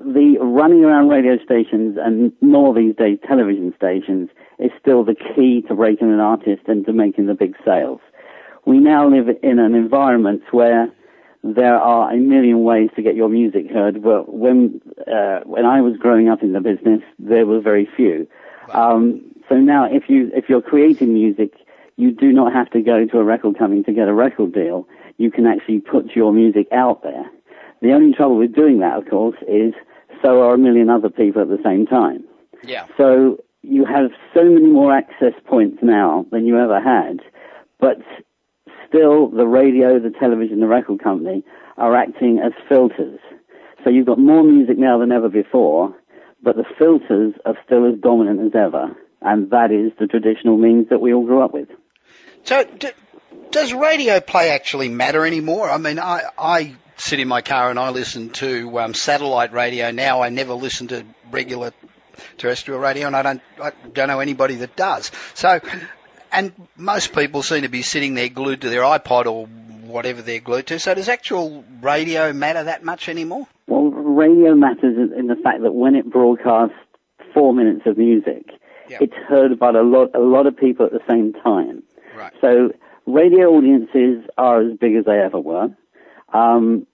the 0.00 0.36
running 0.40 0.84
around 0.84 1.08
radio 1.08 1.36
stations 1.44 1.98
and 2.00 2.32
more 2.40 2.72
these 2.72 2.94
days 2.94 3.18
television 3.26 3.74
stations 3.76 4.30
is 4.60 4.70
still 4.80 5.04
the 5.04 5.16
key 5.16 5.62
to 5.66 5.74
breaking 5.74 6.12
an 6.12 6.20
artist 6.20 6.62
and 6.68 6.86
to 6.86 6.92
making 6.92 7.26
the 7.26 7.34
big 7.34 7.56
sales. 7.64 8.00
We 8.66 8.78
now 8.78 9.10
live 9.10 9.26
in 9.42 9.58
an 9.58 9.74
environment 9.74 10.42
where 10.52 10.92
there 11.42 11.76
are 11.76 12.12
a 12.12 12.16
million 12.16 12.62
ways 12.62 12.90
to 12.94 13.02
get 13.02 13.16
your 13.16 13.28
music 13.28 13.68
heard, 13.68 14.00
but 14.00 14.32
when 14.32 14.80
uh, 15.08 15.40
when 15.44 15.66
I 15.66 15.80
was 15.80 15.96
growing 15.98 16.28
up 16.28 16.44
in 16.44 16.52
the 16.52 16.60
business, 16.60 17.00
there 17.18 17.46
were 17.46 17.60
very 17.60 17.88
few. 17.96 18.28
Um, 18.74 19.22
so 19.48 19.56
now, 19.56 19.84
if 19.84 20.04
you 20.08 20.30
if 20.34 20.48
you're 20.48 20.62
creating 20.62 21.14
music, 21.14 21.54
you 21.96 22.12
do 22.12 22.32
not 22.32 22.52
have 22.52 22.70
to 22.70 22.80
go 22.80 23.04
to 23.06 23.18
a 23.18 23.24
record 23.24 23.58
company 23.58 23.82
to 23.84 23.92
get 23.92 24.08
a 24.08 24.14
record 24.14 24.52
deal. 24.52 24.86
You 25.18 25.30
can 25.30 25.46
actually 25.46 25.80
put 25.80 26.16
your 26.16 26.32
music 26.32 26.66
out 26.72 27.02
there. 27.02 27.24
The 27.82 27.92
only 27.92 28.14
trouble 28.14 28.36
with 28.36 28.54
doing 28.54 28.80
that, 28.80 28.96
of 28.96 29.08
course, 29.08 29.36
is 29.48 29.74
so 30.22 30.42
are 30.42 30.54
a 30.54 30.58
million 30.58 30.90
other 30.90 31.10
people 31.10 31.42
at 31.42 31.48
the 31.48 31.60
same 31.64 31.86
time. 31.86 32.24
Yeah. 32.62 32.86
So 32.96 33.38
you 33.62 33.84
have 33.84 34.10
so 34.34 34.44
many 34.44 34.66
more 34.66 34.96
access 34.96 35.34
points 35.46 35.78
now 35.82 36.26
than 36.30 36.46
you 36.46 36.58
ever 36.58 36.80
had, 36.80 37.20
but 37.78 37.98
still 38.88 39.28
the 39.28 39.46
radio, 39.46 39.98
the 39.98 40.10
television, 40.10 40.60
the 40.60 40.66
record 40.66 41.02
company 41.02 41.44
are 41.76 41.96
acting 41.96 42.38
as 42.38 42.52
filters. 42.68 43.20
So 43.84 43.90
you've 43.90 44.06
got 44.06 44.18
more 44.18 44.42
music 44.42 44.78
now 44.78 44.98
than 44.98 45.12
ever 45.12 45.28
before, 45.28 45.94
but 46.42 46.56
the 46.56 46.64
filters 46.78 47.34
are 47.44 47.56
still 47.64 47.86
as 47.92 47.98
dominant 48.00 48.40
as 48.40 48.52
ever, 48.54 48.96
and 49.20 49.50
that 49.50 49.70
is 49.70 49.92
the 49.98 50.06
traditional 50.06 50.56
means 50.56 50.88
that 50.90 51.00
we 51.00 51.12
all 51.12 51.24
grew 51.24 51.42
up 51.42 51.52
with. 51.52 51.68
So, 52.44 52.64
d- 52.64 52.90
does 53.50 53.72
radio 53.72 54.20
play 54.20 54.50
actually 54.50 54.88
matter 54.88 55.26
anymore? 55.26 55.70
I 55.70 55.78
mean, 55.78 55.98
I, 55.98 56.22
I 56.38 56.76
sit 56.96 57.20
in 57.20 57.28
my 57.28 57.42
car 57.42 57.70
and 57.70 57.78
I 57.78 57.90
listen 57.90 58.30
to 58.30 58.78
um, 58.78 58.94
satellite 58.94 59.52
radio 59.52 59.90
now. 59.90 60.22
I 60.22 60.28
never 60.28 60.54
listen 60.54 60.88
to 60.88 61.04
regular 61.30 61.72
terrestrial 62.38 62.80
radio, 62.80 63.06
and 63.06 63.16
I 63.16 63.22
don't 63.22 63.42
I 63.62 63.72
don't 63.92 64.08
know 64.08 64.20
anybody 64.20 64.56
that 64.56 64.76
does. 64.76 65.10
So, 65.34 65.60
and 66.32 66.52
most 66.76 67.14
people 67.14 67.42
seem 67.42 67.62
to 67.62 67.68
be 67.68 67.82
sitting 67.82 68.14
there 68.14 68.28
glued 68.28 68.62
to 68.62 68.70
their 68.70 68.82
iPod 68.82 69.26
or 69.26 69.46
whatever 69.46 70.22
they're 70.22 70.40
glued 70.40 70.66
to. 70.68 70.78
So, 70.78 70.94
does 70.94 71.08
actual 71.08 71.64
radio 71.80 72.32
matter 72.32 72.64
that 72.64 72.84
much 72.84 73.08
anymore? 73.08 73.46
Well, 73.66 73.90
radio 74.24 74.54
matters 74.54 74.96
in 75.02 75.08
in 75.20 75.26
the 75.34 75.36
fact 75.44 75.62
that 75.62 75.72
when 75.82 75.94
it 76.00 76.06
broadcasts 76.16 76.76
four 77.34 77.50
minutes 77.60 77.82
of 77.86 77.94
music, 78.08 78.44
Yeah. 78.90 78.98
it's 79.04 79.18
heard 79.32 79.58
by 79.58 79.70
a 79.70 79.82
lot 79.94 80.08
a 80.14 80.24
lot 80.36 80.44
of 80.50 80.54
people 80.56 80.84
at 80.88 80.92
the 80.98 81.04
same 81.12 81.28
time. 81.50 81.76
Right. 82.20 82.32
So 82.44 82.50
radio 83.06 83.44
audiences 83.56 84.16
are 84.36 84.58
as 84.66 84.72
big 84.84 84.94
as 85.00 85.04
they 85.04 85.18
ever 85.28 85.40
were. 85.52 85.68
Um, 86.42 86.86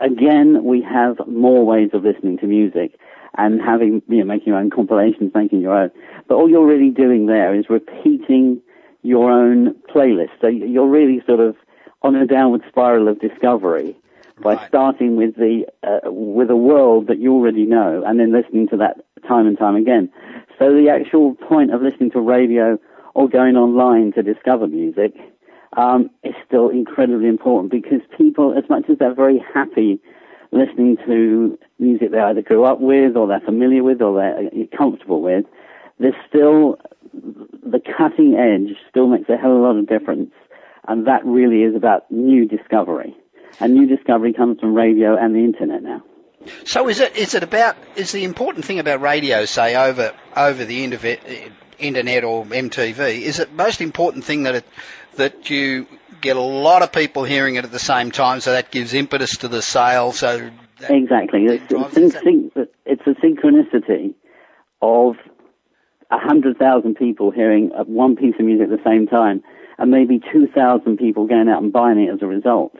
again, 0.00 0.48
we 0.64 0.78
have 0.82 1.14
more 1.26 1.62
ways 1.72 1.90
of 1.92 2.00
listening 2.04 2.36
to 2.38 2.46
music 2.46 2.90
and 3.36 3.60
having, 3.60 3.92
you 4.08 4.18
know, 4.18 4.24
making 4.24 4.48
your 4.52 4.58
own 4.62 4.70
compilations, 4.70 5.32
making 5.34 5.60
your 5.60 5.76
own. 5.82 5.90
But 6.28 6.34
all 6.36 6.48
you're 6.48 6.66
really 6.74 6.90
doing 6.90 7.26
there 7.26 7.54
is 7.54 7.64
repeating 7.68 8.60
your 9.02 9.30
own 9.30 9.74
playlist. 9.92 10.30
So 10.40 10.46
you're 10.48 10.88
really 11.00 11.20
sort 11.26 11.40
of 11.40 11.56
on 12.02 12.14
a 12.14 12.26
downward 12.26 12.62
spiral 12.68 13.08
of 13.08 13.20
discovery 13.20 13.96
by 14.42 14.54
Right. 14.54 14.68
starting 14.68 15.16
with 15.16 15.36
the 15.36 15.66
uh, 15.82 16.10
with 16.10 16.50
a 16.50 16.56
world 16.56 17.06
that 17.06 17.18
you 17.18 17.32
already 17.32 17.64
know 17.64 18.02
and 18.04 18.18
then 18.18 18.32
listening 18.32 18.68
to 18.68 18.76
that 18.78 19.04
time 19.26 19.46
and 19.46 19.56
time 19.56 19.76
again. 19.76 20.10
So 20.58 20.72
the 20.72 20.88
actual 20.88 21.34
point 21.34 21.72
of 21.72 21.82
listening 21.82 22.10
to 22.12 22.20
radio 22.20 22.78
or 23.14 23.28
going 23.28 23.56
online 23.56 24.12
to 24.12 24.22
discover 24.22 24.66
music 24.66 25.14
um, 25.76 26.10
is 26.22 26.34
still 26.46 26.68
incredibly 26.68 27.28
important 27.28 27.70
because 27.70 28.00
people, 28.16 28.56
as 28.56 28.68
much 28.68 28.84
as 28.88 28.98
they're 28.98 29.14
very 29.14 29.38
happy 29.54 30.00
listening 30.52 30.96
to 31.04 31.58
music 31.80 32.12
they 32.12 32.20
either 32.20 32.42
grew 32.42 32.64
up 32.64 32.80
with 32.80 33.16
or 33.16 33.26
they're 33.26 33.40
familiar 33.40 33.82
with 33.82 34.00
or 34.00 34.16
they're 34.16 34.38
uh, 34.46 34.76
comfortable 34.76 35.20
with, 35.20 35.44
there's 35.98 36.14
still 36.28 36.78
the 37.12 37.80
cutting 37.96 38.34
edge 38.34 38.76
still 38.88 39.08
makes 39.08 39.28
a 39.28 39.36
hell 39.36 39.52
of 39.52 39.58
a 39.58 39.62
lot 39.62 39.76
of 39.76 39.86
difference, 39.88 40.30
and 40.88 41.06
that 41.06 41.24
really 41.24 41.62
is 41.62 41.74
about 41.74 42.10
new 42.10 42.46
discovery. 42.46 43.16
And 43.60 43.74
new 43.74 43.86
discovery 43.86 44.32
comes 44.32 44.60
from 44.60 44.74
radio 44.74 45.16
and 45.16 45.34
the 45.34 45.40
internet 45.40 45.82
now. 45.82 46.02
So 46.64 46.88
is 46.88 47.00
it 47.00 47.16
is 47.16 47.34
it 47.34 47.42
about 47.42 47.76
is 47.96 48.12
the 48.12 48.24
important 48.24 48.64
thing 48.64 48.78
about 48.78 49.00
radio, 49.00 49.44
say 49.44 49.76
over 49.76 50.12
over 50.36 50.64
the 50.64 50.84
internet 51.78 52.24
or 52.24 52.44
MTV, 52.44 53.22
is 53.22 53.38
it 53.38 53.52
most 53.52 53.80
important 53.80 54.24
thing 54.24 54.42
that 54.42 54.56
it 54.56 54.64
that 55.16 55.48
you 55.48 55.86
get 56.20 56.36
a 56.36 56.40
lot 56.40 56.82
of 56.82 56.92
people 56.92 57.24
hearing 57.24 57.56
it 57.56 57.64
at 57.64 57.72
the 57.72 57.78
same 57.78 58.10
time, 58.10 58.40
so 58.40 58.52
that 58.52 58.70
gives 58.70 58.94
impetus 58.94 59.38
to 59.38 59.48
the 59.48 59.62
sale. 59.62 60.12
So 60.12 60.50
that, 60.80 60.90
Exactly. 60.90 61.44
It's, 61.44 61.64
it's, 61.70 62.70
it's 62.84 63.06
a 63.06 63.14
synchronicity 63.24 64.14
of 64.82 65.16
a 66.10 66.18
hundred 66.18 66.58
thousand 66.58 66.96
people 66.96 67.30
hearing 67.30 67.70
one 67.86 68.16
piece 68.16 68.34
of 68.38 68.44
music 68.44 68.70
at 68.70 68.76
the 68.76 68.84
same 68.84 69.06
time, 69.06 69.42
and 69.78 69.90
maybe 69.90 70.20
two 70.32 70.46
thousand 70.46 70.98
people 70.98 71.26
going 71.26 71.48
out 71.48 71.62
and 71.62 71.72
buying 71.72 71.98
it 71.98 72.12
as 72.12 72.22
a 72.22 72.26
result. 72.26 72.76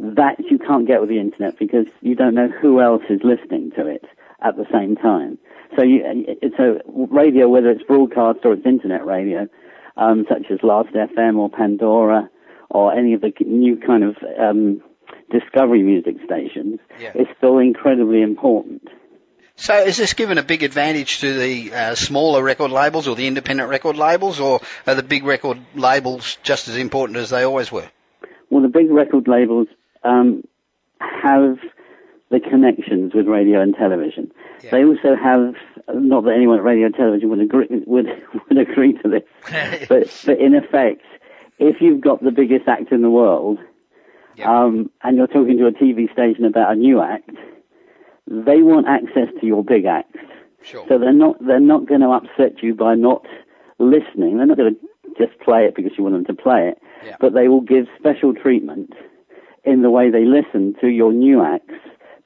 That 0.00 0.36
you 0.50 0.58
can't 0.58 0.86
get 0.86 1.00
with 1.00 1.08
the 1.10 1.18
internet 1.18 1.58
because 1.58 1.86
you 2.00 2.14
don't 2.14 2.34
know 2.34 2.48
who 2.48 2.80
else 2.80 3.02
is 3.10 3.20
listening 3.24 3.72
to 3.76 3.86
it 3.86 4.04
at 4.40 4.56
the 4.56 4.66
same 4.72 4.94
time. 4.96 5.38
So 5.76 5.82
you, 5.84 6.00
it's 6.04 6.58
a 6.58 6.80
radio, 6.86 7.48
whether 7.48 7.70
it's 7.70 7.82
broadcast 7.82 8.38
or 8.44 8.52
it's 8.52 8.64
internet 8.64 9.04
radio, 9.04 9.48
um, 9.96 10.24
such 10.28 10.50
as 10.52 10.60
Last 10.62 10.90
FM 10.94 11.36
or 11.36 11.50
Pandora 11.50 12.30
or 12.70 12.94
any 12.94 13.14
of 13.14 13.22
the 13.22 13.32
new 13.44 13.76
kind 13.76 14.04
of 14.04 14.16
um, 14.38 14.82
discovery 15.30 15.82
music 15.82 16.16
stations, 16.24 16.78
Yeah. 17.00 17.12
is 17.14 17.26
still 17.36 17.58
incredibly 17.58 18.22
important. 18.22 18.88
so 19.56 19.74
is 19.82 19.96
this 19.96 20.12
given 20.14 20.38
a 20.38 20.42
big 20.44 20.62
advantage 20.62 21.20
to 21.20 21.34
the 21.34 21.72
uh, 21.72 21.94
smaller 21.96 22.42
record 22.42 22.70
labels 22.70 23.08
or 23.08 23.16
the 23.16 23.26
independent 23.26 23.68
record 23.68 23.96
labels, 23.96 24.38
or 24.38 24.60
are 24.86 24.94
the 24.94 25.02
big 25.02 25.24
record 25.24 25.58
labels 25.74 26.38
just 26.44 26.68
as 26.68 26.76
important 26.76 27.18
as 27.18 27.30
they 27.30 27.42
always 27.42 27.72
were? 27.72 27.88
Well, 28.50 28.62
the 28.62 28.68
big 28.68 28.90
record 28.90 29.26
labels 29.28 29.66
um, 30.08 30.42
have 31.00 31.58
the 32.30 32.40
connections 32.40 33.12
with 33.14 33.26
radio 33.26 33.60
and 33.60 33.74
television. 33.74 34.30
Yeah. 34.62 34.70
They 34.72 34.84
also 34.84 35.14
have, 35.16 35.54
not 35.94 36.24
that 36.24 36.34
anyone 36.34 36.58
at 36.58 36.64
radio 36.64 36.86
and 36.86 36.94
television 36.94 37.30
would 37.30 37.40
agree, 37.40 37.66
would, 37.86 38.06
would 38.48 38.58
agree 38.58 38.92
to 39.02 39.08
this, 39.08 39.22
but, 39.88 40.22
but 40.26 40.38
in 40.38 40.54
effect, 40.54 41.02
if 41.58 41.76
you've 41.80 42.00
got 42.00 42.22
the 42.22 42.30
biggest 42.30 42.68
act 42.68 42.92
in 42.92 43.02
the 43.02 43.10
world, 43.10 43.58
Yeah. 44.36 44.50
um, 44.64 44.90
and 45.02 45.16
you're 45.16 45.26
talking 45.26 45.58
to 45.58 45.66
a 45.66 45.72
TV 45.72 46.12
station 46.12 46.44
about 46.44 46.72
a 46.72 46.76
new 46.76 47.00
act, 47.00 47.30
they 48.26 48.62
want 48.62 48.86
access 48.86 49.28
to 49.40 49.46
your 49.46 49.64
big 49.64 49.84
act. 49.86 50.14
Sure. 50.62 50.84
So 50.88 50.98
they're 50.98 51.12
not 51.12 51.36
they're 51.44 51.60
not 51.60 51.86
going 51.86 52.00
to 52.02 52.10
upset 52.10 52.62
you 52.62 52.74
by 52.74 52.94
not 52.94 53.24
listening. 53.78 54.36
They're 54.36 54.46
not 54.46 54.58
going 54.58 54.74
to 54.74 54.80
just 55.26 55.38
play 55.40 55.64
it 55.64 55.74
because 55.74 55.92
you 55.96 56.04
want 56.04 56.14
them 56.16 56.24
to 56.36 56.42
play 56.42 56.68
it, 56.68 56.78
Yeah. 57.04 57.16
but 57.20 57.32
they 57.32 57.48
will 57.48 57.60
give 57.62 57.86
special 57.98 58.34
treatment 58.34 58.92
in 59.72 59.82
the 59.82 59.90
way 59.90 60.10
they 60.10 60.24
listen 60.24 60.74
to 60.80 60.88
your 60.88 61.12
new 61.12 61.42
acts 61.44 61.74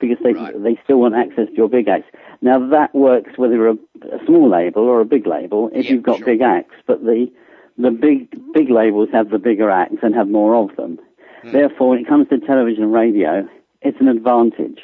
because 0.00 0.18
they 0.24 0.32
Right. 0.32 0.62
they 0.62 0.78
still 0.84 0.98
want 0.98 1.14
access 1.14 1.48
to 1.48 1.54
your 1.54 1.68
big 1.68 1.88
acts. 1.88 2.08
Now 2.40 2.58
that 2.70 2.94
works 2.94 3.32
whether 3.36 3.54
you're 3.54 3.70
a, 3.70 3.78
a 4.18 4.24
small 4.26 4.48
label 4.48 4.82
or 4.82 5.00
a 5.00 5.04
big 5.04 5.26
label 5.26 5.70
if 5.72 5.84
Yeah, 5.86 5.92
you've 5.92 6.02
got 6.02 6.18
sure. 6.18 6.26
big 6.26 6.40
acts, 6.40 6.74
but 6.86 7.04
the 7.04 7.30
the 7.78 7.90
big 7.90 8.18
big 8.52 8.68
labels 8.70 9.08
have 9.12 9.30
the 9.30 9.38
bigger 9.38 9.70
acts 9.70 10.00
and 10.02 10.14
have 10.14 10.28
more 10.28 10.54
of 10.54 10.74
them. 10.76 10.98
Hmm. 11.42 11.52
Therefore, 11.52 11.90
when 11.90 11.98
it 11.98 12.08
comes 12.08 12.28
to 12.28 12.38
television 12.38 12.82
and 12.84 12.92
radio, 12.92 13.48
it's 13.82 14.00
an 14.00 14.08
advantage. 14.08 14.80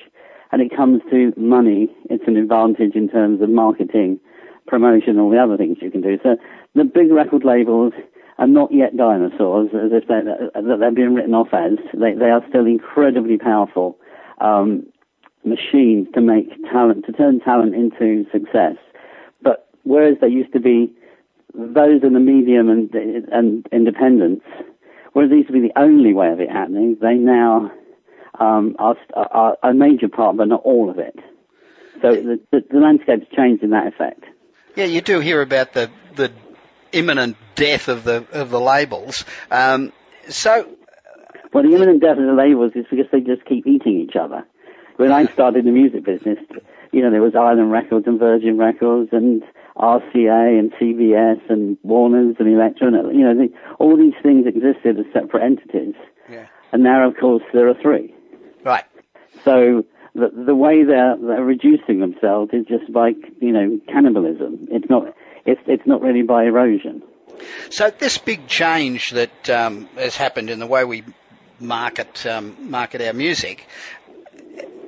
And 0.51 0.63
it 0.63 0.75
comes 0.75 1.03
to 1.11 1.35
money, 1.37 1.91
it's 2.09 2.25
an 2.27 2.37
advantage 2.39 2.95
in 2.95 3.11
terms 3.11 3.43
of 3.43 3.51
marketing, 3.51 4.19
promotion, 4.67 5.19
all 5.19 5.29
the 5.31 5.37
other 5.39 5.59
things 5.59 5.77
you 5.83 5.91
can 5.91 6.01
do. 6.01 6.19
So 6.23 6.37
the 6.75 6.85
big 6.85 7.13
record 7.13 7.45
labels 7.45 7.93
are 8.39 8.47
not 8.47 8.73
yet 8.73 8.97
dinosaurs, 8.97 9.71
as 9.75 9.91
if 9.93 10.07
they're, 10.07 10.51
they're 10.79 10.91
being 10.93 11.15
written 11.15 11.35
off 11.35 11.49
as. 11.53 11.79
They, 11.93 12.15
they 12.15 12.31
are 12.31 12.45
still 12.49 12.67
incredibly 12.67 13.37
powerful 13.37 13.99
um, 14.41 14.87
machines 15.45 16.07
to 16.15 16.21
make 16.21 16.49
talent, 16.71 17.07
to 17.07 17.13
turn 17.13 17.41
talent 17.41 17.75
into 17.75 18.25
success. 18.31 18.77
But 19.43 19.69
whereas 19.83 20.19
there 20.21 20.29
used 20.29 20.53
to 20.53 20.61
be 20.61 20.93
those 21.55 22.03
in 22.05 22.13
the 22.13 22.21
medium 22.21 22.69
and, 22.69 22.95
and 22.95 23.67
independents, 23.73 24.45
whereas 25.13 25.31
these 25.31 25.39
used 25.39 25.49
to 25.49 25.55
be 25.55 25.61
the 25.61 25.79
only 25.79 26.13
way 26.13 26.31
of 26.31 26.41
it 26.41 26.51
happening, 26.51 26.97
they 27.01 27.15
now 27.15 27.73
um, 28.39 28.77
are, 28.79 28.97
are 29.15 29.57
a 29.65 29.75
major 29.75 30.09
part, 30.09 30.37
but 30.37 30.47
not 30.47 30.63
all 30.63 30.91
of 30.91 30.99
it. 30.99 31.19
So 32.01 32.13
the, 32.13 32.41
the, 32.53 32.65
the 32.71 32.79
landscape's 32.79 33.27
changed 33.35 33.65
in 33.65 33.71
that 33.71 33.89
effect. 33.89 34.23
Yeah, 34.77 34.85
you 34.85 35.01
do 35.01 35.19
hear 35.19 35.43
about 35.43 35.73
the 35.73 35.91
the 36.15 36.31
imminent 36.93 37.37
death 37.55 37.89
of 37.89 38.05
the 38.05 38.27
of 38.33 38.51
the 38.51 38.61
labels. 38.61 39.25
Um, 39.51 39.93
so 40.29 40.69
Well, 41.53 41.65
the 41.65 41.75
imminent 41.75 42.01
death 42.01 42.19
of 42.19 42.27
the 42.27 42.35
labels 42.35 42.73
is 42.75 42.87
because 42.91 43.07
they 43.13 43.21
just 43.21 43.45
keep 43.45 43.67
eating 43.67 44.01
each 44.01 44.17
other. 44.17 44.47
When 44.97 45.13
I 45.13 45.27
started 45.27 45.65
the 45.65 45.71
music 45.71 46.05
business, 46.05 46.39
you 46.93 47.03
know, 47.03 47.11
there 47.11 47.23
was 47.23 47.35
Island 47.37 47.71
Records 47.71 48.07
and 48.07 48.19
Virgin 48.19 48.59
Records 48.59 49.11
and 49.13 49.43
RCA 49.77 50.59
and 50.59 50.73
CBS 50.73 51.41
and 51.49 51.79
Warner's 51.83 52.37
and 52.39 52.49
Elektra, 52.49 52.91
you 52.91 53.23
know, 53.23 53.35
the, 53.35 53.49
all 53.79 53.97
these 53.97 54.15
things 54.23 54.47
existed 54.47 54.99
as 54.99 55.07
separate 55.13 55.45
entities. 55.45 55.95
Yeah. 56.29 56.47
And 56.73 56.83
now, 56.83 57.09
of 57.09 57.17
course, 57.17 57.45
there 57.53 57.69
are 57.69 57.81
three. 57.81 58.13
right, 58.65 58.85
So 59.45 59.87
the, 60.15 60.31
the 60.35 60.55
way 60.55 60.83
they're, 60.85 61.17
they're 61.17 61.45
reducing 61.45 62.01
themselves 62.01 62.51
is 62.53 62.67
just 62.67 62.93
by, 62.93 63.13
you 63.41 63.53
know, 63.53 63.79
cannibalism. 63.87 64.67
It's 64.71 64.91
not, 64.91 65.15
it's, 65.49 65.61
it's 65.67 65.87
not 65.87 66.03
really 66.03 66.23
by 66.23 66.45
erosion. 66.45 67.03
So 67.71 67.91
this 67.91 68.19
big 68.19 68.47
change 68.47 69.11
that 69.11 69.51
um, 69.51 69.89
has 69.97 70.17
happened 70.17 70.51
in 70.51 70.59
the 70.59 70.67
way 70.67 70.85
we 70.85 71.05
market 71.61 72.27
um, 72.27 72.71
market 72.71 73.01
our 73.01 73.13
music, 73.13 73.67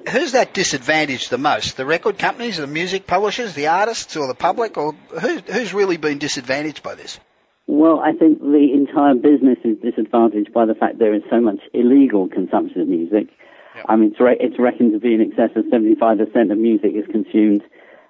who's 0.08 0.32
that 0.32 0.52
disadvantaged 0.52 1.30
the 1.30 1.38
most? 1.38 1.76
The 1.76 1.86
record 1.86 2.18
companies, 2.18 2.58
the 2.58 2.66
music 2.66 3.06
publishers, 3.06 3.54
the 3.54 3.68
artists, 3.68 4.16
or 4.16 4.26
the 4.26 4.34
public, 4.34 4.76
or 4.76 4.92
who, 4.92 5.38
who's 5.38 5.72
really 5.72 5.96
been 5.96 6.18
disadvantaged 6.18 6.82
by 6.82 6.94
this? 6.94 7.18
Well, 7.66 8.00
I 8.00 8.12
think 8.12 8.40
the 8.40 8.70
entire 8.74 9.14
business 9.14 9.58
is 9.64 9.78
disadvantaged 9.78 10.52
by 10.52 10.66
the 10.66 10.74
fact 10.74 10.98
there 10.98 11.14
is 11.14 11.22
so 11.30 11.40
much 11.40 11.60
illegal 11.72 12.28
consumption 12.28 12.80
of 12.82 12.88
music. 12.88 13.28
Yep. 13.76 13.86
I 13.88 13.96
mean, 13.96 14.10
it's, 14.10 14.20
re- 14.20 14.36
it's, 14.40 14.58
reckoned 14.58 14.92
to 14.92 14.98
be 14.98 15.14
in 15.14 15.20
excess 15.20 15.50
of 15.54 15.64
75% 15.66 16.50
of 16.50 16.58
music 16.58 16.90
is 16.96 17.06
consumed 17.06 17.62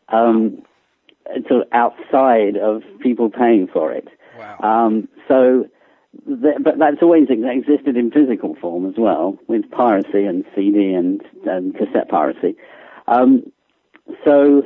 um, 0.09 0.63
sort 1.49 1.63
of 1.63 1.69
outside 1.73 2.57
of 2.57 2.83
people 3.01 3.31
paying 3.31 3.67
for 3.73 3.93
it. 3.93 4.09
Wow. 4.39 4.59
Um, 4.63 5.09
so, 5.29 5.67
th- 6.27 6.57
but 6.63 6.79
that's 6.79 7.03
always 7.03 7.29
existed 7.31 7.97
in 7.97 8.11
physical 8.11 8.57
form 8.61 8.87
as 8.87 8.95
well, 8.97 9.39
with 9.49 9.71
piracy 9.71 10.25
and 10.25 10.45
CD 10.55 10.93
and, 10.93 11.21
and 11.47 11.75
cassette 11.77 12.09
piracy. 12.09 12.57
Um, 13.07 13.53
so, 14.25 14.63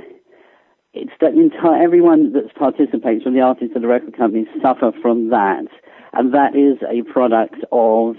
it's 0.93 1.13
that 1.21 1.35
entire 1.35 1.83
everyone 1.83 2.33
that 2.33 2.55
participates 2.55 3.25
from 3.25 3.35
the 3.35 3.41
artists 3.41 3.75
to 3.75 3.81
the 3.81 3.89
record 3.89 4.17
companies 4.17 4.47
suffer 4.63 4.93
from 5.03 5.31
that, 5.31 5.67
and 6.13 6.33
that 6.33 6.55
is 6.55 6.79
a 6.89 7.03
product 7.11 7.57
of 7.73 8.17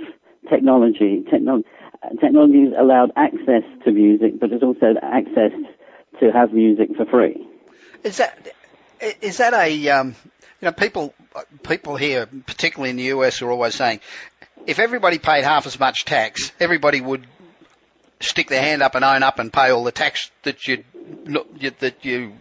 technology. 0.50 1.24
Techno- 1.32 1.64
technology 2.20 2.66
has 2.66 2.74
allowed 2.78 3.12
access 3.16 3.64
to 3.86 3.92
music, 3.92 4.40
but 4.40 4.52
it's 4.52 4.64
also 4.64 4.96
access 5.02 5.52
to 6.20 6.32
have 6.32 6.54
music 6.54 6.90
for 6.96 7.06
free. 7.06 7.48
Is 8.06 8.18
that 8.18 8.54
is 9.22 9.38
that 9.38 9.54
a 9.54 9.90
um, 9.90 10.16
you 10.62 10.66
know 10.68 10.72
people 10.72 11.14
people 11.64 11.96
here, 11.96 12.28
particularly 12.28 12.92
in 12.92 12.98
the 12.98 13.06
US, 13.16 13.42
are 13.42 13.50
always 13.50 13.74
saying 13.74 14.00
if 14.68 14.78
everybody 14.78 15.18
paid 15.18 15.44
half 15.44 15.66
as 15.66 15.80
much 15.80 16.06
tax, 16.06 16.52
everybody 16.60 17.02
would 17.02 17.26
stick 18.20 18.48
their 18.48 18.62
hand 18.62 18.84
up 18.84 18.94
and 18.94 19.04
own 19.04 19.24
up 19.24 19.40
and 19.40 19.52
pay 19.52 19.72
all 19.72 19.84
the 19.84 19.92
tax 19.92 20.30
that 20.44 20.68
you 20.68 20.84
that 21.80 21.96
you 22.04 22.34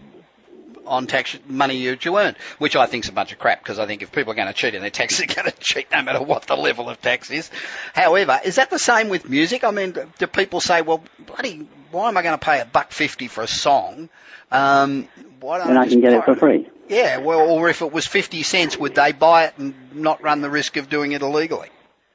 on 0.87 1.07
tax 1.07 1.39
money 1.49 1.77
you, 1.77 1.97
you 1.99 2.19
earn, 2.19 2.37
which 2.59 2.77
I 2.77 2.85
think 2.85 3.05
is 3.05 3.09
a 3.09 3.13
bunch 3.15 3.33
of 3.33 3.39
crap 3.39 3.61
because 3.61 3.79
I 3.79 3.87
think 3.87 4.03
if 4.03 4.13
people 4.13 4.33
are 4.33 4.37
going 4.37 4.49
to 4.49 4.53
cheat 4.53 4.75
in 4.75 4.83
their 4.83 4.91
tax, 4.91 5.17
they're 5.25 5.27
going 5.27 5.51
to 5.51 5.59
cheat 5.59 5.91
no 5.91 6.03
matter 6.03 6.23
what 6.23 6.43
the 6.43 6.57
level 6.57 6.91
of 6.91 7.01
tax 7.01 7.31
is. 7.31 7.51
However, 7.95 8.39
is 8.45 8.57
that 8.57 8.69
the 8.69 8.79
same 8.79 9.09
with 9.09 9.29
music? 9.29 9.65
I 9.65 9.71
mean, 9.71 9.97
do 10.19 10.27
people 10.27 10.61
say, 10.61 10.83
well, 10.83 11.03
bloody, 11.27 11.67
why 11.95 12.09
am 12.09 12.17
I 12.17 12.23
going 12.23 12.39
to 12.39 12.45
pay 12.45 12.61
a 12.61 12.67
buck 12.67 12.93
fifty 12.93 13.29
for 13.29 13.43
a 13.43 13.49
song? 13.49 14.11
Um, 14.51 15.09
why 15.41 15.59
don't 15.59 15.71
and 15.71 15.79
I, 15.79 15.89
can 15.89 16.01
get 16.01 16.13
it 16.13 16.25
for 16.25 16.35
free. 16.35 16.69
Yeah, 16.89 17.19
well, 17.19 17.51
or 17.51 17.69
if 17.69 17.83
it 17.83 17.93
was 17.93 18.07
50 18.07 18.43
cents, 18.43 18.79
would 18.79 18.95
they 18.95 19.13
buy 19.13 19.47
it 19.47 19.55
and 19.59 19.75
not 19.95 20.23
run 20.23 20.43
the 20.43 20.51
risk 20.51 20.77
of 20.77 20.89
doing 20.89 21.13
it 21.13 21.23
illegally? 21.23 21.69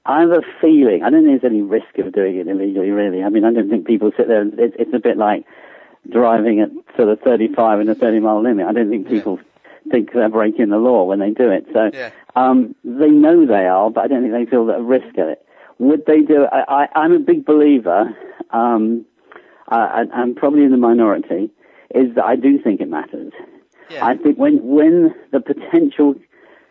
I 0.05 0.21
have 0.21 0.31
a 0.31 0.41
feeling, 0.61 1.03
I 1.03 1.09
don't 1.09 1.25
think 1.25 1.41
there's 1.41 1.51
any 1.51 1.61
risk 1.61 1.97
of 1.97 2.13
doing 2.13 2.37
it 2.37 2.47
illegally, 2.47 2.89
really. 2.89 3.23
I 3.23 3.29
mean, 3.29 3.43
I 3.43 3.53
don't 3.53 3.69
think 3.69 3.85
people 3.85 4.11
sit 4.15 4.27
there, 4.27 4.43
it's, 4.43 4.75
it's 4.79 4.93
a 4.93 4.99
bit 4.99 5.17
like 5.17 5.45
driving 6.09 6.61
at 6.61 6.69
sort 6.95 7.09
of 7.09 7.19
35 7.21 7.81
and 7.81 7.89
a 7.89 7.95
30 7.95 8.19
mile 8.19 8.41
limit. 8.41 8.65
I 8.65 8.71
don't 8.71 8.89
think 8.89 9.07
people 9.07 9.39
yeah. 9.39 9.91
think 9.91 10.13
they're 10.13 10.29
breaking 10.29 10.69
the 10.69 10.77
law 10.77 11.03
when 11.03 11.19
they 11.19 11.31
do 11.31 11.51
it. 11.51 11.67
So, 11.73 11.91
yeah. 11.93 12.11
um, 12.35 12.75
they 12.83 13.09
know 13.09 13.45
they 13.45 13.67
are, 13.67 13.91
but 13.91 14.05
I 14.05 14.07
don't 14.07 14.21
think 14.21 14.33
they 14.33 14.49
feel 14.49 14.69
a 14.69 14.81
risk 14.81 15.17
of 15.17 15.27
it. 15.27 15.45
Would 15.79 16.05
they 16.05 16.21
do 16.21 16.43
it? 16.43 16.49
I, 16.51 16.85
I, 16.85 16.99
I'm 16.99 17.13
a 17.13 17.19
big 17.19 17.45
believer, 17.45 18.15
um, 18.51 19.05
Uh, 19.71 19.75
I, 19.75 20.03
I'm 20.13 20.35
probably 20.35 20.63
in 20.63 20.71
the 20.71 20.77
minority, 20.77 21.49
is 21.93 22.15
that 22.15 22.25
I 22.25 22.35
do 22.35 22.59
think 22.61 22.81
it 22.81 22.89
matters. 22.89 23.33
Yeah. 23.89 24.05
I 24.05 24.15
think 24.15 24.37
when 24.37 24.59
when 24.63 25.13
the 25.31 25.39
potential 25.39 26.15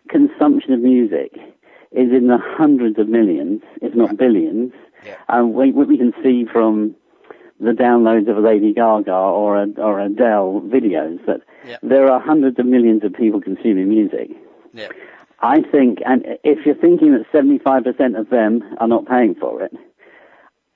consumption 0.09 0.73
of 0.73 0.79
music 0.79 1.33
is 1.91 2.11
in 2.11 2.27
the 2.27 2.37
hundreds 2.41 2.99
of 2.99 3.07
millions, 3.09 3.61
if 3.81 3.95
not 3.95 4.17
billions, 4.17 4.71
yeah. 5.05 5.15
and 5.27 5.53
we, 5.53 5.71
we 5.71 5.97
can 5.97 6.13
see 6.23 6.45
from 6.45 6.95
the 7.59 7.71
downloads 7.71 8.29
of 8.29 8.37
a 8.37 8.41
Lady 8.41 8.73
Gaga 8.73 9.11
or 9.11 9.61
a, 9.61 9.67
or 9.77 9.99
Adele 9.99 10.61
videos 10.65 11.23
that 11.25 11.41
yeah. 11.65 11.77
there 11.83 12.09
are 12.09 12.19
hundreds 12.19 12.57
of 12.59 12.65
millions 12.65 13.03
of 13.03 13.13
people 13.13 13.41
consuming 13.41 13.89
music. 13.89 14.29
Yeah. 14.73 14.89
I 15.41 15.61
think, 15.61 15.99
and 16.05 16.25
if 16.43 16.65
you're 16.65 16.75
thinking 16.75 17.13
that 17.13 17.31
75% 17.31 18.19
of 18.19 18.29
them 18.29 18.63
are 18.79 18.87
not 18.87 19.07
paying 19.07 19.35
for 19.35 19.63
it, 19.63 19.73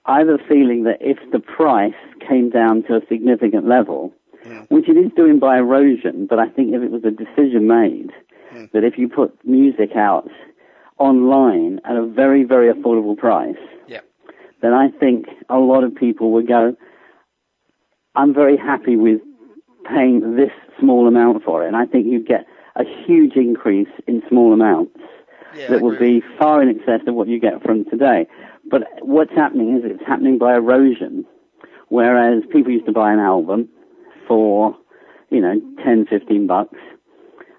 I 0.06 0.20
have 0.20 0.28
a 0.28 0.38
feeling 0.50 0.84
that 0.84 0.98
if 1.00 1.18
the 1.32 1.40
price 1.40 1.94
came 2.28 2.50
down 2.50 2.84
to 2.84 2.96
a 2.96 3.02
significant 3.08 3.68
level, 3.68 4.14
yeah. 4.46 4.64
which 4.70 4.90
it 4.90 4.98
is 4.98 5.12
doing 5.16 5.40
by 5.40 5.58
erosion, 5.58 6.28
but 6.30 6.40
I 6.40 6.50
think 6.50 6.74
if 6.74 6.82
it 6.82 6.92
was 6.92 7.04
a 7.06 7.12
decision 7.12 7.68
made 7.68 8.12
mm. 8.54 8.72
that 8.74 8.84
if 8.84 8.98
you 8.98 9.08
put 9.08 9.38
music 9.46 9.96
out 9.96 10.30
online 10.98 11.80
at 11.86 11.96
a 11.96 12.06
very, 12.06 12.44
very 12.44 12.72
affordable 12.74 13.18
price, 13.18 13.56
yeah. 13.88 14.02
then 14.62 14.74
I 14.74 14.90
think 14.90 15.28
a 15.50 15.58
lot 15.58 15.84
of 15.84 15.96
people 15.96 16.32
would 16.34 16.48
go, 16.48 16.76
I'm 18.16 18.34
very 18.34 18.58
happy 18.58 18.98
with 18.98 19.22
paying 19.86 20.36
this 20.36 20.52
small 20.80 21.08
amount 21.08 21.44
for 21.44 21.64
it. 21.64 21.68
And 21.68 21.78
I 21.78 21.86
think 21.86 22.08
you'd 22.08 22.28
get 22.28 22.46
a 22.76 22.84
huge 23.06 23.36
increase 23.36 23.90
in 24.08 24.22
small 24.28 24.54
amounts 24.54 25.00
yeah, 25.56 25.70
that 25.70 25.82
would 25.82 26.00
be 26.00 26.22
far 26.38 26.62
in 26.62 26.70
excess 26.70 27.02
of 27.08 27.16
what 27.16 27.28
you 27.28 27.40
get 27.40 27.62
from 27.64 27.86
today. 27.86 28.28
But 28.70 28.84
what's 29.02 29.34
happening 29.34 29.78
is 29.78 29.84
it's 29.86 30.08
happening 30.08 30.38
by 30.38 30.56
erosion, 30.56 31.26
whereas 31.90 32.44
people 32.52 32.72
used 32.72 32.86
to 32.86 32.92
buy 32.94 33.12
an 33.12 33.20
album 33.20 33.70
for, 34.28 34.76
you 35.30 35.42
know, 35.42 35.60
10, 35.84 36.06
15 36.10 36.48
bucks. 36.48 36.78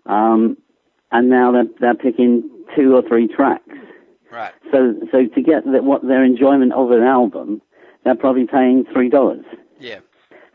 Um, 0.06 0.56
and 1.12 1.28
now 1.28 1.52
they're, 1.52 1.64
they're 1.80 1.94
picking 1.94 2.48
two 2.74 2.94
or 2.94 3.02
three 3.06 3.28
tracks. 3.28 3.68
Right. 4.32 4.52
So, 4.72 4.94
so 5.12 5.26
to 5.26 5.42
get 5.42 5.64
the, 5.64 5.82
what 5.82 6.02
their 6.06 6.24
enjoyment 6.24 6.72
of 6.72 6.90
an 6.90 7.02
album, 7.02 7.62
they're 8.04 8.16
probably 8.16 8.46
paying 8.46 8.84
three 8.92 9.08
dollars. 9.08 9.44
Yeah. 9.78 10.00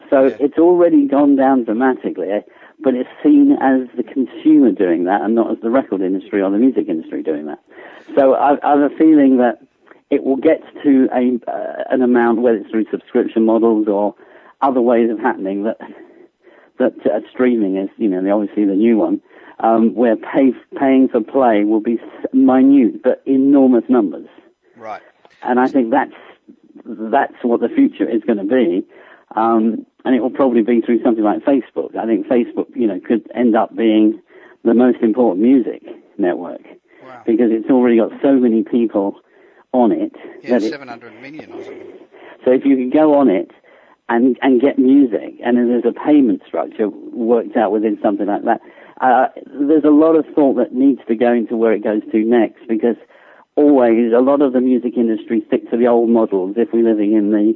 So 0.09 0.25
Yeah. 0.25 0.37
it's 0.39 0.57
already 0.57 1.07
gone 1.07 1.35
down 1.35 1.63
dramatically, 1.63 2.29
eh, 2.29 2.41
but 2.81 2.95
it's 2.95 3.09
seen 3.23 3.53
as 3.61 3.87
the 3.95 4.03
consumer 4.03 4.71
doing 4.71 5.05
that 5.05 5.21
and 5.21 5.35
not 5.35 5.51
as 5.51 5.57
the 5.61 5.69
record 5.69 6.01
industry 6.01 6.41
or 6.41 6.49
the 6.49 6.57
music 6.57 6.89
industry 6.89 7.23
doing 7.23 7.45
that. 7.45 7.59
So 8.15 8.33
I, 8.33 8.57
I 8.63 8.71
have 8.81 8.91
a 8.91 8.95
feeling 8.97 9.37
that 9.37 9.61
it 10.09 10.23
will 10.23 10.37
get 10.37 10.61
to 10.83 11.07
a 11.13 11.39
uh, 11.51 11.83
an 11.89 12.01
amount, 12.01 12.41
whether 12.41 12.57
it's 12.57 12.69
through 12.69 12.85
subscription 12.91 13.45
models 13.45 13.87
or 13.87 14.15
other 14.61 14.81
ways 14.81 15.09
of 15.09 15.19
happening 15.19 15.63
that 15.63 15.77
that 16.79 16.93
uh, 17.05 17.19
streaming 17.29 17.77
is, 17.77 17.89
you 17.97 18.07
know, 18.07 18.23
the, 18.23 18.29
obviously 18.31 18.65
the 18.65 18.73
new 18.73 18.97
one, 18.97 19.21
um, 19.59 19.93
where 19.93 20.15
pay, 20.15 20.53
paying 20.77 21.09
for 21.09 21.19
play 21.21 21.65
will 21.65 21.81
be 21.81 21.99
minute 22.33 23.03
but 23.03 23.21
enormous 23.25 23.83
numbers, 23.89 24.27
Right. 24.77 25.01
and 25.43 25.59
I 25.59 25.67
think 25.67 25.91
that's 25.91 26.13
that's 26.85 27.35
what 27.43 27.59
the 27.59 27.69
future 27.69 28.09
is 28.09 28.21
going 28.23 28.37
to 28.37 28.43
be. 28.45 28.85
Um, 29.35 29.85
and 30.05 30.15
it 30.15 30.21
will 30.21 30.31
probably 30.31 30.63
be 30.63 30.81
through 30.81 31.03
something 31.03 31.23
like 31.23 31.43
Facebook. 31.43 31.95
I 31.95 32.05
think 32.05 32.25
Facebook, 32.27 32.67
you 32.75 32.87
know, 32.87 32.99
could 33.05 33.29
end 33.35 33.55
up 33.55 33.75
being 33.75 34.19
the 34.63 34.73
most 34.73 34.99
important 35.01 35.41
music 35.45 35.83
network 36.17 36.61
Wow. 37.03 37.21
because 37.25 37.51
it's 37.51 37.69
already 37.69 37.97
got 37.97 38.11
so 38.21 38.33
many 38.33 38.63
people 38.63 39.19
on 39.71 39.91
it 39.91 40.13
Yeah, 40.43 40.59
700 40.59 41.21
million 41.21 41.51
or 41.51 41.63
something. 41.63 41.93
so 42.43 42.51
if 42.51 42.65
you 42.65 42.75
could 42.75 42.93
go 42.93 43.13
on 43.15 43.29
it 43.29 43.51
and 44.09 44.37
and 44.41 44.59
get 44.59 44.79
music, 44.79 45.35
and 45.45 45.57
then 45.57 45.67
there's 45.69 45.85
a 45.85 45.93
payment 45.93 46.41
structure 46.47 46.89
worked 46.89 47.55
out 47.55 47.71
within 47.71 47.97
something 48.01 48.25
like 48.25 48.43
that, 48.45 48.61
uh, 49.01 49.27
there's 49.45 49.83
a 49.83 49.89
lot 49.91 50.15
of 50.15 50.25
thought 50.33 50.55
that 50.55 50.73
needs 50.73 50.99
to 51.07 51.15
go 51.15 51.31
into 51.31 51.55
where 51.55 51.73
it 51.73 51.83
goes 51.83 52.01
to 52.11 52.17
next 52.23 52.67
because 52.67 52.95
always 53.55 54.11
a 54.11 54.19
lot 54.21 54.41
of 54.41 54.53
the 54.53 54.61
music 54.61 54.93
industry 54.97 55.43
stick 55.47 55.69
to 55.69 55.77
the 55.77 55.85
old 55.85 56.09
models 56.09 56.55
if 56.57 56.69
we're 56.73 56.83
living 56.83 57.13
in 57.13 57.31
the 57.31 57.53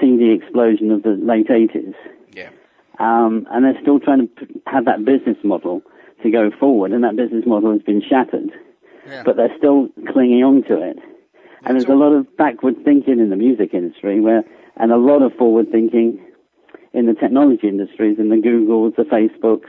CD 0.00 0.32
explosion 0.32 0.90
of 0.90 1.02
the 1.04 1.10
late 1.10 1.48
80s. 1.48 1.94
Yeah. 2.32 2.50
Um, 2.98 3.46
and 3.50 3.64
they're 3.64 3.80
still 3.80 4.00
trying 4.00 4.26
to 4.26 4.46
p- 4.46 4.60
have 4.66 4.84
that 4.86 5.04
business 5.04 5.36
model 5.44 5.82
to 6.24 6.30
go 6.30 6.50
forward, 6.58 6.90
and 6.92 7.04
that 7.04 7.14
business 7.16 7.44
model 7.46 7.70
has 7.72 7.82
been 7.82 8.02
shattered. 8.02 8.50
Yeah. 9.06 9.22
But 9.24 9.36
they're 9.36 9.56
still 9.56 9.88
clinging 10.12 10.42
on 10.42 10.64
to 10.64 10.82
it. 10.82 10.98
And 11.64 11.74
there's 11.76 11.88
a 11.88 11.94
lot 11.94 12.12
of 12.12 12.36
backward 12.36 12.76
thinking 12.84 13.18
in 13.20 13.30
the 13.30 13.36
music 13.36 13.74
industry, 13.74 14.20
where, 14.20 14.44
and 14.76 14.92
a 14.92 14.96
lot 14.96 15.22
of 15.22 15.32
forward 15.34 15.70
thinking 15.70 16.20
in 16.92 17.06
the 17.06 17.14
technology 17.14 17.68
industries, 17.68 18.18
in 18.18 18.28
the 18.28 18.36
Googles, 18.36 18.96
the 18.96 19.02
Facebooks. 19.02 19.68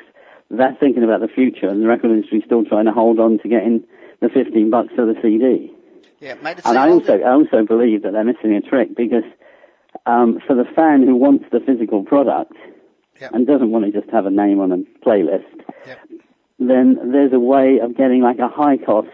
They're 0.52 0.76
thinking 0.80 1.04
about 1.04 1.22
the 1.22 1.28
future, 1.28 1.68
and 1.68 1.82
the 1.84 1.88
record 1.88 2.12
industry's 2.12 2.44
still 2.46 2.66
trying 2.66 2.86
to 2.86 2.92
hold 2.92 3.20
on 3.20 3.38
to 3.40 3.48
getting 3.48 3.84
the 4.20 4.30
15 4.30 4.70
bucks 4.70 4.90
for 4.96 5.06
the 5.06 5.16
CD. 5.22 5.74
Yeah, 6.20 6.36
made 6.36 6.60
it 6.60 6.66
And 6.66 6.78
I 6.78 6.90
also, 6.90 7.20
I 7.20 7.32
also 7.32 7.64
believe 7.66 8.04
that 8.04 8.14
they're 8.14 8.24
missing 8.24 8.54
a 8.54 8.62
trick 8.62 8.96
because 8.96 9.24
um, 10.06 10.40
for 10.46 10.56
the 10.56 10.66
fan 10.76 11.04
who 11.04 11.16
wants 11.16 11.46
the 11.52 11.60
physical 11.60 12.04
product 12.04 12.54
Yep. 13.22 13.32
and 13.34 13.46
doesn't 13.46 13.70
want 13.70 13.84
to 13.84 13.92
just 13.92 14.10
have 14.12 14.26
a 14.26 14.30
name 14.32 14.62
on 14.62 14.72
a 14.72 14.78
playlist, 15.06 15.44
Yep. 15.86 16.00
then 16.58 17.12
there's 17.12 17.34
a 17.34 17.40
way 17.40 17.80
of 17.84 17.96
getting 17.98 18.22
like 18.22 18.40
a 18.40 18.48
high 18.48 18.78
cost. 18.78 19.10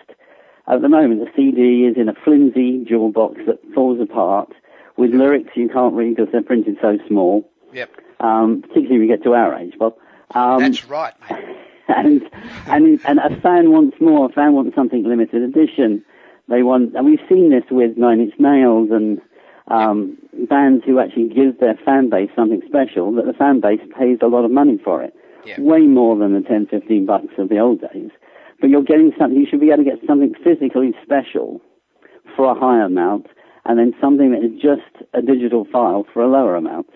At 0.67 0.81
the 0.81 0.89
moment, 0.89 1.19
the 1.19 1.31
CD 1.35 1.85
is 1.85 1.95
in 1.97 2.09
a 2.09 2.13
flimsy 2.23 2.83
jewel 2.85 3.11
box 3.11 3.35
that 3.45 3.59
falls 3.73 3.99
apart 4.01 4.51
With 4.97 5.13
lyrics, 5.13 5.51
you 5.55 5.69
can't 5.69 5.93
read 5.93 6.15
because 6.15 6.31
they're 6.31 6.41
printed 6.41 6.77
so 6.81 6.97
small. 7.07 7.49
Yep. 7.73 7.91
Um, 8.19 8.61
particularly 8.61 8.99
when 8.99 9.07
you 9.09 9.15
get 9.15 9.23
to 9.23 9.33
our 9.33 9.53
age, 9.55 9.73
Bob. 9.77 9.95
Um, 10.33 10.59
That's 10.59 10.85
right, 10.85 11.13
mate. 11.29 11.57
and 11.87 12.21
and 12.67 12.99
and 13.05 13.19
a 13.19 13.39
fan 13.41 13.71
wants 13.71 13.97
more. 13.99 14.27
A 14.27 14.29
fan 14.29 14.53
wants 14.53 14.73
something 14.75 15.03
limited 15.03 15.43
edition. 15.43 16.03
They 16.47 16.63
want, 16.63 16.95
and 16.95 17.05
we've 17.05 17.19
seen 17.27 17.49
this 17.49 17.63
with 17.69 17.97
Nine 17.97 18.21
Inch 18.21 18.33
Nails 18.39 18.89
and 18.91 19.19
um, 19.67 20.17
bands 20.47 20.83
who 20.85 20.99
actually 20.99 21.29
give 21.29 21.59
their 21.59 21.75
fan 21.83 22.09
base 22.09 22.29
something 22.35 22.61
special. 22.67 23.11
That 23.13 23.25
the 23.25 23.33
fan 23.33 23.59
base 23.59 23.81
pays 23.97 24.19
a 24.21 24.27
lot 24.27 24.45
of 24.45 24.51
money 24.51 24.79
for 24.83 25.03
it, 25.03 25.13
Yeah. 25.45 25.59
way 25.59 25.81
more 25.81 26.15
than 26.15 26.33
the 26.33 26.41
10, 26.41 26.67
15 26.67 27.05
bucks 27.05 27.33
of 27.37 27.49
the 27.49 27.59
old 27.59 27.81
days. 27.81 28.11
But 28.65 28.71
you're 28.71 28.81
getting 28.81 29.11
something. 29.19 29.39
You 29.39 29.45
should 29.47 29.59
be 29.59 29.67
able 29.67 29.83
to 29.83 29.91
get 29.91 29.99
something 30.07 30.33
physically 30.43 30.95
special 31.03 31.61
for 32.35 32.49
a 32.49 32.59
higher 32.59 32.85
amount, 32.85 33.27
and 33.63 33.77
then 33.77 33.93
something 34.01 34.31
that 34.31 34.43
is 34.43 34.59
just 34.59 35.07
a 35.13 35.21
digital 35.21 35.67
file 35.71 36.03
for 36.11 36.23
a 36.23 36.27
lower 36.27 36.55
amount. 36.55 36.89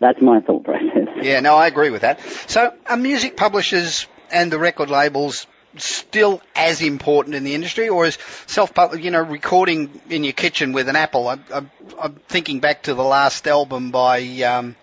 That's 0.00 0.22
my 0.22 0.38
thought 0.38 0.62
process. 0.62 1.08
Yeah, 1.22 1.40
no, 1.40 1.56
I 1.56 1.66
agree 1.66 1.90
with 1.90 2.02
that. 2.02 2.20
So 2.46 2.72
are 2.86 2.96
music 2.96 3.36
publishers 3.36 4.06
and 4.30 4.52
the 4.52 4.60
record 4.60 4.88
labels 4.88 5.48
still 5.78 6.40
as 6.54 6.80
important 6.80 7.34
in 7.34 7.42
the 7.42 7.56
industry, 7.56 7.88
or 7.88 8.06
is 8.06 8.18
self 8.46 8.70
you 8.96 9.10
know 9.10 9.22
recording 9.22 10.00
in 10.08 10.22
your 10.22 10.32
kitchen 10.32 10.72
with 10.72 10.88
an 10.88 10.94
Apple? 10.94 11.26
I'm, 11.26 11.44
I'm, 11.52 11.70
I'm 12.00 12.14
thinking 12.28 12.60
back 12.60 12.84
to 12.84 12.94
the 12.94 13.02
last 13.02 13.48
album 13.48 13.90
by 13.90 14.20
um, 14.42 14.76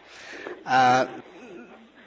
uh, 0.66 1.06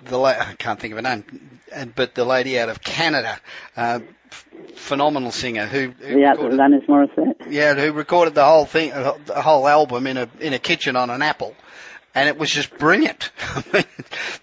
the 0.04 0.18
la- 0.18 0.28
I 0.28 0.54
can't 0.58 0.78
think 0.78 0.92
of 0.92 1.02
her 1.02 1.02
name, 1.02 1.60
but 1.94 2.14
the 2.14 2.26
lady 2.26 2.58
out 2.58 2.68
of 2.68 2.82
Canada, 2.82 3.40
uh, 3.78 4.00
phenomenal 4.74 5.30
singer 5.32 5.66
who, 5.66 5.88
who 5.98 6.18
Yeah, 6.18 6.32
recorded, 6.32 6.58
Alanis 6.58 6.86
Morissette. 6.86 7.50
yeah 7.50 7.74
who 7.74 7.92
recorded 7.92 8.34
the 8.34 8.44
whole 8.44 8.64
thing, 8.66 8.90
the 8.90 9.40
whole 9.42 9.66
album 9.68 10.06
in 10.06 10.16
a 10.16 10.28
in 10.40 10.52
a 10.52 10.58
kitchen 10.58 10.96
on 10.96 11.10
an 11.10 11.22
Apple. 11.22 11.54
And 12.14 12.28
it 12.30 12.38
was 12.38 12.50
just 12.50 12.76
brilliant. 12.78 13.30
that, 13.72 13.86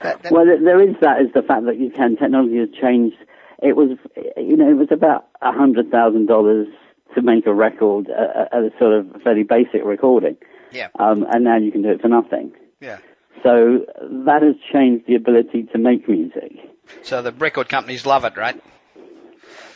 that, 0.01 0.31
Well, 0.31 0.45
there- 0.45 0.81
is 0.87 0.95
that. 1.01 1.21
Is 1.21 1.33
the 1.33 1.41
fact 1.41 1.65
that 1.65 1.79
you 1.79 1.89
can 1.89 2.17
technology 2.17 2.57
has 2.57 2.69
changed. 2.79 3.17
It 3.63 3.75
was, 3.75 3.97
you 4.37 4.57
know, 4.57 4.69
it 4.69 4.75
was 4.77 4.89
about 4.91 5.25
a 5.41 5.51
hundred 5.51 5.89
thousand 5.89 6.27
dollars 6.27 6.67
to 7.15 7.21
make 7.23 7.47
a 7.47 7.53
record, 7.53 8.09
a, 8.09 8.55
a, 8.55 8.65
a 8.65 8.69
sort 8.77 8.93
of 8.93 9.21
fairly 9.23 9.43
basic 9.43 9.83
recording, 9.85 10.35
yeah, 10.71 10.89
um, 10.99 11.25
and 11.31 11.43
now 11.43 11.57
you 11.57 11.71
can 11.71 11.81
do 11.81 11.89
it 11.89 12.01
for 12.01 12.09
nothing. 12.09 12.51
yeah. 12.79 12.97
So 13.41 13.85
that 14.25 14.41
has 14.41 14.55
changed 14.71 15.05
the 15.07 15.15
ability 15.15 15.63
to 15.73 15.77
make 15.79 16.07
music. 16.07 16.53
So 17.01 17.21
the 17.21 17.31
record 17.31 17.69
companies 17.69 18.05
love 18.05 18.23
it, 18.25 18.37
right? 18.37 18.61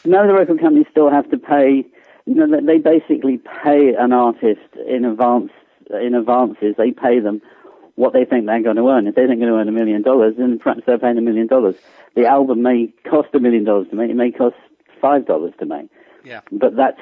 No, 0.08 0.26
the 0.26 0.34
record 0.34 0.60
companies 0.60 0.88
still 0.90 1.10
have 1.10 1.30
to 1.32 1.38
pay. 1.38 1.86
You 2.26 2.36
know, 2.36 2.48
they- 2.48 2.62
they 2.62 2.78
basically 2.78 3.38
pay 3.64 3.94
an 3.94 4.14
artist 4.14 4.76
in 4.88 5.06
advance. 5.06 5.52
In 5.90 6.16
advances, 6.16 6.76
they 6.78 6.92
pay 6.92 7.20
them 7.20 7.42
what 7.96 8.14
they 8.14 8.26
think 8.26 8.46
they're 8.46 8.62
going 8.62 8.76
to 8.76 8.90
earn. 8.90 9.08
If 9.08 9.16
they 9.16 9.26
think 9.26 9.40
they're 9.40 9.50
going 9.50 9.54
to 9.54 9.60
earn 9.60 9.70
a 9.70 9.72
million 9.72 10.02
dollars, 10.02 10.36
then 10.38 10.60
perhaps 10.60 10.84
they're 10.86 10.98
paying 10.98 11.18
a 11.18 11.22
million 11.22 11.48
dollars. 11.48 11.76
The 12.16 12.26
album 12.26 12.62
may 12.62 12.88
cost 13.06 13.30
a 13.34 13.40
million 13.40 13.64
dollars 13.64 13.88
to 13.90 13.96
make. 13.96 14.10
It 14.12 14.16
may 14.16 14.32
cost 14.32 14.56
five 15.02 15.26
dollars 15.26 15.54
to 15.60 15.66
make. 15.66 15.90
Yeah. 16.24 16.42
But 16.52 16.76
that's 16.76 17.00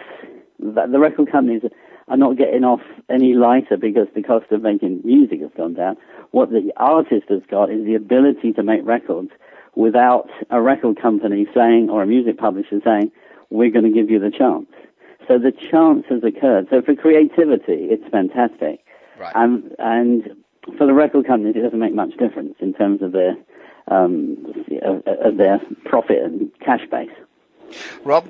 that 0.60 0.92
the 0.92 1.00
record 1.00 1.32
companies 1.32 1.64
are 2.08 2.18
not 2.18 2.38
getting 2.38 2.64
off 2.64 2.82
any 3.10 3.34
lighter 3.34 3.78
because 3.78 4.08
the 4.14 4.22
cost 4.22 4.52
of 4.52 4.62
making 4.62 5.02
music 5.04 5.42
has 5.42 5.52
gone 5.58 5.74
down. 5.74 5.98
What 6.32 6.52
the 6.52 6.72
artist 6.78 7.30
has 7.30 7.42
got 7.50 7.72
is 7.72 7.84
the 7.86 7.96
ability 7.96 8.54
to 8.54 8.64
make 8.64 8.86
records 8.86 9.32
without 9.76 10.30
a 10.50 10.62
record 10.62 11.02
company 11.02 11.48
saying 11.54 11.90
or 11.90 12.04
a 12.04 12.08
music 12.08 12.38
publisher 12.38 12.82
saying, 12.84 13.12
"We're 13.50 13.72
going 13.72 13.86
to 13.86 13.92
give 13.92 14.10
you 14.10 14.20
the 14.20 14.32
chance." 14.32 14.68
So 15.28 15.40
the 15.40 15.52
chance 15.52 16.06
has 16.10 16.24
occurred. 16.24 16.68
So 16.70 16.82
for 16.82 16.96
creativity, 16.96 17.88
it's 17.90 18.08
fantastic. 18.10 18.86
Right. 19.20 19.34
And 19.36 19.76
and 19.80 20.44
for 20.78 20.86
the 20.86 20.94
record 20.94 21.26
companies, 21.26 21.56
it 21.56 21.62
doesn't 21.62 21.80
make 21.80 21.94
much 21.94 22.16
difference 22.18 22.56
in 22.60 22.74
terms 22.74 23.02
of 23.02 23.12
their 23.12 23.36
um, 23.88 24.66
of, 24.82 25.38
their 25.38 25.60
profit 25.86 26.18
and 26.24 26.52
cash 26.60 26.82
base. 26.90 27.12
Rob, 28.04 28.28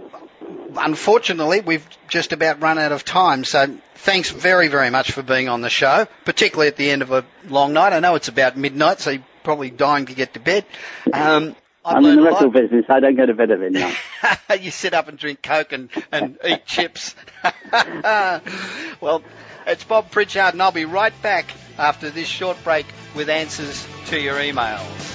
unfortunately, 0.78 1.62
we've 1.62 1.88
just 2.08 2.34
about 2.34 2.62
run 2.62 2.78
out 2.78 2.92
of 2.92 3.04
time. 3.04 3.44
So 3.44 3.78
thanks 3.96 4.32
very, 4.32 4.68
very 4.68 4.90
much 4.90 5.12
for 5.12 5.24
being 5.24 5.50
on 5.50 5.62
the 5.62 5.70
show, 5.70 6.08
particularly 6.26 6.68
at 6.68 6.78
the 6.78 6.90
end 6.90 7.02
of 7.02 7.12
a 7.12 7.26
long 7.48 7.74
night. 7.74 7.94
I 7.94 8.00
know 8.00 8.16
it's 8.16 8.28
about 8.28 8.58
midnight, 8.58 9.00
so 9.00 9.18
probably 9.46 9.70
dying 9.70 10.08
to 10.08 10.14
get 10.14 10.34
to 10.34 10.42
bed. 10.42 10.66
Um, 11.14 11.56
I've 11.86 11.98
I'm 11.98 12.06
in 12.06 12.16
the 12.16 12.36
a 12.36 12.50
business. 12.50 12.86
I 12.90 13.00
don't 13.00 13.16
go 13.16 13.28
to 13.28 13.34
bed 13.36 13.52
at 13.52 13.60
midnight. 13.60 13.96
you 14.60 14.72
sit 14.72 14.94
up 14.94 15.08
and 15.08 15.18
drink 15.18 15.42
Coke 15.42 15.72
and, 15.72 15.90
and 16.12 16.38
eat 16.44 16.66
chips. 16.66 17.16
well, 17.72 19.22
it's 19.68 19.84
Bob 19.84 20.10
Pritchard, 20.12 20.54
and 20.54 20.62
I'll 20.62 20.72
be 20.72 20.86
right 20.86 21.14
back 21.22 21.46
after 21.78 22.10
this 22.10 22.28
short 22.28 22.62
break 22.64 22.88
with 23.16 23.30
answers 23.30 23.88
to 24.08 24.20
your 24.20 24.36
emails. 24.36 25.15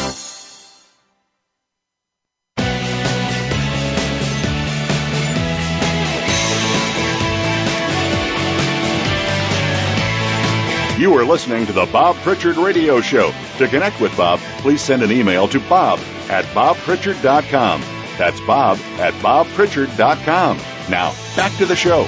You 11.01 11.17
are 11.17 11.25
listening 11.25 11.65
to 11.65 11.73
the 11.73 11.87
Bob 11.87 12.15
Pritchard 12.17 12.57
Radio 12.57 13.01
Show. 13.01 13.33
To 13.57 13.67
connect 13.67 13.99
with 13.99 14.15
Bob, 14.15 14.39
please 14.59 14.81
send 14.81 15.01
an 15.01 15.11
email 15.11 15.47
to 15.47 15.59
bob 15.61 15.97
at 16.29 16.45
bobpritchard.com. 16.53 17.81
That's 18.19 18.39
bob 18.41 18.77
at 18.99 19.11
bobpritchard.com. 19.15 20.57
Now, 20.91 21.15
back 21.35 21.57
to 21.57 21.65
the 21.65 21.75
show. 21.75 22.03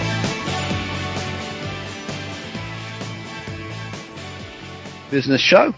business 5.10 5.42
show. 5.42 5.74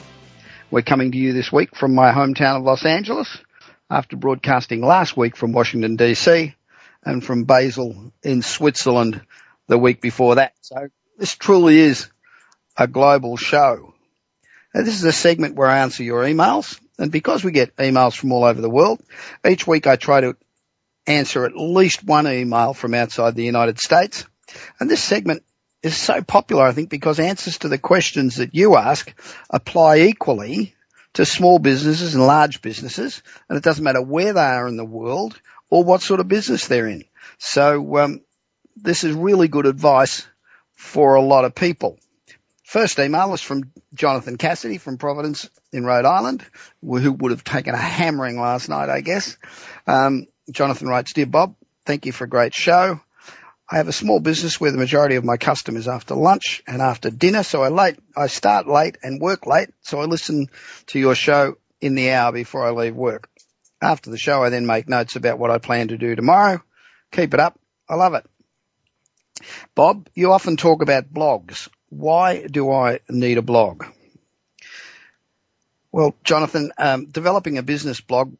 We're 0.69 0.81
coming 0.81 1.13
to 1.13 1.17
you 1.17 1.31
this 1.31 1.53
week 1.53 1.73
from 1.73 1.95
my 1.95 2.11
hometown 2.11 2.57
of 2.57 2.63
Los 2.63 2.85
Angeles 2.85 3.37
after 3.89 4.17
broadcasting 4.17 4.81
last 4.81 5.15
week 5.15 5.37
from 5.37 5.53
Washington 5.53 5.95
DC 5.95 6.53
and 7.05 7.23
from 7.23 7.45
Basel 7.45 8.11
in 8.23 8.41
Switzerland 8.41 9.21
the 9.67 9.77
week 9.77 10.01
before 10.01 10.35
that. 10.35 10.51
So 10.59 10.89
this 11.17 11.33
truly 11.35 11.79
is 11.79 12.09
a 12.77 12.87
global 12.87 13.37
show. 13.37 13.93
This 14.73 14.95
is 14.95 15.03
a 15.03 15.11
segment 15.11 15.55
where 15.55 15.69
I 15.69 15.79
answer 15.79 16.03
your 16.03 16.23
emails 16.23 16.79
and 16.97 17.11
because 17.11 17.43
we 17.43 17.51
get 17.51 17.75
emails 17.75 18.15
from 18.15 18.31
all 18.31 18.43
over 18.43 18.61
the 18.61 18.69
world, 18.69 19.01
each 19.47 19.67
week 19.67 19.87
I 19.87 19.95
try 19.95 20.21
to 20.21 20.37
answer 21.07 21.45
at 21.45 21.55
least 21.55 22.03
one 22.03 22.27
email 22.27 22.73
from 22.73 22.93
outside 22.93 23.35
the 23.35 23.43
United 23.43 23.79
States. 23.79 24.25
And 24.79 24.89
this 24.89 25.03
segment 25.03 25.43
is 25.83 25.95
so 25.95 26.21
popular, 26.21 26.63
I 26.63 26.71
think, 26.71 26.89
because 26.89 27.19
answers 27.19 27.59
to 27.59 27.67
the 27.67 27.77
questions 27.77 28.37
that 28.37 28.55
you 28.55 28.75
ask 28.75 29.13
apply 29.49 29.99
equally 29.99 30.73
to 31.13 31.25
small 31.25 31.59
businesses 31.59 32.15
and 32.15 32.25
large 32.25 32.61
businesses, 32.61 33.21
and 33.47 33.57
it 33.57 33.63
doesn't 33.63 33.83
matter 33.83 34.01
where 34.01 34.33
they 34.33 34.41
are 34.41 34.67
in 34.67 34.77
the 34.77 34.85
world 34.85 35.39
or 35.69 35.83
what 35.83 36.01
sort 36.01 36.19
of 36.19 36.27
business 36.27 36.67
they're 36.67 36.87
in. 36.87 37.05
So 37.37 37.97
um, 37.97 38.21
this 38.75 39.03
is 39.03 39.13
really 39.15 39.47
good 39.47 39.65
advice 39.65 40.27
for 40.73 41.15
a 41.15 41.21
lot 41.21 41.45
of 41.45 41.55
people. 41.55 41.99
First 42.65 42.97
email 42.97 43.31
is 43.35 43.41
from 43.41 43.71
Jonathan 43.93 44.37
Cassidy 44.37 44.79
from 44.79 44.97
Providence 44.97 45.47
in 45.71 45.85
Rhode 45.85 46.05
Island, 46.05 46.43
who 46.81 47.11
would 47.11 47.31
have 47.31 47.43
taken 47.43 47.75
a 47.75 47.77
hammering 47.77 48.39
last 48.39 48.69
night, 48.69 48.89
I 48.89 49.01
guess. 49.01 49.37
Um, 49.85 50.25
Jonathan 50.49 50.87
writes, 50.87 51.13
Dear 51.13 51.27
Bob, 51.27 51.55
thank 51.85 52.07
you 52.07 52.11
for 52.11 52.23
a 52.23 52.29
great 52.29 52.55
show. 52.55 52.99
I 53.69 53.77
have 53.77 53.87
a 53.87 53.93
small 53.93 54.19
business 54.19 54.59
where 54.59 54.71
the 54.71 54.79
majority 54.79 55.15
of 55.15 55.23
my 55.23 55.37
customers 55.37 55.87
after 55.87 56.15
lunch 56.15 56.63
and 56.65 56.81
after 56.81 57.11
dinner, 57.11 57.43
so 57.43 57.61
I 57.61 57.69
late, 57.69 57.97
I 58.17 58.25
start 58.25 58.67
late 58.67 58.97
and 59.03 59.21
work 59.21 59.45
late, 59.45 59.69
so 59.81 59.99
I 59.99 60.05
listen 60.05 60.47
to 60.87 60.99
your 60.99 61.13
show 61.13 61.57
in 61.81 61.93
the 61.93 62.11
hour 62.13 62.31
before 62.31 62.65
I 62.65 62.71
leave 62.71 62.95
work. 62.95 63.29
After 63.79 64.09
the 64.09 64.17
show, 64.17 64.43
I 64.43 64.49
then 64.49 64.65
make 64.65 64.89
notes 64.89 65.15
about 65.15 65.37
what 65.37 65.51
I 65.51 65.59
plan 65.59 65.89
to 65.89 65.99
do 65.99 66.15
tomorrow. 66.15 66.63
Keep 67.11 67.35
it 67.35 67.39
up. 67.39 67.59
I 67.87 67.93
love 67.93 68.15
it. 68.15 68.25
Bob, 69.75 70.09
you 70.15 70.31
often 70.31 70.57
talk 70.57 70.81
about 70.81 71.13
blogs. 71.13 71.69
Why 71.97 72.45
do 72.45 72.71
I 72.71 72.99
need 73.09 73.37
a 73.37 73.41
blog? 73.41 73.85
Well, 75.91 76.13
Jonathan, 76.25 76.71
um, 76.77 77.05
developing 77.05 77.57
a 77.57 77.63
business 77.63 78.01
blog 78.01 78.35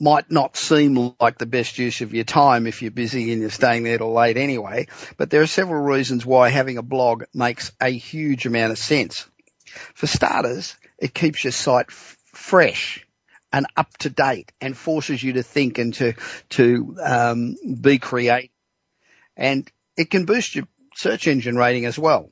might 0.00 0.30
not 0.30 0.56
seem 0.56 1.14
like 1.20 1.36
the 1.36 1.44
best 1.44 1.78
use 1.78 2.00
of 2.00 2.14
your 2.14 2.24
time 2.24 2.66
if 2.66 2.80
you're 2.80 2.90
busy 2.90 3.32
and 3.32 3.42
you're 3.42 3.50
staying 3.50 3.82
there 3.82 3.98
till 3.98 4.14
late 4.14 4.38
anyway, 4.38 4.86
but 5.18 5.28
there 5.28 5.42
are 5.42 5.46
several 5.46 5.82
reasons 5.82 6.24
why 6.24 6.48
having 6.48 6.78
a 6.78 6.82
blog 6.82 7.24
makes 7.34 7.70
a 7.82 7.90
huge 7.90 8.46
amount 8.46 8.72
of 8.72 8.78
sense. 8.78 9.26
For 9.94 10.06
starters, 10.06 10.74
it 10.98 11.12
keeps 11.12 11.44
your 11.44 11.52
site 11.52 11.86
f- 11.90 12.16
fresh 12.32 13.06
and 13.52 13.66
up 13.76 13.94
to 13.98 14.08
date 14.08 14.52
and 14.58 14.74
forces 14.74 15.22
you 15.22 15.34
to 15.34 15.42
think 15.42 15.76
and 15.76 15.92
to, 15.94 16.14
to, 16.50 16.96
um, 17.02 17.56
be 17.82 17.98
creative. 17.98 18.48
And 19.36 19.70
it 19.98 20.10
can 20.10 20.24
boost 20.24 20.54
your 20.54 20.66
search 20.94 21.26
engine 21.26 21.56
rating 21.56 21.84
as 21.84 21.98
well. 21.98 22.30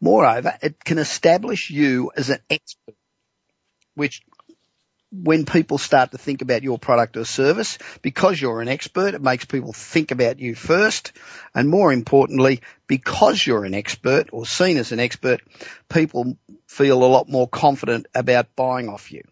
Moreover, 0.00 0.56
it 0.62 0.82
can 0.84 0.98
establish 0.98 1.70
you 1.70 2.10
as 2.16 2.30
an 2.30 2.40
expert, 2.50 2.94
which 3.94 4.22
when 5.12 5.44
people 5.44 5.78
start 5.78 6.12
to 6.12 6.18
think 6.18 6.40
about 6.40 6.62
your 6.62 6.78
product 6.78 7.16
or 7.16 7.24
service, 7.24 7.78
because 8.00 8.40
you're 8.40 8.60
an 8.60 8.68
expert, 8.68 9.14
it 9.14 9.22
makes 9.22 9.44
people 9.44 9.72
think 9.72 10.12
about 10.12 10.38
you 10.38 10.54
first. 10.54 11.12
And 11.54 11.68
more 11.68 11.92
importantly, 11.92 12.60
because 12.86 13.44
you're 13.44 13.64
an 13.64 13.74
expert 13.74 14.28
or 14.32 14.46
seen 14.46 14.76
as 14.76 14.92
an 14.92 15.00
expert, 15.00 15.40
people 15.88 16.36
feel 16.68 17.02
a 17.02 17.06
lot 17.06 17.28
more 17.28 17.48
confident 17.48 18.06
about 18.14 18.54
buying 18.54 18.88
off 18.88 19.10
you. 19.10 19.22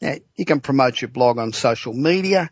Now, 0.00 0.14
you 0.36 0.44
can 0.44 0.60
promote 0.60 1.00
your 1.00 1.10
blog 1.10 1.38
on 1.38 1.52
social 1.52 1.92
media, 1.92 2.50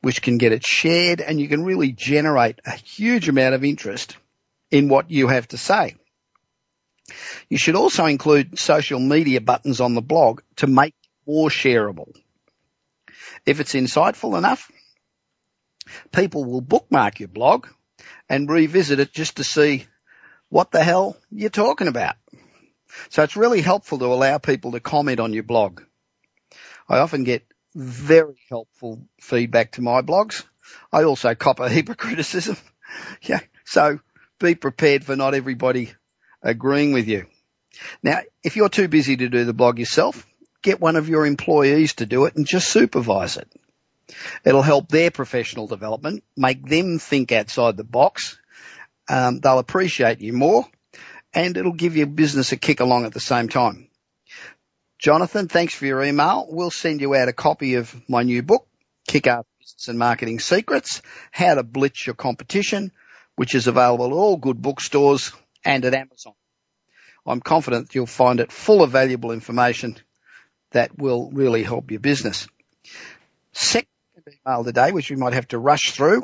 which 0.00 0.22
can 0.22 0.38
get 0.38 0.52
it 0.52 0.64
shared 0.64 1.20
and 1.20 1.40
you 1.40 1.48
can 1.48 1.62
really 1.62 1.92
generate 1.92 2.60
a 2.64 2.72
huge 2.72 3.28
amount 3.28 3.54
of 3.54 3.64
interest 3.64 4.16
in 4.70 4.88
what 4.88 5.10
you 5.10 5.28
have 5.28 5.46
to 5.48 5.58
say. 5.58 5.96
You 7.48 7.58
should 7.58 7.76
also 7.76 8.06
include 8.06 8.58
social 8.58 8.98
media 8.98 9.40
buttons 9.40 9.80
on 9.80 9.94
the 9.94 10.02
blog 10.02 10.40
to 10.56 10.66
make 10.66 10.94
more 11.26 11.48
shareable. 11.48 12.12
If 13.44 13.60
it's 13.60 13.74
insightful 13.74 14.36
enough, 14.36 14.70
people 16.12 16.44
will 16.44 16.60
bookmark 16.60 17.20
your 17.20 17.28
blog 17.28 17.68
and 18.28 18.50
revisit 18.50 19.00
it 19.00 19.12
just 19.12 19.36
to 19.36 19.44
see 19.44 19.86
what 20.48 20.70
the 20.70 20.82
hell 20.82 21.16
you're 21.30 21.50
talking 21.50 21.88
about. 21.88 22.16
So 23.10 23.22
it's 23.22 23.36
really 23.36 23.60
helpful 23.60 23.98
to 23.98 24.06
allow 24.06 24.38
people 24.38 24.72
to 24.72 24.80
comment 24.80 25.20
on 25.20 25.32
your 25.32 25.42
blog. 25.42 25.82
I 26.88 26.98
often 26.98 27.24
get 27.24 27.46
very 27.74 28.38
helpful 28.48 29.06
feedback 29.20 29.72
to 29.72 29.82
my 29.82 30.02
blogs. 30.02 30.44
I 30.92 31.04
also 31.04 31.34
cop 31.34 31.60
a 31.60 31.68
heap 31.68 31.88
of 31.88 31.96
criticism. 31.98 32.56
yeah. 33.22 33.40
So 33.64 34.00
be 34.38 34.54
prepared 34.54 35.04
for 35.04 35.16
not 35.16 35.34
everybody 35.34 35.92
agreeing 36.42 36.92
with 36.92 37.08
you. 37.08 37.26
Now, 38.02 38.20
if 38.42 38.56
you're 38.56 38.68
too 38.68 38.88
busy 38.88 39.16
to 39.16 39.28
do 39.28 39.44
the 39.44 39.52
blog 39.52 39.78
yourself, 39.78 40.26
get 40.62 40.80
one 40.80 40.96
of 40.96 41.08
your 41.08 41.26
employees 41.26 41.94
to 41.94 42.06
do 42.06 42.24
it 42.24 42.36
and 42.36 42.46
just 42.46 42.68
supervise 42.68 43.36
it. 43.36 43.48
It'll 44.44 44.62
help 44.62 44.88
their 44.88 45.10
professional 45.10 45.66
development, 45.66 46.24
make 46.36 46.64
them 46.66 46.98
think 46.98 47.32
outside 47.32 47.76
the 47.76 47.84
box. 47.84 48.38
Um, 49.08 49.40
they'll 49.40 49.58
appreciate 49.58 50.20
you 50.20 50.32
more 50.32 50.66
and 51.34 51.56
it'll 51.56 51.72
give 51.72 51.96
your 51.96 52.06
business 52.06 52.52
a 52.52 52.56
kick 52.56 52.80
along 52.80 53.04
at 53.04 53.12
the 53.12 53.20
same 53.20 53.48
time. 53.48 53.88
Jonathan, 54.98 55.48
thanks 55.48 55.74
for 55.74 55.84
your 55.84 56.02
email. 56.02 56.46
We'll 56.48 56.70
send 56.70 57.00
you 57.00 57.14
out 57.14 57.28
a 57.28 57.32
copy 57.32 57.74
of 57.74 57.94
my 58.08 58.22
new 58.22 58.42
book, 58.42 58.66
Kick 59.06 59.26
Ass 59.26 59.44
Business 59.60 59.88
and 59.88 59.98
Marketing 59.98 60.40
Secrets, 60.40 61.02
How 61.30 61.54
to 61.54 61.62
Blitz 61.62 62.06
Your 62.06 62.14
Competition, 62.14 62.90
which 63.36 63.54
is 63.54 63.66
available 63.66 64.06
at 64.06 64.12
all 64.12 64.38
good 64.38 64.60
bookstores 64.62 65.32
and 65.66 65.84
at 65.84 65.94
Amazon. 65.94 66.32
I'm 67.26 67.40
confident 67.40 67.94
you'll 67.94 68.06
find 68.06 68.38
it 68.40 68.52
full 68.52 68.82
of 68.82 68.92
valuable 68.92 69.32
information 69.32 69.96
that 70.70 70.96
will 70.96 71.30
really 71.32 71.64
help 71.64 71.90
your 71.90 72.00
business. 72.00 72.46
Second 73.52 73.88
email 74.46 74.64
today, 74.64 74.92
which 74.92 75.10
we 75.10 75.16
might 75.16 75.32
have 75.32 75.48
to 75.48 75.58
rush 75.58 75.90
through, 75.90 76.22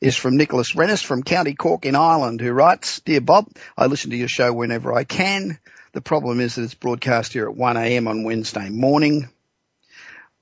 is 0.00 0.16
from 0.16 0.36
Nicholas 0.36 0.74
Rennis 0.74 1.02
from 1.02 1.22
County 1.22 1.54
Cork 1.54 1.84
in 1.84 1.94
Ireland, 1.94 2.40
who 2.40 2.50
writes, 2.50 3.00
Dear 3.00 3.20
Bob, 3.20 3.46
I 3.76 3.86
listen 3.86 4.10
to 4.10 4.16
your 4.16 4.28
show 4.28 4.52
whenever 4.52 4.92
I 4.92 5.04
can. 5.04 5.58
The 5.92 6.00
problem 6.00 6.40
is 6.40 6.54
that 6.54 6.62
it's 6.62 6.74
broadcast 6.74 7.34
here 7.34 7.48
at 7.48 7.56
1am 7.56 8.08
on 8.08 8.24
Wednesday 8.24 8.70
morning. 8.70 9.28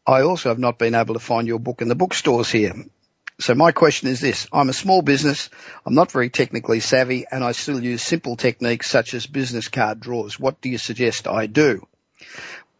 I 0.06 0.22
also 0.22 0.48
have 0.48 0.58
not 0.58 0.78
been 0.78 0.94
able 0.94 1.14
to 1.14 1.20
find 1.20 1.48
your 1.48 1.58
book 1.58 1.82
in 1.82 1.88
the 1.88 1.94
bookstores 1.96 2.50
here. 2.50 2.74
So 3.40 3.54
my 3.54 3.72
question 3.72 4.08
is 4.08 4.20
this. 4.20 4.46
I'm 4.52 4.68
a 4.68 4.74
small 4.74 5.00
business. 5.00 5.48
I'm 5.86 5.94
not 5.94 6.12
very 6.12 6.28
technically 6.28 6.80
savvy 6.80 7.24
and 7.30 7.42
I 7.42 7.52
still 7.52 7.82
use 7.82 8.02
simple 8.02 8.36
techniques 8.36 8.90
such 8.90 9.14
as 9.14 9.26
business 9.26 9.68
card 9.68 9.98
drawers. 9.98 10.38
What 10.38 10.60
do 10.60 10.68
you 10.68 10.76
suggest 10.76 11.26
I 11.26 11.46
do? 11.46 11.86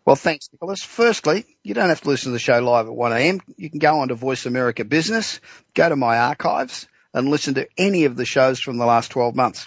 Well, 0.05 0.17
thanks, 0.17 0.51
Nicholas. 0.53 0.83
Firstly, 0.83 1.47
you 1.63 1.73
don't 1.73 1.89
have 1.89 2.03
to 2.03 2.09
listen 2.09 2.31
to 2.31 2.33
the 2.35 2.39
show 2.39 2.59
live 2.59 2.87
at 2.87 2.93
1am. 2.93 3.41
You 3.57 3.71
can 3.71 3.79
go 3.79 4.01
on 4.01 4.09
to 4.09 4.15
Voice 4.15 4.45
America 4.45 4.85
Business, 4.85 5.41
go 5.73 5.89
to 5.89 5.97
my 5.97 6.19
archives 6.19 6.89
and 7.15 7.29
listen 7.29 7.55
to 7.55 7.67
any 7.79 8.05
of 8.05 8.17
the 8.17 8.27
shows 8.27 8.61
from 8.61 8.77
the 8.77 8.87
last 8.87 9.11
12 9.13 9.35
months. 9.35 9.67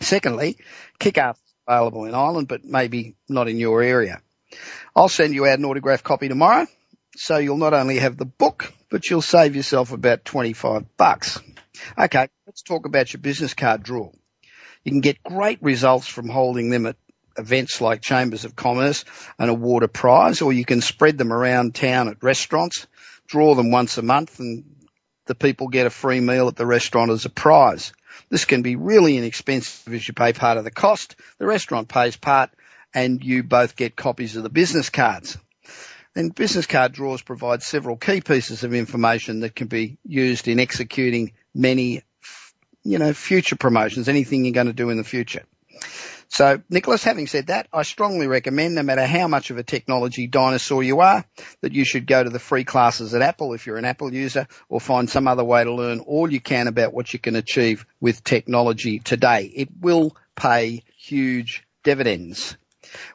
Secondly, 0.00 0.58
Kickass 1.00 1.34
is 1.34 1.54
available 1.66 2.04
in 2.04 2.14
Ireland, 2.14 2.46
but 2.46 2.64
maybe 2.64 3.16
not 3.28 3.48
in 3.48 3.58
your 3.58 3.82
area. 3.82 4.20
I'll 4.94 5.08
send 5.08 5.34
you 5.34 5.46
out 5.46 5.58
an 5.58 5.64
autographed 5.64 6.04
copy 6.04 6.28
tomorrow. 6.28 6.66
So 7.16 7.38
you'll 7.38 7.56
not 7.56 7.74
only 7.74 7.98
have 7.98 8.16
the 8.16 8.24
book, 8.24 8.72
but 8.90 9.08
you'll 9.08 9.22
save 9.22 9.56
yourself 9.56 9.92
about 9.92 10.24
25 10.24 10.96
bucks. 10.96 11.40
Okay, 11.98 12.28
let's 12.46 12.62
talk 12.62 12.86
about 12.86 13.12
your 13.12 13.20
business 13.20 13.54
card 13.54 13.82
draw. 13.82 14.10
You 14.84 14.92
can 14.92 15.00
get 15.00 15.22
great 15.22 15.62
results 15.62 16.06
from 16.06 16.28
holding 16.28 16.70
them 16.70 16.86
at 16.86 16.96
events 17.38 17.80
like 17.80 18.00
Chambers 18.00 18.44
of 18.44 18.56
Commerce 18.56 19.04
and 19.38 19.50
award 19.50 19.82
a 19.82 19.88
prize, 19.88 20.42
or 20.42 20.52
you 20.52 20.64
can 20.64 20.80
spread 20.80 21.18
them 21.18 21.32
around 21.32 21.74
town 21.74 22.08
at 22.08 22.22
restaurants, 22.22 22.86
draw 23.26 23.54
them 23.54 23.70
once 23.70 23.98
a 23.98 24.02
month 24.02 24.38
and 24.38 24.64
the 25.26 25.34
people 25.34 25.68
get 25.68 25.86
a 25.86 25.90
free 25.90 26.20
meal 26.20 26.48
at 26.48 26.56
the 26.56 26.66
restaurant 26.66 27.10
as 27.10 27.24
a 27.24 27.30
prize. 27.30 27.92
This 28.30 28.44
can 28.44 28.62
be 28.62 28.76
really 28.76 29.18
inexpensive 29.18 29.92
as 29.92 30.06
you 30.06 30.14
pay 30.14 30.32
part 30.32 30.56
of 30.56 30.64
the 30.64 30.70
cost, 30.70 31.16
the 31.38 31.46
restaurant 31.46 31.88
pays 31.88 32.16
part, 32.16 32.50
and 32.94 33.22
you 33.22 33.42
both 33.42 33.76
get 33.76 33.96
copies 33.96 34.36
of 34.36 34.42
the 34.42 34.48
business 34.48 34.88
cards. 34.88 35.36
Then 36.16 36.30
business 36.30 36.66
card 36.66 36.92
draws 36.92 37.20
provide 37.20 37.62
several 37.62 37.98
key 37.98 38.22
pieces 38.22 38.64
of 38.64 38.72
information 38.72 39.40
that 39.40 39.54
can 39.54 39.66
be 39.66 39.98
used 40.02 40.48
in 40.48 40.58
executing 40.58 41.32
many, 41.54 42.04
you 42.82 42.96
know, 42.98 43.12
future 43.12 43.56
promotions, 43.56 44.08
anything 44.08 44.46
you're 44.46 44.54
going 44.54 44.66
to 44.66 44.72
do 44.72 44.88
in 44.88 44.96
the 44.96 45.04
future. 45.04 45.44
So, 46.28 46.62
Nicholas, 46.70 47.04
having 47.04 47.26
said 47.26 47.48
that, 47.48 47.68
I 47.70 47.82
strongly 47.82 48.28
recommend, 48.28 48.76
no 48.76 48.82
matter 48.82 49.04
how 49.04 49.28
much 49.28 49.50
of 49.50 49.58
a 49.58 49.62
technology 49.62 50.26
dinosaur 50.26 50.82
you 50.82 51.00
are, 51.00 51.22
that 51.60 51.74
you 51.74 51.84
should 51.84 52.06
go 52.06 52.24
to 52.24 52.30
the 52.30 52.38
free 52.38 52.64
classes 52.64 53.12
at 53.12 53.20
Apple 53.20 53.52
if 53.52 53.66
you're 53.66 53.76
an 53.76 53.84
Apple 53.84 54.10
user, 54.10 54.48
or 54.70 54.80
find 54.80 55.10
some 55.10 55.28
other 55.28 55.44
way 55.44 55.64
to 55.64 55.74
learn 55.74 56.00
all 56.00 56.32
you 56.32 56.40
can 56.40 56.66
about 56.66 56.94
what 56.94 57.12
you 57.12 57.18
can 57.18 57.36
achieve 57.36 57.84
with 58.00 58.24
technology 58.24 59.00
today. 59.00 59.52
It 59.54 59.68
will 59.82 60.16
pay 60.34 60.82
huge 60.96 61.62
dividends. 61.82 62.56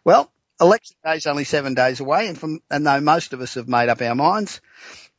Well, 0.03 0.31
election 0.61 0.95
day 1.03 1.15
is 1.15 1.27
only 1.27 1.43
seven 1.43 1.73
days 1.73 1.99
away, 1.99 2.27
and 2.27 2.37
from 2.37 2.61
and 2.69 2.85
though 2.85 3.01
most 3.01 3.33
of 3.33 3.41
us 3.41 3.55
have 3.55 3.67
made 3.67 3.89
up 3.89 4.01
our 4.01 4.15
minds 4.15 4.61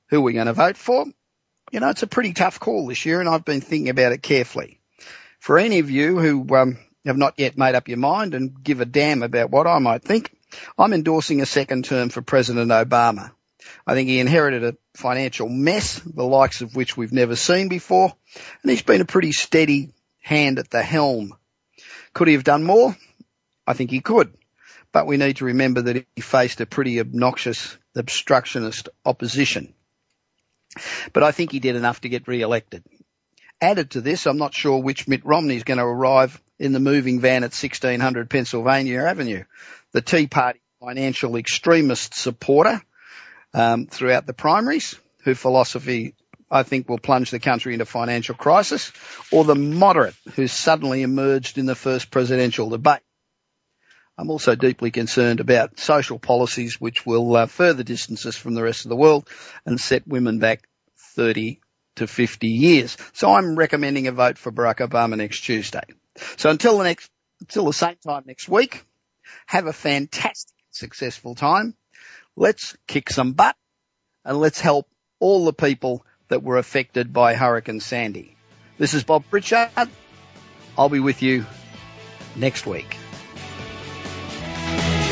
who 0.09 0.23
we're 0.23 0.33
going 0.33 0.47
to 0.47 0.53
vote 0.53 0.77
for, 0.77 1.05
you 1.73 1.81
know, 1.81 1.91
it's 1.91 2.03
a 2.03 2.07
pretty 2.07 2.33
tough 2.33 2.61
call 2.61 2.87
this 2.87 3.05
year, 3.05 3.21
and 3.21 3.29
I've 3.29 3.45
been 3.45 3.61
thinking 3.61 3.89
about 3.89 4.13
it 4.13 4.23
carefully. 4.23 4.79
For 5.41 5.59
any 5.59 5.81
of 5.81 5.91
you 5.91 6.19
who 6.19 6.55
um, 6.55 6.79
have 7.05 7.17
not 7.17 7.35
yet 7.39 7.59
made 7.59 7.75
up 7.75 7.89
your 7.89 7.99
mind 7.99 8.35
and 8.35 8.63
give 8.63 8.81
a 8.81 8.85
damn 8.85 9.23
about 9.23 9.51
what 9.51 9.67
I 9.67 9.79
might 9.81 10.03
think, 10.03 10.33
I'm 10.79 10.93
endorsing 10.93 11.41
a 11.41 11.47
second 11.47 11.85
term 11.85 12.11
for 12.11 12.23
President 12.23 12.71
Obama. 12.71 13.33
I 13.87 13.95
think 13.95 14.09
he 14.09 14.21
inherited 14.21 14.65
a 14.65 14.77
financial 14.95 15.49
mess, 15.49 15.99
the 15.99 16.25
likes 16.25 16.61
of 16.61 16.77
which 16.77 16.97
we've 16.97 17.13
never 17.13 17.37
seen 17.37 17.69
before, 17.69 18.13
and 18.63 18.71
he's 18.71 18.83
been 18.83 19.01
a 19.01 19.07
pretty 19.07 19.33
steady 19.33 19.91
hand 20.21 20.59
at 20.59 20.71
the 20.71 20.83
helm. 20.83 21.35
Could 22.13 22.29
he 22.29 22.35
have 22.35 22.45
done 22.45 22.63
more? 22.63 22.97
I 23.67 23.73
think 23.73 23.91
he 23.91 24.01
could 24.01 24.33
but 24.93 25.07
we 25.07 25.17
need 25.17 25.37
to 25.39 25.47
remember 25.47 25.83
that 25.83 26.07
he 26.15 26.23
faced 26.23 26.61
a 26.61 26.67
pretty 26.67 27.01
obnoxious 27.01 27.77
obstructionist 27.95 28.89
opposition. 29.05 29.75
But 31.13 31.23
I 31.23 31.33
think 31.33 31.53
he 31.53 31.61
did 31.61 31.77
enough 31.77 32.01
to 32.03 32.09
get 32.09 32.29
re-elected. 32.29 32.85
Added 33.61 33.91
to 33.93 34.01
this, 34.01 34.27
I'm 34.27 34.39
not 34.39 34.55
sure 34.55 34.79
which 34.79 35.09
Mitt 35.09 35.25
Romney 35.25 35.57
is 35.57 35.65
going 35.65 35.79
to 35.79 35.85
arrive 35.85 36.41
in 36.59 36.73
the 36.73 36.81
moving 36.81 37.21
van 37.21 37.45
at 37.45 37.53
1600 37.53 38.31
Pennsylvania 38.31 39.03
Avenue. 39.03 39.45
The 39.93 40.01
Tea 40.01 40.27
Party 40.27 40.61
financial 40.81 41.37
extremist 41.37 42.15
supporter 42.15 42.83
um, 43.55 43.87
throughout 43.87 44.27
the 44.27 44.33
primaries, 44.33 44.99
whose 45.25 45.39
philosophy 45.39 46.15
I 46.51 46.65
think 46.65 46.89
will 46.89 46.99
plunge 46.99 47.31
the 47.31 47.39
country 47.39 47.73
into 47.73 47.87
financial 47.87 48.35
crisis, 48.35 48.93
or 49.31 49.45
the 49.45 49.55
moderate 49.55 50.15
who 50.35 50.49
suddenly 50.49 51.03
emerged 51.03 51.57
in 51.57 51.67
the 51.67 51.75
first 51.75 52.11
presidential 52.11 52.69
debate. 52.69 53.01
I'm 54.19 54.31
also 54.31 54.55
deeply 54.55 54.91
concerned 54.91 55.41
about 55.41 55.79
social 55.81 56.19
policies 56.19 56.81
which 56.81 57.07
will 57.07 57.35
uh, 57.35 57.47
further 57.47 57.83
distance 57.83 58.27
us 58.27 58.37
from 58.37 58.55
the 58.55 58.63
rest 58.63 58.85
of 58.85 58.91
the 58.91 58.97
world 58.97 59.29
and 59.65 59.81
set 59.81 60.07
women 60.07 60.39
back 60.39 60.69
30 61.15 61.61
to 61.97 62.07
50 62.07 62.49
years. 62.49 62.97
So 63.15 63.33
I'm 63.33 63.57
recommending 63.57 64.07
a 64.07 64.13
vote 64.13 64.39
for 64.39 64.53
Barack 64.53 64.87
Obama 64.87 65.17
next 65.17 65.41
Tuesday. 65.41 65.85
So 66.37 66.51
until 66.51 66.79
the 66.79 66.85
next, 66.85 67.11
until 67.41 67.65
the 67.65 67.73
same 67.73 67.97
time 68.07 68.25
next 68.27 68.49
week, 68.49 68.85
have 69.47 69.67
a 69.67 69.73
fantastic, 69.73 70.57
successful 70.71 71.35
time. 71.35 71.75
Let's 72.37 72.77
kick 72.87 73.11
some 73.11 73.33
butt 73.33 73.57
and 74.25 74.39
let's 74.39 74.61
help 74.61 74.89
all 75.21 75.45
the 75.45 75.53
people 75.53 76.05
that 76.29 76.43
were 76.43 76.59
affected 76.59 77.13
by 77.13 77.35
Hurricane 77.35 77.81
Sandy. 77.81 78.37
This 78.79 78.95
is 78.95 79.05
Bob 79.05 79.25
Pritchard. 79.31 79.71
I'll 80.77 80.89
be 80.89 81.01
with 81.01 81.23
you 81.23 81.45
next 82.37 82.67
week. 82.67 82.97